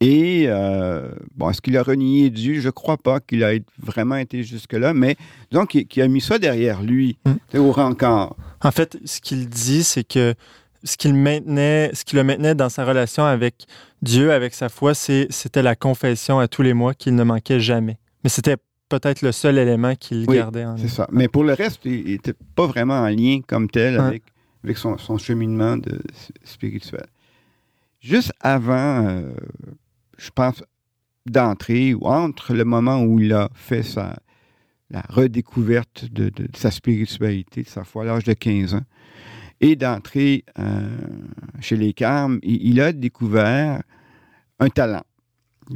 Et, 0.00 0.44
euh, 0.48 1.12
bon, 1.36 1.50
est-ce 1.50 1.60
qu'il 1.62 1.76
a 1.76 1.82
renié 1.82 2.28
Dieu? 2.30 2.60
Je 2.60 2.66
ne 2.66 2.70
crois 2.72 2.96
pas 2.96 3.20
qu'il 3.20 3.44
a 3.44 3.52
vraiment 3.78 4.16
été 4.16 4.42
jusque-là, 4.42 4.94
mais 4.94 5.16
disons 5.50 5.64
qu'il 5.64 6.02
a 6.02 6.08
mis 6.08 6.20
ça 6.20 6.38
derrière 6.38 6.82
lui, 6.82 7.18
Mm. 7.24 7.58
au 7.58 7.70
rencard. 7.70 8.34
En 8.62 8.72
fait, 8.72 8.98
ce 9.04 9.20
qu'il 9.20 9.48
dit, 9.48 9.84
c'est 9.84 10.02
que 10.04 10.34
ce 10.82 10.96
qu'il 10.96 11.14
maintenait, 11.14 11.90
ce 11.94 12.04
qui 12.04 12.16
le 12.16 12.24
maintenait 12.24 12.56
dans 12.56 12.68
sa 12.68 12.84
relation 12.84 13.24
avec 13.24 13.66
Dieu, 14.02 14.32
avec 14.32 14.54
sa 14.54 14.68
foi, 14.68 14.94
c'était 14.94 15.62
la 15.62 15.76
confession 15.76 16.40
à 16.40 16.48
tous 16.48 16.62
les 16.62 16.74
mois 16.74 16.94
qu'il 16.94 17.14
ne 17.14 17.22
manquait 17.22 17.60
jamais. 17.60 17.98
Mais 18.24 18.30
c'était 18.30 18.56
peut-être 18.88 19.22
le 19.22 19.30
seul 19.30 19.56
élément 19.56 19.94
qu'il 19.94 20.24
Oui, 20.28 20.36
gardait 20.36 20.64
en. 20.64 20.76
C'est 20.76 20.88
ça. 20.88 21.06
Mais 21.12 21.28
pour 21.28 21.44
le 21.44 21.52
reste, 21.52 21.80
il 21.84 22.06
n'était 22.06 22.34
pas 22.56 22.66
vraiment 22.66 22.98
en 22.98 23.08
lien 23.08 23.38
comme 23.46 23.70
tel 23.70 23.94
Ouais. 23.94 24.00
avec, 24.00 24.22
avec 24.64 24.78
son, 24.78 24.98
son 24.98 25.18
cheminement 25.18 25.76
de, 25.76 26.00
spirituel. 26.44 27.06
Juste 28.00 28.32
avant, 28.40 29.06
euh, 29.06 29.32
je 30.18 30.30
pense, 30.30 30.62
d'entrer, 31.26 31.94
ou 31.94 32.04
entre 32.06 32.54
le 32.54 32.64
moment 32.64 33.02
où 33.02 33.20
il 33.20 33.32
a 33.32 33.48
fait 33.54 33.82
sa, 33.82 34.18
la 34.90 35.02
redécouverte 35.08 36.06
de, 36.12 36.24
de- 36.30 36.46
de 36.48 36.56
sa 36.56 36.70
spiritualité, 36.70 37.62
de 37.62 37.68
sa 37.68 37.84
foi, 37.84 38.02
à 38.02 38.06
l'âge 38.06 38.24
de 38.24 38.32
15 38.32 38.74
ans, 38.74 38.84
et 39.60 39.76
d'entrer 39.76 40.44
euh, 40.58 40.98
chez 41.60 41.76
les 41.76 41.92
Carmes, 41.92 42.40
il, 42.42 42.66
il 42.70 42.80
a 42.80 42.92
découvert 42.92 43.82
un 44.58 44.68
talent. 44.68 45.04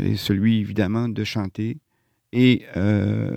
Et 0.01 0.17
celui, 0.17 0.59
évidemment, 0.61 1.09
de 1.09 1.23
chanter 1.23 1.79
et 2.33 2.65
euh, 2.77 3.37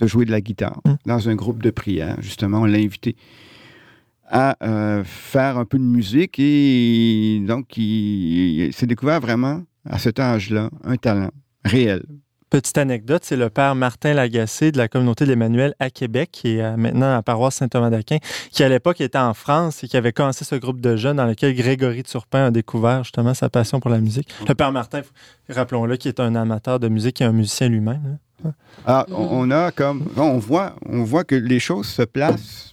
de 0.00 0.06
jouer 0.06 0.24
de 0.24 0.30
la 0.30 0.40
guitare 0.40 0.80
Mm. 0.86 0.94
dans 1.04 1.28
un 1.28 1.34
groupe 1.34 1.62
de 1.62 1.70
prière. 1.70 2.16
Justement, 2.22 2.62
on 2.62 2.64
l'a 2.64 2.78
invité 2.78 3.14
à 4.32 4.56
euh, 4.64 5.04
faire 5.04 5.58
un 5.58 5.64
peu 5.66 5.78
de 5.78 5.84
musique 5.84 6.38
et 6.38 7.40
donc 7.46 7.76
il, 7.76 8.64
il 8.66 8.72
s'est 8.72 8.86
découvert 8.86 9.20
vraiment 9.20 9.62
à 9.88 9.98
cet 9.98 10.18
âge-là 10.18 10.70
un 10.84 10.96
talent 10.96 11.30
réel. 11.64 12.02
Petite 12.48 12.76
anecdote, 12.76 13.22
c'est 13.24 13.36
le 13.36 13.48
père 13.48 13.74
Martin 13.74 14.12
Lagacé 14.12 14.72
de 14.72 14.78
la 14.78 14.86
communauté 14.86 15.24
de 15.24 15.30
l'Emmanuel 15.30 15.74
à 15.80 15.88
Québec, 15.88 16.28
qui 16.32 16.56
est 16.56 16.62
euh, 16.62 16.76
maintenant 16.76 17.06
à 17.06 17.14
la 17.14 17.22
paroisse 17.22 17.54
Saint-Thomas 17.56 17.88
d'Aquin, 17.88 18.18
qui 18.50 18.62
à 18.62 18.68
l'époque 18.68 19.00
était 19.00 19.16
en 19.16 19.32
France 19.32 19.82
et 19.84 19.88
qui 19.88 19.96
avait 19.96 20.12
commencé 20.12 20.44
ce 20.44 20.54
groupe 20.56 20.78
de 20.80 20.96
jeunes 20.96 21.16
dans 21.16 21.24
lequel 21.24 21.54
Grégory 21.54 22.02
Turpin 22.02 22.46
a 22.46 22.50
découvert 22.50 23.04
justement 23.04 23.32
sa 23.32 23.48
passion 23.48 23.80
pour 23.80 23.90
la 23.90 24.00
musique. 24.00 24.28
Le 24.46 24.54
père 24.54 24.70
Martin, 24.70 25.00
rappelons-le, 25.48 25.96
qui 25.96 26.08
est 26.08 26.20
un 26.20 26.34
amateur 26.34 26.78
de 26.78 26.88
musique 26.88 27.22
et 27.22 27.24
un 27.24 27.32
musicien 27.32 27.68
lui-même. 27.70 28.18
hein. 28.44 28.52
Ah, 28.86 29.06
on 29.08 29.50
a 29.50 29.70
comme. 29.70 30.08
On 30.16 30.36
voit, 30.38 30.74
on 30.86 31.04
voit 31.04 31.24
que 31.24 31.34
les 31.36 31.60
choses 31.60 31.86
se 31.86 32.02
placent 32.02 32.71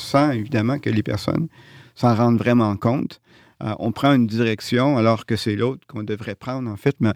sans, 0.00 0.30
évidemment, 0.30 0.78
que 0.78 0.90
les 0.90 1.02
personnes 1.02 1.48
s'en 1.94 2.14
rendent 2.14 2.38
vraiment 2.38 2.76
compte. 2.76 3.20
Euh, 3.62 3.74
on 3.78 3.92
prend 3.92 4.14
une 4.14 4.26
direction 4.26 4.96
alors 4.96 5.26
que 5.26 5.36
c'est 5.36 5.56
l'autre 5.56 5.86
qu'on 5.86 6.02
devrait 6.02 6.34
prendre, 6.34 6.70
en 6.70 6.76
fait. 6.76 6.96
Mais 7.00 7.12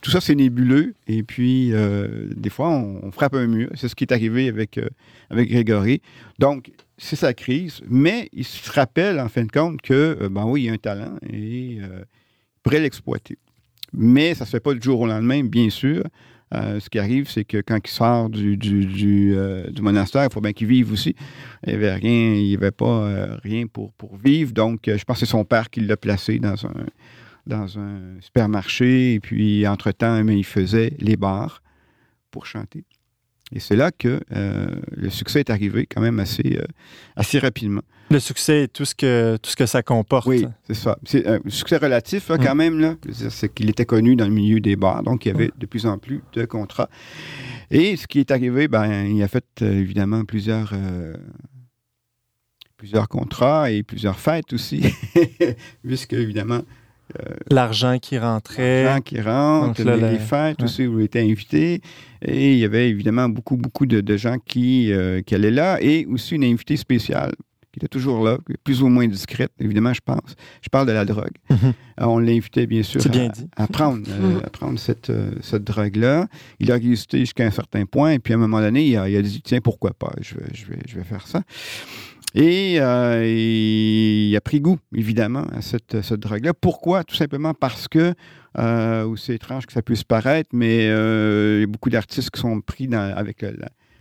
tout 0.00 0.10
ça, 0.10 0.20
c'est 0.20 0.34
nébuleux. 0.34 0.94
Et 1.06 1.22
puis, 1.22 1.72
euh, 1.72 2.28
des 2.34 2.50
fois, 2.50 2.68
on, 2.70 3.10
frappe 3.10 3.34
un 3.34 3.46
mur. 3.46 3.70
C'est 3.74 3.88
ce 3.88 3.94
qui 3.94 4.04
est 4.04 4.12
arrivé 4.12 4.48
avec, 4.48 4.78
euh, 4.78 4.88
avec 5.30 5.50
Grégory. 5.50 6.00
Donc, 6.38 6.70
c'est 6.98 7.16
sa 7.16 7.34
crise. 7.34 7.80
Mais 7.88 8.28
il 8.32 8.44
se 8.44 8.70
rappelle, 8.70 9.20
en 9.20 9.28
fin 9.28 9.44
de 9.44 9.52
compte, 9.52 9.82
que, 9.82 10.28
ben 10.28 10.44
oui, 10.44 10.62
il 10.62 10.66
y 10.66 10.68
a 10.70 10.72
un 10.72 10.78
talent 10.78 11.16
et 11.28 11.38
il 11.38 11.88
pourrait 12.62 12.80
l'exploiter. 12.80 13.38
Mais 13.92 14.34
ça 14.34 14.44
ne 14.44 14.46
se 14.46 14.50
fait 14.52 14.60
pas 14.60 14.74
du 14.74 14.82
jour 14.82 15.00
au 15.00 15.06
lendemain, 15.06 15.42
bien 15.44 15.70
sûr. 15.70 16.04
Euh, 16.54 16.78
ce 16.78 16.88
qui 16.88 16.98
arrive, 16.98 17.28
c'est 17.28 17.44
que 17.44 17.58
quand 17.58 17.78
il 17.84 17.90
sort 17.90 18.30
du, 18.30 19.34
euh, 19.36 19.68
monastère, 19.80 20.24
il 20.24 20.32
faut 20.32 20.40
bien 20.40 20.52
qu'il 20.52 20.68
vive 20.68 20.92
aussi. 20.92 21.14
Il 21.66 21.70
n'y 21.70 21.74
avait 21.74 21.94
rien, 21.94 22.34
il 22.34 22.54
avait 22.54 22.70
pas 22.70 22.86
euh, 22.86 23.36
rien 23.42 23.66
pour, 23.66 23.92
vivre. 24.22 24.52
Donc, 24.52 24.82
je 24.86 25.04
pense 25.04 25.20
que 25.20 25.26
c'est 25.26 25.30
son 25.30 25.44
père 25.44 25.70
qui 25.70 25.80
l'a 25.80 25.96
placé 25.96 26.38
dans 26.38 26.54
un, 26.66 28.20
supermarché. 28.20 29.14
Et 29.14 29.20
puis, 29.20 29.66
entre-temps, 29.66 30.26
il 30.28 30.44
faisait 30.44 30.92
les 30.98 31.16
bars 31.16 31.62
pour 32.30 32.46
chanter. 32.46 32.84
Et 33.52 33.60
c'est 33.60 33.76
là 33.76 33.92
que 33.92 34.20
euh, 34.34 34.66
le 34.90 35.08
succès 35.10 35.40
est 35.40 35.50
arrivé 35.50 35.86
quand 35.86 36.00
même 36.00 36.18
assez, 36.18 36.58
euh, 36.60 36.64
assez 37.14 37.38
rapidement. 37.38 37.82
Le 38.10 38.18
succès 38.20 38.64
et 38.64 38.68
tout 38.68 38.84
ce 38.84 38.94
que, 38.94 39.36
tout 39.42 39.50
ce 39.50 39.56
que 39.56 39.66
ça 39.66 39.82
comporte. 39.82 40.26
Oui, 40.26 40.46
c'est 40.66 40.74
ça. 40.74 40.96
C'est 41.04 41.26
un 41.26 41.40
succès 41.48 41.76
relatif, 41.76 42.28
là, 42.28 42.38
quand 42.38 42.54
Mm. 42.54 42.58
même. 42.58 42.78
Là. 42.80 42.94
C'est 43.30 43.52
qu'il 43.52 43.68
était 43.70 43.84
connu 43.86 44.14
dans 44.16 44.26
le 44.26 44.32
milieu 44.32 44.60
des 44.60 44.76
bars, 44.76 45.02
donc 45.02 45.26
il 45.26 45.28
y 45.28 45.32
avait 45.32 45.50
de 45.56 45.66
plus 45.66 45.86
en 45.86 45.98
plus 45.98 46.20
de 46.32 46.44
contrats. 46.44 46.88
Et 47.70 47.96
ce 47.96 48.06
qui 48.06 48.20
est 48.20 48.30
arrivé, 48.30 48.68
ben, 48.68 49.04
il 49.06 49.22
a 49.22 49.28
fait 49.28 49.44
euh, 49.62 49.72
évidemment 49.80 50.24
plusieurs, 50.24 50.70
euh, 50.72 51.16
plusieurs 52.76 53.08
contrats 53.08 53.70
et 53.70 53.82
plusieurs 53.82 54.18
fêtes 54.20 54.52
aussi, 54.52 54.82
puisque 55.84 56.12
évidemment, 56.12 56.60
L'argent 57.50 57.98
qui 57.98 58.18
rentrait. 58.18 58.82
les 58.84 58.88
gens 58.90 59.00
qui 59.00 59.20
rentrent, 59.20 59.66
Donc 59.78 59.78
là, 59.86 59.96
les, 59.96 60.02
la- 60.02 60.12
les 60.12 60.18
fêtes 60.18 60.58
ouais. 60.58 60.64
aussi 60.64 60.86
où 60.86 60.98
il 61.00 61.04
était 61.04 61.20
invité. 61.20 61.80
Et 62.22 62.52
il 62.52 62.58
y 62.58 62.64
avait 62.64 62.88
évidemment 62.88 63.28
beaucoup, 63.28 63.56
beaucoup 63.56 63.86
de, 63.86 64.00
de 64.00 64.16
gens 64.16 64.36
qui, 64.44 64.92
euh, 64.92 65.22
qui 65.22 65.34
allaient 65.34 65.50
là 65.50 65.78
et 65.80 66.06
aussi 66.06 66.34
une 66.34 66.44
invitée 66.44 66.76
spéciale 66.76 67.32
qui 67.72 67.80
était 67.80 67.88
toujours 67.88 68.24
là, 68.24 68.38
plus 68.64 68.80
ou 68.82 68.88
moins 68.88 69.06
discrète, 69.06 69.52
évidemment, 69.60 69.92
je 69.92 70.00
pense. 70.02 70.34
Je 70.62 70.68
parle 70.70 70.86
de 70.86 70.92
la 70.92 71.04
drogue. 71.04 71.34
Mhm. 71.50 71.58
Euh, 72.00 72.04
on 72.06 72.18
l'invitait, 72.18 72.66
bien 72.66 72.82
sûr, 72.82 73.02
bien 73.10 73.26
à, 73.26 73.28
dit. 73.28 73.46
à 73.54 73.66
prendre, 73.66 74.06
euh, 74.08 74.40
à 74.42 74.48
prendre 74.48 74.78
cette, 74.78 75.10
euh, 75.10 75.32
cette 75.42 75.62
drogue-là. 75.64 76.26
Il 76.58 76.72
a 76.72 76.76
résisté 76.76 77.18
jusqu'à 77.18 77.44
un 77.44 77.50
certain 77.50 77.84
point, 77.84 78.12
et 78.12 78.18
puis 78.18 78.32
à 78.32 78.36
un 78.36 78.40
moment 78.40 78.60
donné, 78.60 78.86
il 78.86 78.96
a, 78.96 79.10
il 79.10 79.16
a 79.16 79.20
dit, 79.20 79.42
tiens, 79.42 79.60
pourquoi 79.60 79.90
pas, 79.92 80.10
je 80.22 80.36
vais, 80.36 80.46
je 80.54 80.64
vais, 80.64 80.78
je 80.88 80.96
vais 80.96 81.04
faire 81.04 81.26
ça. 81.26 81.42
Et 82.38 82.76
euh, 82.80 83.24
il 83.26 84.36
a 84.36 84.40
pris 84.42 84.60
goût, 84.60 84.78
évidemment, 84.94 85.46
à 85.56 85.62
cette, 85.62 86.02
cette 86.02 86.20
drogue-là. 86.20 86.52
Pourquoi? 86.52 87.02
Tout 87.02 87.14
simplement 87.14 87.54
parce 87.54 87.88
que, 87.88 88.12
euh, 88.58 89.04
ou 89.06 89.16
c'est 89.16 89.34
étrange 89.34 89.64
que 89.64 89.72
ça 89.72 89.80
puisse 89.80 90.04
paraître, 90.04 90.50
mais 90.52 90.86
euh, 90.88 91.56
il 91.56 91.60
y 91.60 91.64
a 91.64 91.66
beaucoup 91.66 91.88
d'artistes 91.88 92.30
qui 92.30 92.38
sont 92.40 92.60
pris 92.60 92.88
dans- 92.88 93.16
avec 93.16 93.40
la, 93.40 93.52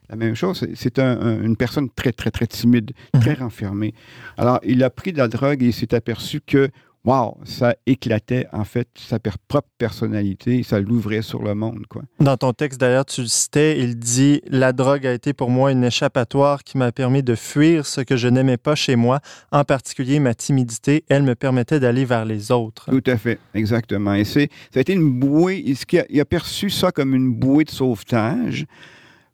la 0.09 0.15
même 0.17 0.36
chose. 0.36 0.59
C'est- 0.59 0.75
C'est 0.75 0.99
un- 0.99 1.17
un- 1.21 1.41
une 1.43 1.55
personne 1.55 1.89
très, 1.89 2.11
très, 2.11 2.29
très 2.29 2.45
timide, 2.45 2.91
très 3.21 3.36
renfermée. 3.36 3.93
Alors, 4.38 4.59
il 4.65 4.83
a 4.83 4.89
pris 4.89 5.13
de 5.13 5.17
la 5.17 5.29
drogue 5.29 5.63
et 5.63 5.67
il 5.67 5.73
s'est 5.73 5.93
aperçu 5.95 6.41
que, 6.41 6.67
wow, 7.06 7.38
ça 7.45 7.76
éclatait, 7.86 8.47
en 8.51 8.64
fait, 8.66 8.88
sa 8.95 9.20
propre 9.20 9.70
personnalité, 9.78 10.64
ça 10.64 10.80
l'ouvrait 10.80 11.22
sur 11.22 11.43
le 11.43 11.53
monde, 11.53 11.86
quoi. 11.88 12.01
Dans 12.20 12.36
ton 12.36 12.51
texte, 12.51 12.80
d'ailleurs, 12.80 13.06
tu 13.06 13.22
le 13.22 13.28
citais, 13.28 13.80
il 13.80 13.97
dit 13.97 14.41
La 14.47 14.74
drogue 14.74 15.06
a 15.06 15.14
été 15.14 15.32
pour 15.34 15.49
moi 15.51 15.72
une 15.72 15.84
échappatoire 15.84 16.64
qui 16.64 16.78
m'a 16.78 16.91
permis 16.91 17.22
de 17.24 17.36
fuir 17.36 17.86
ce 17.86 18.01
que 18.01 18.18
je 18.18 18.28
n'aimais 18.28 18.58
pas 18.58 18.76
chez 18.76 18.95
moi, 18.95 19.20
en 19.51 19.64
particulier 19.64 20.20
ma 20.20 20.34
timidité. 20.34 21.03
Elle 21.08 21.24
me 21.24 21.36
permettait 21.36 21.80
d'aller 21.80 22.06
vers 22.06 22.26
les 22.26 22.51
autres. 22.51 22.89
Tout 22.89 23.03
à 23.12 23.18
fait, 23.18 23.39
exactement. 23.53 24.14
Et 24.16 24.24
c'est, 24.26 24.49
ça 24.74 24.80
a 24.80 24.82
été 24.82 24.93
une 24.93 25.20
bouée, 25.20 25.64
il, 25.66 25.99
a, 25.99 26.06
il 26.10 26.20
a 26.20 26.26
perçu 26.26 26.70
ça 26.70 26.91
comme 26.91 27.14
une 27.14 27.32
bouée 27.34 27.66
de 27.66 27.70
sauvetage, 27.72 28.66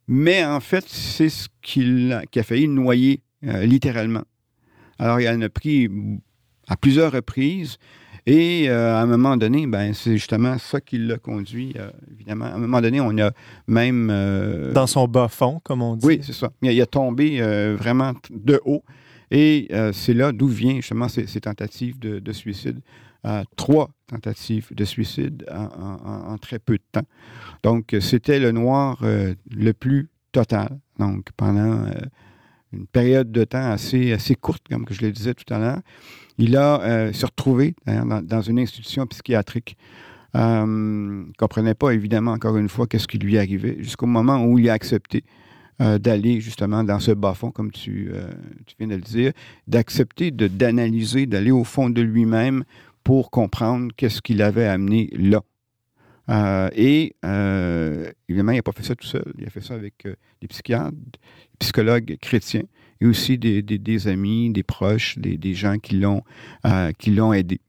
mais 0.07 0.43
en 0.43 0.59
fait, 0.59 0.83
c'est 0.87 1.29
ce 1.29 1.47
qui, 1.61 1.83
l'a- 2.09 2.25
qui 2.25 2.39
a 2.39 2.43
failli 2.43 2.67
noyer, 2.67 3.21
euh, 3.45 3.63
littéralement. 3.65 4.23
Alors, 4.99 5.19
il 5.21 5.27
en 5.29 5.41
a 5.41 5.49
pris 5.49 5.89
à 6.71 6.75
plusieurs 6.77 7.11
reprises, 7.11 7.77
et 8.25 8.69
euh, 8.69 8.95
à 8.95 9.01
un 9.01 9.07
moment 9.07 9.35
donné, 9.35 9.65
ben, 9.67 9.93
c'est 9.93 10.13
justement 10.13 10.57
ça 10.59 10.79
qui 10.79 10.97
l'a 10.99 11.17
conduit, 11.17 11.73
euh, 11.77 11.89
évidemment. 12.13 12.45
À 12.45 12.53
un 12.53 12.59
moment 12.59 12.79
donné, 12.79 13.01
on 13.01 13.17
a 13.17 13.31
même... 13.67 14.09
euh, 14.11 14.71
Dans 14.73 14.87
son 14.87 15.07
bas 15.07 15.27
fond, 15.27 15.59
comme 15.63 15.81
on 15.81 15.95
dit. 15.95 16.05
oui, 16.05 16.19
c'est 16.21 16.33
ça. 16.33 16.51
Il 16.61 16.69
a, 16.69 16.71
il 16.71 16.81
a 16.81 16.85
tombé 16.85 17.41
vraiment 17.75 18.13
de 18.29 18.61
haut. 18.63 18.83
Et 19.31 19.69
c'est 19.93 20.13
là 20.13 20.31
d'où 20.33 20.47
vient 20.47 20.75
justement 20.75 21.07
ces, 21.07 21.25
ces 21.25 21.41
tentatives 21.41 21.97
de, 21.99 22.19
de 22.19 22.31
suicide. 22.33 22.79
Trois 23.55 23.89
tentatives 24.07 24.67
de 24.75 24.83
suicide 24.85 25.45
en, 25.51 26.33
en- 26.33 26.37
très 26.37 26.59
peu 26.59 26.73
de 26.77 26.83
temps. 26.91 27.07
Donc, 27.63 27.95
c'était 28.01 28.39
le 28.39 28.51
noir 28.51 29.01
le 29.01 29.71
plus 29.73 30.09
total. 30.31 30.77
Donc, 30.99 31.27
pendant 31.37 31.85
une 32.73 32.87
période 32.87 33.31
de 33.31 33.43
temps 33.43 33.71
assez, 33.71 34.13
assez 34.13 34.35
courte, 34.35 34.63
comme 34.69 34.85
je 34.89 35.01
le 35.01 35.11
disais 35.11 35.33
tout 35.33 35.51
à 35.53 35.59
l'heure, 35.59 35.79
il 36.37 36.55
a 36.55 36.81
euh, 36.81 37.13
se 37.13 37.25
retrouvé 37.25 37.75
d'ailleurs, 37.85 38.21
dans, 38.21 38.41
une 38.41 38.59
institution 38.59 39.05
psychiatrique. 39.07 39.77
Euh, 40.35 40.65
ne 40.65 41.33
comprenait 41.37 41.73
pas, 41.73 41.91
évidemment, 41.91 42.31
encore 42.31 42.57
une 42.57 42.69
fois, 42.69 42.87
qu'est-ce 42.87 43.07
qui 43.07 43.17
lui 43.17 43.37
arrivait, 43.37 43.77
jusqu'au 43.79 44.05
moment 44.05 44.45
où 44.45 44.57
il 44.57 44.69
a 44.69 44.73
accepté 44.73 45.23
euh, 45.81 45.97
d'aller 45.97 46.41
justement 46.41 46.83
dans 46.83 46.99
ce 46.99 47.11
bas-fond, 47.11 47.49
comme 47.49 47.71
tu, 47.71 48.11
euh, 48.13 48.29
tu 48.67 48.75
viens 48.77 48.87
de 48.87 48.95
le 48.95 49.01
dire, 49.01 49.31
d'accepter 49.67 50.29
d'analyser, 50.29 51.25
d'aller 51.25 51.49
au 51.49 51.63
fond 51.63 51.89
de 51.89 52.01
lui-même 52.01 52.65
pour 53.03 53.31
comprendre 53.31 53.91
qu'est-ce 53.97 54.21
qu'il 54.21 54.43
avait 54.43 54.67
amené 54.67 55.09
là. 55.13 55.41
Euh, 56.29 56.69
et 56.75 57.15
euh, 57.25 58.11
évidemment, 58.29 58.51
il 58.51 58.57
n'a 58.57 58.63
pas 58.63 58.71
fait 58.71 58.83
ça 58.83 58.95
tout 58.95 59.07
seul. 59.07 59.33
Il 59.37 59.45
a 59.45 59.49
fait 59.49 59.61
ça 59.61 59.73
avec 59.73 60.05
euh, 60.05 60.15
des 60.41 60.47
psychiatres, 60.47 60.91
des 60.91 61.19
psychologues 61.59 62.17
chrétiens 62.21 62.63
et 62.99 63.05
aussi 63.05 63.37
des, 63.37 64.07
amis, 64.07 64.51
des 64.51 64.63
proches, 64.63 65.17
des, 65.17 65.37
des 65.37 65.53
gens 65.55 65.77
qui 65.79 65.95
l'ont, 65.95 66.21
qui 66.99 67.09
l'ont 67.09 67.33
aidé. 67.33 67.59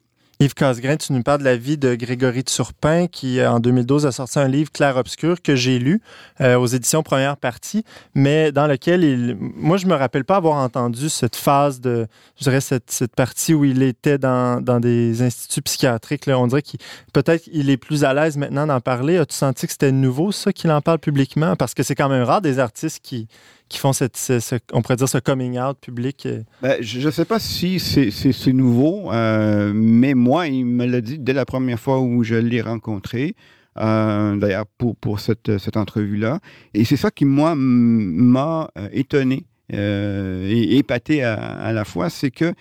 Yves 0.43 0.55
Casgrain, 0.55 0.97
tu 0.97 1.13
nous 1.13 1.23
parles 1.23 1.39
de 1.39 1.45
la 1.45 1.57
vie 1.57 1.79
de 1.79 1.95
Grégory 1.95 2.43
Turpin, 2.43 3.07
qui 3.07 3.39
euh, 3.39 3.49
en 3.49 3.61
2012 3.61 4.07
a 4.07 4.13
sorti 4.13 4.41
un 4.41 4.49
livre 4.49 4.73
Clair-Obscur 4.73 5.41
que 5.41 5.55
j'ai 5.55 5.79
lu 5.79 6.03
euh, 6.41 6.57
aux 6.57 6.67
éditions 6.67 7.05
Première 7.05 7.37
Partie, 7.37 7.85
mais 8.17 8.51
dans 8.51 8.67
lequel 8.67 9.05
il. 9.05 9.37
Moi, 9.39 9.77
je 9.77 9.87
me 9.87 9.95
rappelle 9.95 10.25
pas 10.25 10.35
avoir 10.35 10.57
entendu 10.57 11.09
cette 11.11 11.37
phase 11.37 11.81
de. 11.81 12.09
Je 12.39 12.43
dirais 12.43 12.61
cette, 12.61 12.91
cette 12.91 13.15
partie 13.15 13.55
où 13.55 13.65
il 13.65 13.85
était 13.85 14.19
dans, 14.19 14.61
dans 14.61 14.81
des 14.81 15.23
instituts 15.23 15.63
psychiatriques. 15.63 16.27
Là. 16.27 16.37
On 16.41 16.49
dirait 16.49 16.63
qu'il 16.63 16.81
peut-être 17.13 17.45
qu'il 17.45 17.71
est 17.71 17.77
plus 17.77 18.03
à 18.03 18.13
l'aise 18.13 18.37
maintenant 18.37 18.67
d'en 18.67 18.81
parler. 18.81 19.19
As-tu 19.19 19.37
senti 19.37 19.67
que 19.67 19.73
c'était 19.73 19.93
nouveau, 19.93 20.33
ça, 20.33 20.53
qu'il 20.53 20.73
en 20.73 20.81
parle 20.81 20.99
publiquement? 20.99 21.55
Parce 21.55 21.73
que 21.73 21.85
c'est 21.85 21.95
quand 21.95 22.09
même 22.09 22.25
rare 22.25 22.43
des 22.43 22.59
artistes 22.59 22.99
qui, 23.01 23.29
qui 23.73 23.79
font 23.79 23.93
cette, 23.95 24.17
ce- 24.17 24.59
on 24.73 24.83
pourrait 24.83 24.97
dire 24.97 25.09
ce 25.09 25.19
coming 25.19 25.59
out 25.59 25.79
public. 25.81 26.27
euh? 26.27 26.43
Ben, 26.61 26.77
je 26.83 27.01
ne 27.07 27.11
sais 27.11 27.25
pas 27.25 27.39
si 27.41 27.81
c'est 27.81 28.53
nouveau, 28.53 29.11
euh, 29.11 29.73
mais 29.75 30.13
moi, 30.15 30.47
il 30.47 30.67
me 30.67 30.85
l'a 30.87 31.01
dit 31.01 31.19
dès 31.19 31.33
la 31.33 31.45
première 31.47 31.81
fois 31.81 31.99
où 32.01 32.23
je 32.23 32.35
l'ai 32.35 32.61
rencontré, 32.61 33.35
euh, 33.79 34.37
d'ailleurs 34.37 34.67
pour, 34.79 34.95
pour 34.97 35.21
cette, 35.21 35.57
cette 35.59 35.79
entrevue-là. 35.79 36.39
Et 36.75 36.85
c'est 36.85 36.99
ça 36.99 37.11
qui, 37.11 37.25
moi, 37.25 37.55
m'a 37.57 38.71
étonné 38.93 39.47
et 39.71 40.77
épaté 40.77 41.25
à, 41.25 41.73
la 41.73 41.85
fois, 41.87 42.11
c'est 42.11 42.31
que 42.31 42.53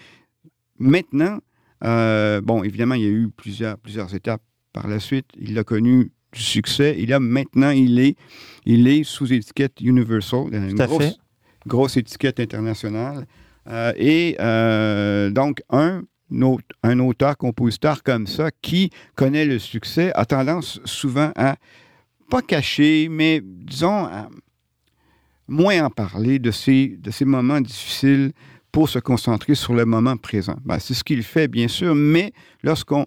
maintenant, 0.80 1.40
bon, 1.82 2.64
évidemment, 2.64 2.96
il 2.96 3.02
y 3.02 3.06
a 3.06 3.10
eu 3.10 3.28
plusieurs, 3.36 3.78
plusieurs 3.78 4.16
étapes 4.16 4.42
par 4.72 4.88
la 4.88 5.00
suite. 5.02 5.26
Il 5.38 5.60
a 5.60 5.66
connu 5.66 6.12
du 6.32 6.42
succès. 6.42 6.96
Et 6.98 7.06
là, 7.06 7.20
maintenant, 7.20 7.72
il 7.72 8.00
est, 8.00 8.16
il 8.66 8.88
est 8.88 9.04
sous 9.04 9.32
étiquette 9.32 9.74
Universal. 9.82 10.46
Il 10.52 10.56
a 10.56 10.58
une 10.60 10.76
Tout 10.76 10.82
à 10.82 10.88
grosse, 10.88 11.04
fait. 11.04 11.16
grosse 11.68 11.98
étiquette 11.98 12.40
internationale. 12.40 13.26
Euh, 13.68 13.94
et 13.98 14.36
euh, 14.40 15.30
donc, 15.30 15.62
un, 15.70 16.04
un 16.84 17.00
auteur-compositeur 17.00 18.04
comme 18.04 18.28
ça 18.28 18.50
qui 18.62 18.90
connaît 19.16 19.46
le 19.46 19.60
succès 19.60 20.12
a 20.16 20.26
tendance 20.26 20.80
souvent 20.86 21.32
à, 21.36 21.56
pas 22.30 22.42
cacher, 22.42 23.08
mais 23.10 23.42
disons, 23.44 24.06
à 24.06 24.30
moins 25.48 25.84
en 25.84 25.90
parler 25.90 26.40
de 26.40 26.50
ces, 26.52 26.98
de 26.98 27.12
ces 27.12 27.26
moments 27.26 27.60
difficiles 27.62 28.32
pour 28.72 28.88
se 28.88 29.00
concentrer 29.00 29.54
sur 29.54 29.74
le 29.74 29.86
moment 29.86 30.16
présent. 30.16 30.56
Ben, 30.64 30.80
c'est 30.80 30.94
ce 30.94 31.04
qu'il 31.04 31.24
fait, 31.24 31.50
bien 31.50 31.68
sûr, 31.68 31.94
mais 31.94 32.32
lorsqu'on 32.64 33.06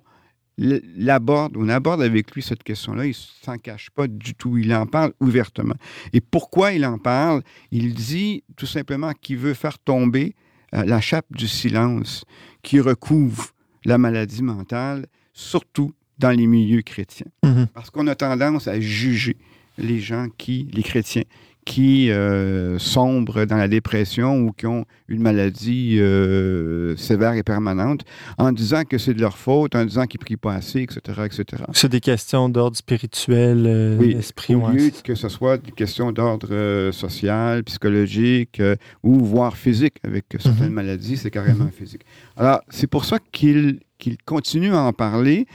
l'aborde, 0.57 1.57
on 1.57 1.69
aborde 1.69 2.03
avec 2.03 2.33
lui 2.33 2.43
cette 2.43 2.63
question-là, 2.63 3.07
il 3.07 3.09
ne 3.09 3.15
s'en 3.15 3.59
cache 3.59 3.91
pas 3.91 4.07
du 4.07 4.35
tout, 4.35 4.57
il 4.57 4.75
en 4.75 4.87
parle 4.87 5.13
ouvertement. 5.21 5.75
Et 6.13 6.21
pourquoi 6.21 6.73
il 6.73 6.85
en 6.85 6.99
parle? 6.99 7.43
Il 7.71 7.95
dit 7.95 8.45
tout 8.57 8.67
simplement 8.67 9.13
qu'il 9.21 9.39
veut 9.39 9.55
faire 9.55 9.79
tomber 9.79 10.35
euh, 10.75 10.85
la 10.85 11.01
chape 11.01 11.27
du 11.31 11.49
silence 11.49 12.25
qui 12.63 12.81
recouvre 12.81 13.51
la 13.85 13.99
maladie 13.99 14.43
mentale, 14.43 15.07
surtout 15.33 15.93
dans 16.19 16.31
les 16.31 16.47
milieux 16.47 16.83
chrétiens. 16.83 17.27
Mhm. 17.43 17.67
Parce 17.75 17.91
qu'on 17.91 18.07
a 18.07 18.15
tendance 18.15 18.69
à 18.69 18.81
juger 18.81 19.37
les 19.77 20.01
gens 20.01 20.29
qui, 20.39 20.69
les 20.73 20.83
chrétiens, 20.83 21.25
qui 21.65 22.11
euh, 22.11 22.79
sombrent 22.79 23.47
dans 23.47 23.57
la 23.57 23.69
dépression 23.69 24.39
ou 24.41 24.53
qui 24.53 24.67
ont 24.67 24.85
une 25.09 25.23
maladie 25.23 25.99
euh, 26.01 26.97
sévère 26.97 27.33
et 27.35 27.43
permanente, 27.43 28.03
en 28.39 28.53
disant 28.53 28.83
que 28.85 28.99
c'est 28.99 29.15
de 29.15 29.21
leur 29.21 29.37
faute, 29.39 29.75
en 29.75 29.85
disant 29.85 30.07
qu'ils 30.07 30.21
ne 30.21 30.25
prient 30.25 30.37
pas 30.37 30.55
assez, 30.55 30.81
etc., 30.81 31.01
etc. 31.25 31.65
C'est 31.73 31.89
des 31.91 32.01
questions 32.01 32.49
d'ordre 32.49 32.77
spirituel, 32.77 33.65
euh, 33.67 33.97
Oui, 33.99 34.13
esprit. 34.13 34.55
au 34.55 34.69
lieu 34.69 34.91
que 35.03 35.15
ce 35.15 35.29
soit 35.29 35.59
des 35.59 35.73
questions 35.73 36.13
d'ordre 36.13 36.49
euh, 36.53 36.93
social, 36.93 37.65
psychologique 37.65 38.61
ou 39.03 39.25
voire 39.25 39.57
physique. 39.57 39.95
Avec 40.05 40.25
certaines 40.39 40.69
Mhm. 40.69 40.73
maladies, 40.75 41.17
c'est 41.17 41.31
carrément 41.31 41.69
physique. 41.79 42.03
Alors, 42.37 42.61
c'est 42.69 42.87
pour 42.87 43.05
ça 43.05 43.19
qu'il 43.33 43.81
qu'il 43.97 44.19
continue 44.25 44.75
à 44.75 44.83
en 44.83 44.93
parler, 44.93 45.47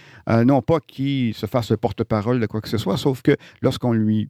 non 0.46 0.62
pas 0.64 0.80
qu'il 0.80 1.36
se 1.36 1.46
fasse 1.46 1.70
le 1.70 1.78
porte-parole 1.78 2.40
de 2.40 2.48
quoi 2.48 2.62
que 2.62 2.70
ce 2.70 2.78
soit, 2.80 2.98
sauf 2.98 3.22
que 3.22 3.36
lorsqu'on 3.62 3.92
lui 3.94 4.30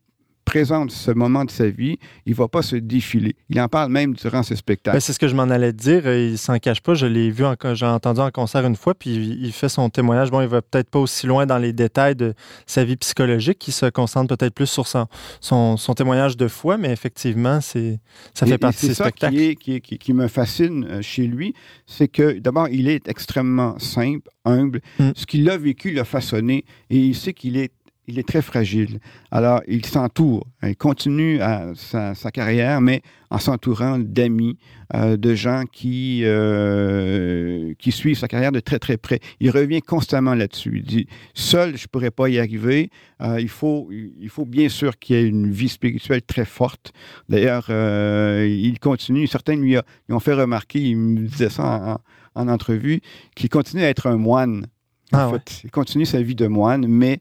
présente 0.50 0.92
ce 0.92 1.12
moment 1.12 1.46
de 1.46 1.52
sa 1.52 1.68
vie, 1.70 1.98
il 2.26 2.32
ne 2.32 2.36
va 2.36 2.48
pas 2.48 2.62
se 2.62 2.76
défiler. 2.76 3.36
Il 3.50 3.60
en 3.62 3.68
parle 3.68 3.92
même 3.92 4.14
durant 4.16 4.42
ses 4.44 4.56
spectacles. 4.56 4.96
Ben, 4.98 5.00
c'est 5.00 5.14
ce 5.14 5.20
que 5.20 5.28
je 5.28 5.36
m'en 5.36 5.44
allais 5.44 5.74
dire. 5.74 6.02
euh, 6.06 6.30
Il 6.32 6.38
s'en 6.38 6.58
cache 6.58 6.82
pas. 6.82 6.96
Je 6.96 7.06
l'ai 7.06 7.30
vu, 7.30 7.46
en, 7.46 7.56
j'ai 7.74 7.86
entendu 7.86 8.20
en 8.22 8.32
concert 8.32 8.66
une 8.66 8.76
fois, 8.76 8.94
puis 8.96 9.12
il 9.42 9.52
fait 9.52 9.70
son 9.70 9.90
témoignage. 9.90 10.32
Bon, 10.32 10.42
il 10.42 10.48
va 10.48 10.62
peut-être 10.62 10.90
pas 10.90 11.00
aussi 11.00 11.28
loin 11.28 11.46
dans 11.46 11.58
les 11.60 11.72
détails 11.74 12.16
de 12.16 12.34
sa 12.66 12.84
vie 12.84 12.96
psychologique. 12.98 13.68
Il 13.68 13.72
se 13.72 13.86
concentre 13.88 14.36
peut-être 14.36 14.54
plus 14.54 14.66
sur 14.68 14.88
son, 14.88 15.06
son, 15.40 15.78
son 15.78 15.94
témoignage 15.94 16.36
de 16.36 16.48
foi, 16.48 16.78
mais 16.78 16.92
effectivement, 16.92 17.62
c'est, 17.62 18.00
ça 18.34 18.46
fait 18.46 18.56
et 18.56 18.58
partie 18.58 18.88
de 18.88 18.92
ses 18.92 18.96
ça 18.96 19.04
spectacles. 19.06 19.36
Qui, 19.36 19.44
est- 19.44 19.56
qui, 19.56 19.74
est- 19.76 19.82
qui- 19.82 19.98
qui 20.00 20.14
me 20.14 20.28
fascine 20.28 20.86
euh, 20.90 21.02
chez 21.02 21.28
lui, 21.28 21.54
c'est 21.86 22.08
que 22.08 22.40
d'abord, 22.40 22.68
il 22.70 22.88
est 22.90 23.08
extrêmement 23.08 23.78
simple, 23.80 24.28
humble. 24.46 24.82
Mm. 24.98 25.10
Ce 25.16 25.26
qu'il 25.26 25.48
a 25.50 25.58
vécu 25.58 25.92
l'a 25.92 26.06
façonné 26.06 26.66
et 26.90 26.98
il 26.98 27.16
sait 27.16 27.34
qu'il 27.34 27.58
est, 27.58 27.72
il 28.10 28.20
est 28.20 28.28
très 28.28 28.42
fragile. 28.42 29.00
Alors, 29.32 29.62
il 29.68 29.86
s'entoure, 29.86 30.46
il 30.64 30.76
continue 30.76 31.40
à 31.42 31.72
sa, 31.76 32.16
sa 32.16 32.32
carrière, 32.32 32.82
mais 32.82 33.02
en 33.30 33.38
s'entourant 33.38 34.00
d'amis, 34.00 34.58
euh, 34.96 35.16
de 35.18 35.36
gens 35.36 35.64
qui, 35.72 36.22
euh, 36.24 37.74
qui 37.78 37.92
suivent 37.92 38.18
sa 38.18 38.28
carrière 38.28 38.52
de 38.52 38.60
très, 38.60 38.80
très 38.80 38.98
près. 38.98 39.20
Il 39.40 39.52
revient 39.52 39.82
constamment 39.82 40.34
là-dessus. 40.34 40.74
Il 40.78 40.84
dit, 40.84 41.08
seul, 41.34 41.78
je 41.78 41.84
ne 41.84 41.88
pourrais 41.88 42.12
pas 42.12 42.28
y 42.30 42.40
arriver. 42.40 42.90
Euh, 43.22 43.40
il, 43.40 43.50
faut, 43.50 43.90
il 43.92 44.30
faut 44.30 44.46
bien 44.46 44.70
sûr 44.70 44.98
qu'il 44.98 45.16
y 45.16 45.20
ait 45.20 45.28
une 45.28 45.52
vie 45.52 45.70
spirituelle 45.70 46.22
très 46.24 46.46
forte. 46.46 46.92
D'ailleurs, 47.30 47.66
il 47.70 48.78
continue, 48.80 49.28
certains 49.28 49.56
lui, 49.56 49.78
a- 49.78 49.84
ont 50.10 50.20
fait 50.20 50.34
remarquer, 50.34 50.80
il 50.82 50.98
me 50.98 51.28
disait 51.28 51.50
ça 51.50 52.00
en, 52.36 52.42
en 52.42 52.48
entrevue, 52.48 53.02
qu'il 53.36 53.50
continue 53.50 53.84
à 53.84 53.90
être 53.90 54.08
un 54.08 54.18
moine. 54.18 54.66
En 55.12 55.18
Ah 55.18 55.30
ouais. 55.30 55.40
fait, 55.40 55.62
il 55.66 55.72
continue 55.72 56.06
sa 56.06 56.22
vie 56.22 56.36
de 56.36 56.48
moine, 56.48 56.86
mais. 56.88 57.20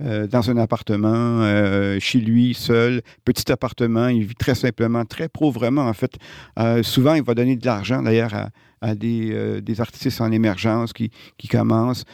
Euh, 0.00 0.26
dans 0.26 0.50
un 0.50 0.56
appartement, 0.56 1.42
euh, 1.42 1.98
chez 2.00 2.20
lui, 2.20 2.54
seul, 2.54 3.02
petit 3.24 3.50
appartement, 3.50 4.08
il 4.08 4.24
vit 4.24 4.34
très 4.34 4.54
simplement, 4.54 5.04
très 5.04 5.28
pauvrement 5.28 5.82
en 5.82 5.92
fait. 5.92 6.12
Euh, 6.58 6.82
souvent, 6.82 7.14
il 7.14 7.22
va 7.22 7.34
donner 7.34 7.56
de 7.56 7.64
l'argent 7.64 8.02
d'ailleurs 8.02 8.32
à, 8.80 8.94
des, 8.94 9.80
artistes 9.80 10.20
en 10.20 10.30
émergence 10.30 10.92
qui, 10.92 11.10
qui 11.38 11.48
commencent. 11.48 12.04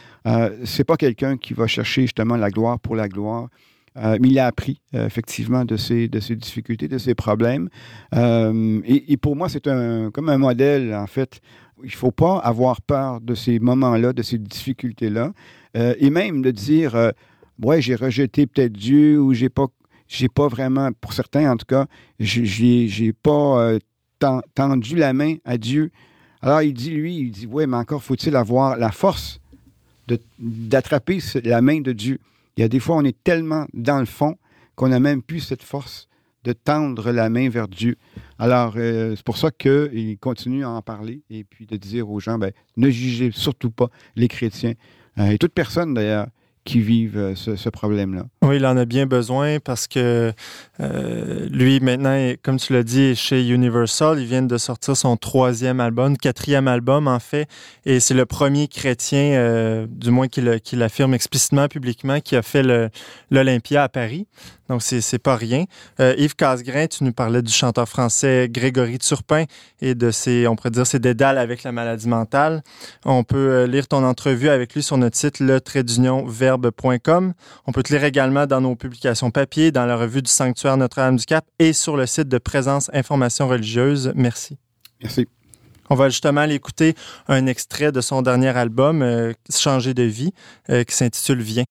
C'est 0.63 0.85
pas 0.85 0.95
quelqu'un 0.95 1.37
qui 1.37 1.53
va 1.53 1.67
chercher 1.67 2.03
justement 2.03 2.37
la 2.37 2.49
gloire 2.49 2.79
pour 2.79 2.95
la 2.95 3.09
gloire. 3.09 3.49
Mais 3.95 4.29
il 4.29 4.39
a 4.39 4.47
appris 4.47 4.79
effectivement 4.93 5.65
de 5.65 5.75
ses, 5.75 6.07
de 6.07 6.21
ses 6.21 6.37
difficultés, 6.37 6.87
de 6.87 6.97
ses 6.97 7.13
problèmes. 7.13 7.67
Et, 8.15 9.17
pour 9.17 9.35
moi, 9.35 9.49
c'est 9.49 9.67
un, 9.67 10.11
comme 10.11 10.29
un 10.29 10.37
modèle, 10.37 10.95
en 10.95 11.07
fait. 11.07 11.41
Il 11.83 11.87
ne 11.87 11.91
faut 11.91 12.11
pas 12.11 12.37
avoir 12.37 12.81
peur 12.81 13.19
de 13.19 13.35
ces 13.35 13.59
moments-là, 13.59 14.13
de 14.13 14.21
ces 14.21 14.37
difficultés-là. 14.37 15.33
Et 15.75 16.09
même 16.09 16.41
de 16.41 16.51
dire, 16.51 17.11
ouais, 17.61 17.81
j'ai 17.81 17.95
rejeté 17.95 18.47
peut-être 18.47 18.73
Dieu 18.73 19.19
ou 19.19 19.33
j'ai 19.33 19.49
pas, 19.49 19.67
j'ai 20.07 20.29
pas 20.29 20.47
vraiment, 20.47 20.91
pour 20.99 21.13
certains 21.13 21.51
en 21.51 21.57
tout 21.57 21.65
cas, 21.65 21.85
j'ai- 22.19 22.87
j'ai 22.87 23.13
pas 23.13 23.61
euh, 23.61 23.79
ten- 24.19 24.41
tendu 24.55 24.95
la 24.95 25.13
main 25.13 25.35
à 25.45 25.57
Dieu. 25.57 25.91
Alors 26.41 26.61
il 26.61 26.73
dit, 26.73 26.89
lui, 26.91 27.17
il 27.17 27.31
dit, 27.31 27.45
ouais, 27.47 27.67
mais 27.67 27.77
encore 27.77 28.03
faut-il 28.03 28.35
avoir 28.35 28.77
la 28.77 28.91
force 28.91 29.39
de- 30.07 30.19
d'attraper 30.39 31.19
la 31.43 31.61
main 31.61 31.81
de 31.81 31.91
Dieu. 31.91 32.19
Il 32.57 32.61
y 32.61 32.63
a 32.63 32.67
des 32.67 32.79
fois, 32.79 32.97
on 32.97 33.03
est 33.05 33.23
tellement 33.23 33.65
dans 33.73 33.99
le 33.99 34.05
fond 34.05 34.35
qu'on 34.75 34.89
n'a 34.89 34.99
même 34.99 35.21
plus 35.21 35.39
cette 35.39 35.63
force 35.63 36.07
de 36.43 36.53
tendre 36.53 37.11
la 37.11 37.29
main 37.29 37.49
vers 37.49 37.67
Dieu. 37.67 37.95
Alors, 38.39 38.73
euh, 38.75 39.15
c'est 39.15 39.23
pour 39.23 39.37
ça 39.37 39.51
qu'il 39.51 40.17
continue 40.19 40.63
à 40.63 40.71
en 40.71 40.81
parler 40.81 41.21
et 41.29 41.43
puis 41.43 41.67
de 41.67 41.77
dire 41.77 42.09
aux 42.09 42.19
gens, 42.19 42.39
ben, 42.39 42.51
ne 42.77 42.89
jugez 42.89 43.29
surtout 43.31 43.69
pas 43.69 43.89
les 44.15 44.27
chrétiens 44.27 44.73
euh, 45.19 45.27
et 45.27 45.37
toute 45.37 45.53
personne 45.53 45.93
d'ailleurs 45.93 46.27
qui 46.63 46.79
vivent 46.79 47.17
euh, 47.17 47.35
ce, 47.35 47.69
problème-là. 47.69 48.25
Oui, 48.43 48.57
il 48.57 48.65
en 48.65 48.77
a 48.77 48.85
bien 48.85 49.05
besoin 49.05 49.59
parce 49.59 49.87
que 49.87 50.31
euh, 50.79 51.47
lui, 51.49 51.79
maintenant, 51.79 52.33
comme 52.43 52.57
tu 52.57 52.73
l'as 52.73 52.83
dit, 52.83 53.01
est 53.01 53.15
chez 53.15 53.47
Universal. 53.47 54.19
Il 54.19 54.27
vient 54.27 54.43
de 54.43 54.57
sortir 54.57 54.95
son 54.95 55.17
troisième 55.17 55.79
album, 55.79 56.17
quatrième 56.17 56.67
album 56.67 57.07
en 57.07 57.19
fait. 57.19 57.47
Et 57.85 57.99
c'est 57.99 58.13
le 58.13 58.25
premier 58.25 58.67
chrétien, 58.67 59.33
euh, 59.33 59.87
du 59.89 60.11
moins 60.11 60.27
qu'il 60.27 60.59
l'affirme 60.73 61.13
explicitement, 61.13 61.67
publiquement, 61.67 62.19
qui 62.19 62.35
a 62.35 62.41
fait 62.41 62.63
l'Olympia 63.31 63.83
à 63.83 63.89
Paris. 63.89 64.27
Donc, 64.71 64.81
c'est 64.83 65.19
pas 65.19 65.35
rien. 65.35 65.65
Euh, 65.99 66.15
Yves 66.17 66.37
Casgrain, 66.37 66.87
tu 66.87 67.03
nous 67.03 67.11
parlais 67.11 67.41
du 67.41 67.51
chanteur 67.51 67.89
français 67.89 68.47
Grégory 68.49 68.99
Turpin 68.99 69.43
et 69.81 69.95
de 69.95 70.11
ses, 70.11 70.47
on 70.47 70.55
pourrait 70.55 70.71
dire, 70.71 70.87
ses 70.87 70.99
dédales 70.99 71.37
avec 71.37 71.63
la 71.63 71.73
maladie 71.73 72.07
mentale. 72.07 72.63
On 73.03 73.25
peut 73.25 73.35
euh, 73.37 73.67
lire 73.67 73.89
ton 73.89 74.01
entrevue 74.05 74.47
avec 74.47 74.73
lui 74.73 74.81
sur 74.81 74.95
notre 74.95 75.17
site 75.17 75.41
le 75.41 75.59
verbe.com. 76.25 77.33
On 77.67 77.71
peut 77.73 77.83
te 77.83 77.91
lire 77.91 78.05
également 78.05 78.45
dans 78.45 78.61
nos 78.61 78.77
publications 78.77 79.29
papier, 79.29 79.73
dans 79.73 79.85
la 79.85 79.97
revue 79.97 80.21
du 80.21 80.31
Sanctuaire 80.31 80.77
Notre-Dame 80.77 81.17
du 81.17 81.25
Cap 81.25 81.43
et 81.59 81.73
sur 81.73 81.97
le 81.97 82.05
site 82.05 82.29
de 82.29 82.37
Présence 82.37 82.89
Information 82.93 83.49
Religieuse. 83.49 84.13
Merci. 84.15 84.57
Merci. 85.01 85.27
On 85.89 85.95
va 85.95 86.07
justement 86.07 86.39
aller 86.39 86.55
écouter 86.55 86.95
un 87.27 87.45
extrait 87.45 87.91
de 87.91 87.99
son 87.99 88.21
dernier 88.21 88.55
album, 88.55 89.01
euh, 89.01 89.33
Changer 89.53 89.93
de 89.93 90.03
vie, 90.03 90.31
euh, 90.69 90.85
qui 90.85 90.95
s'intitule. 90.95 91.41
Viens, 91.41 91.65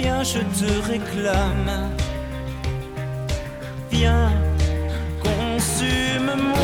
viens, 0.00 0.22
je 0.22 0.38
te 0.58 0.70
réclame. 0.90 1.90
Viens, 3.90 4.30
consume-moi. 5.22 6.56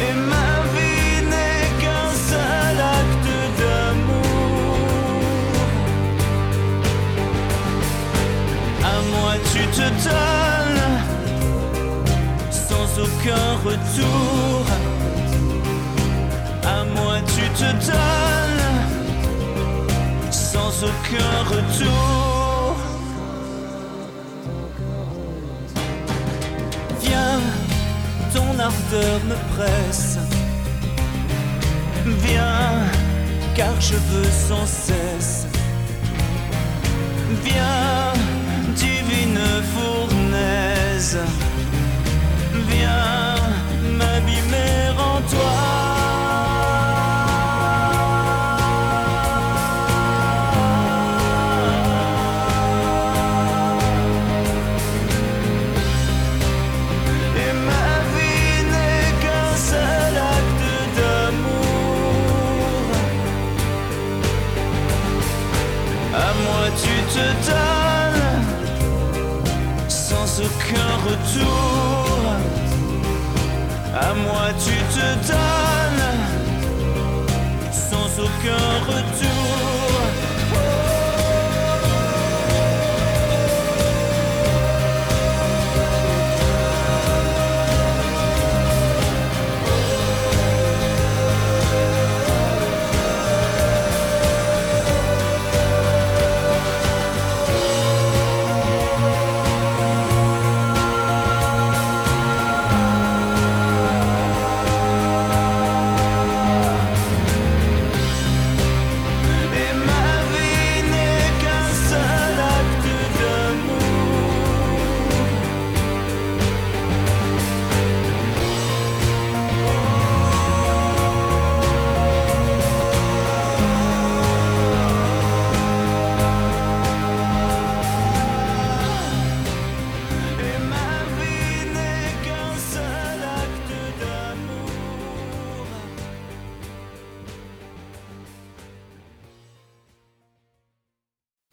Et 0.00 0.14
ma 0.30 0.46
aucun 12.98 13.48
retour. 13.64 14.64
À 16.64 16.84
moi 16.96 17.16
tu 17.34 17.48
te 17.50 17.70
donnes 17.86 18.66
sans 20.30 20.84
aucun 20.84 21.34
retour. 21.54 22.76
Viens 27.02 27.40
ton 28.34 28.58
ardeur 28.58 29.20
me 29.28 29.36
presse. 29.54 30.18
Viens, 32.06 32.84
car 33.54 33.80
je 33.80 33.94
veux 33.94 34.30
sans 34.48 34.66
cesse. 34.66 35.46
Viens, 37.44 38.12
divine 38.76 39.40
fournaise, 39.74 41.18
viens 42.68 43.36
m'abîmer 43.98 44.90
en 44.98 45.20
toi. 45.30 45.75
Moi 74.24 74.48
tu 74.64 74.76
te 74.94 75.08
donnes 75.28 76.08
sans 77.72 78.22
aucun 78.22 78.66
retour. 78.86 79.15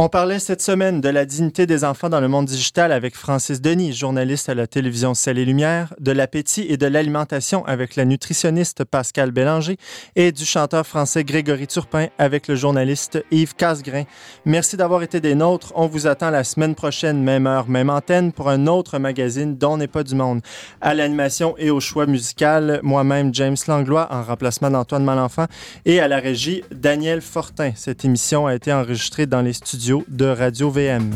On 0.06 0.10
parlait 0.10 0.40
cette 0.40 0.62
semaine 0.62 1.00
de 1.00 1.08
la 1.08 1.24
dignité 1.24 1.66
des 1.66 1.86
enfants 1.86 2.10
dans 2.10 2.20
le 2.20 2.28
monde 2.28 2.46
digital 2.46 2.92
avec 2.92 3.16
Francis 3.16 3.62
Denis, 3.62 3.94
journaliste 3.94 4.50
à 4.50 4.54
la 4.54 4.68
télévision 4.68 5.14
Celle 5.14 5.38
et 5.38 5.46
Lumière, 5.46 5.94
de 5.98 6.12
l'appétit 6.12 6.66
et 6.68 6.76
de 6.76 6.88
l'alimentation 6.88 7.66
avec 7.66 7.96
la 7.96 8.04
nutritionniste 8.04 8.84
Pascal 8.84 9.32
Bélanger 9.32 9.78
et 10.18 10.34
du 10.34 10.44
chanteur 10.44 10.86
français 10.86 11.24
Grégory 11.24 11.68
Turpin 11.68 12.08
avec 12.18 12.50
le 12.50 12.56
journaliste 12.58 13.24
Yves 13.32 13.56
Casgrain. 13.56 14.04
Merci 14.44 14.76
d'avoir 14.76 15.04
été 15.04 15.22
des 15.22 15.36
nôtres. 15.36 15.72
On 15.74 15.88
vous 15.88 16.06
attend 16.06 16.32
la 16.32 16.44
semaine 16.44 16.76
prochaine, 16.76 17.24
même 17.24 17.48
heure, 17.48 17.70
même 17.70 17.90
antenne, 17.90 18.34
pour 18.34 18.50
un 18.50 18.68
autre 18.68 19.00
magazine 19.00 19.56
dont 19.56 19.78
n'est 19.78 19.88
pas 19.88 20.04
du 20.04 20.16
monde. 20.16 20.42
À 20.82 20.94
l'animation 20.94 21.56
et 21.58 21.70
au 21.70 21.80
choix 21.80 22.08
musical, 22.08 22.82
moi-même 22.84 23.34
James 23.34 23.56
Langlois 23.70 24.10
en 24.12 24.22
remplacement 24.22 24.70
d'Antoine 24.70 25.06
Malenfant 25.06 25.46
et 25.86 26.02
à 26.02 26.10
la 26.10 26.18
régie 26.18 26.62
Daniel 26.74 27.22
Fortin. 27.22 27.72
Cette 27.78 28.04
émission 28.04 28.48
a 28.48 28.54
été 28.54 28.74
enregistrée 28.74 29.28
dans 29.28 29.42
les 29.42 29.54
studios 29.54 29.93
de 30.08 30.34
Radio 30.34 30.72
VM. 30.72 31.12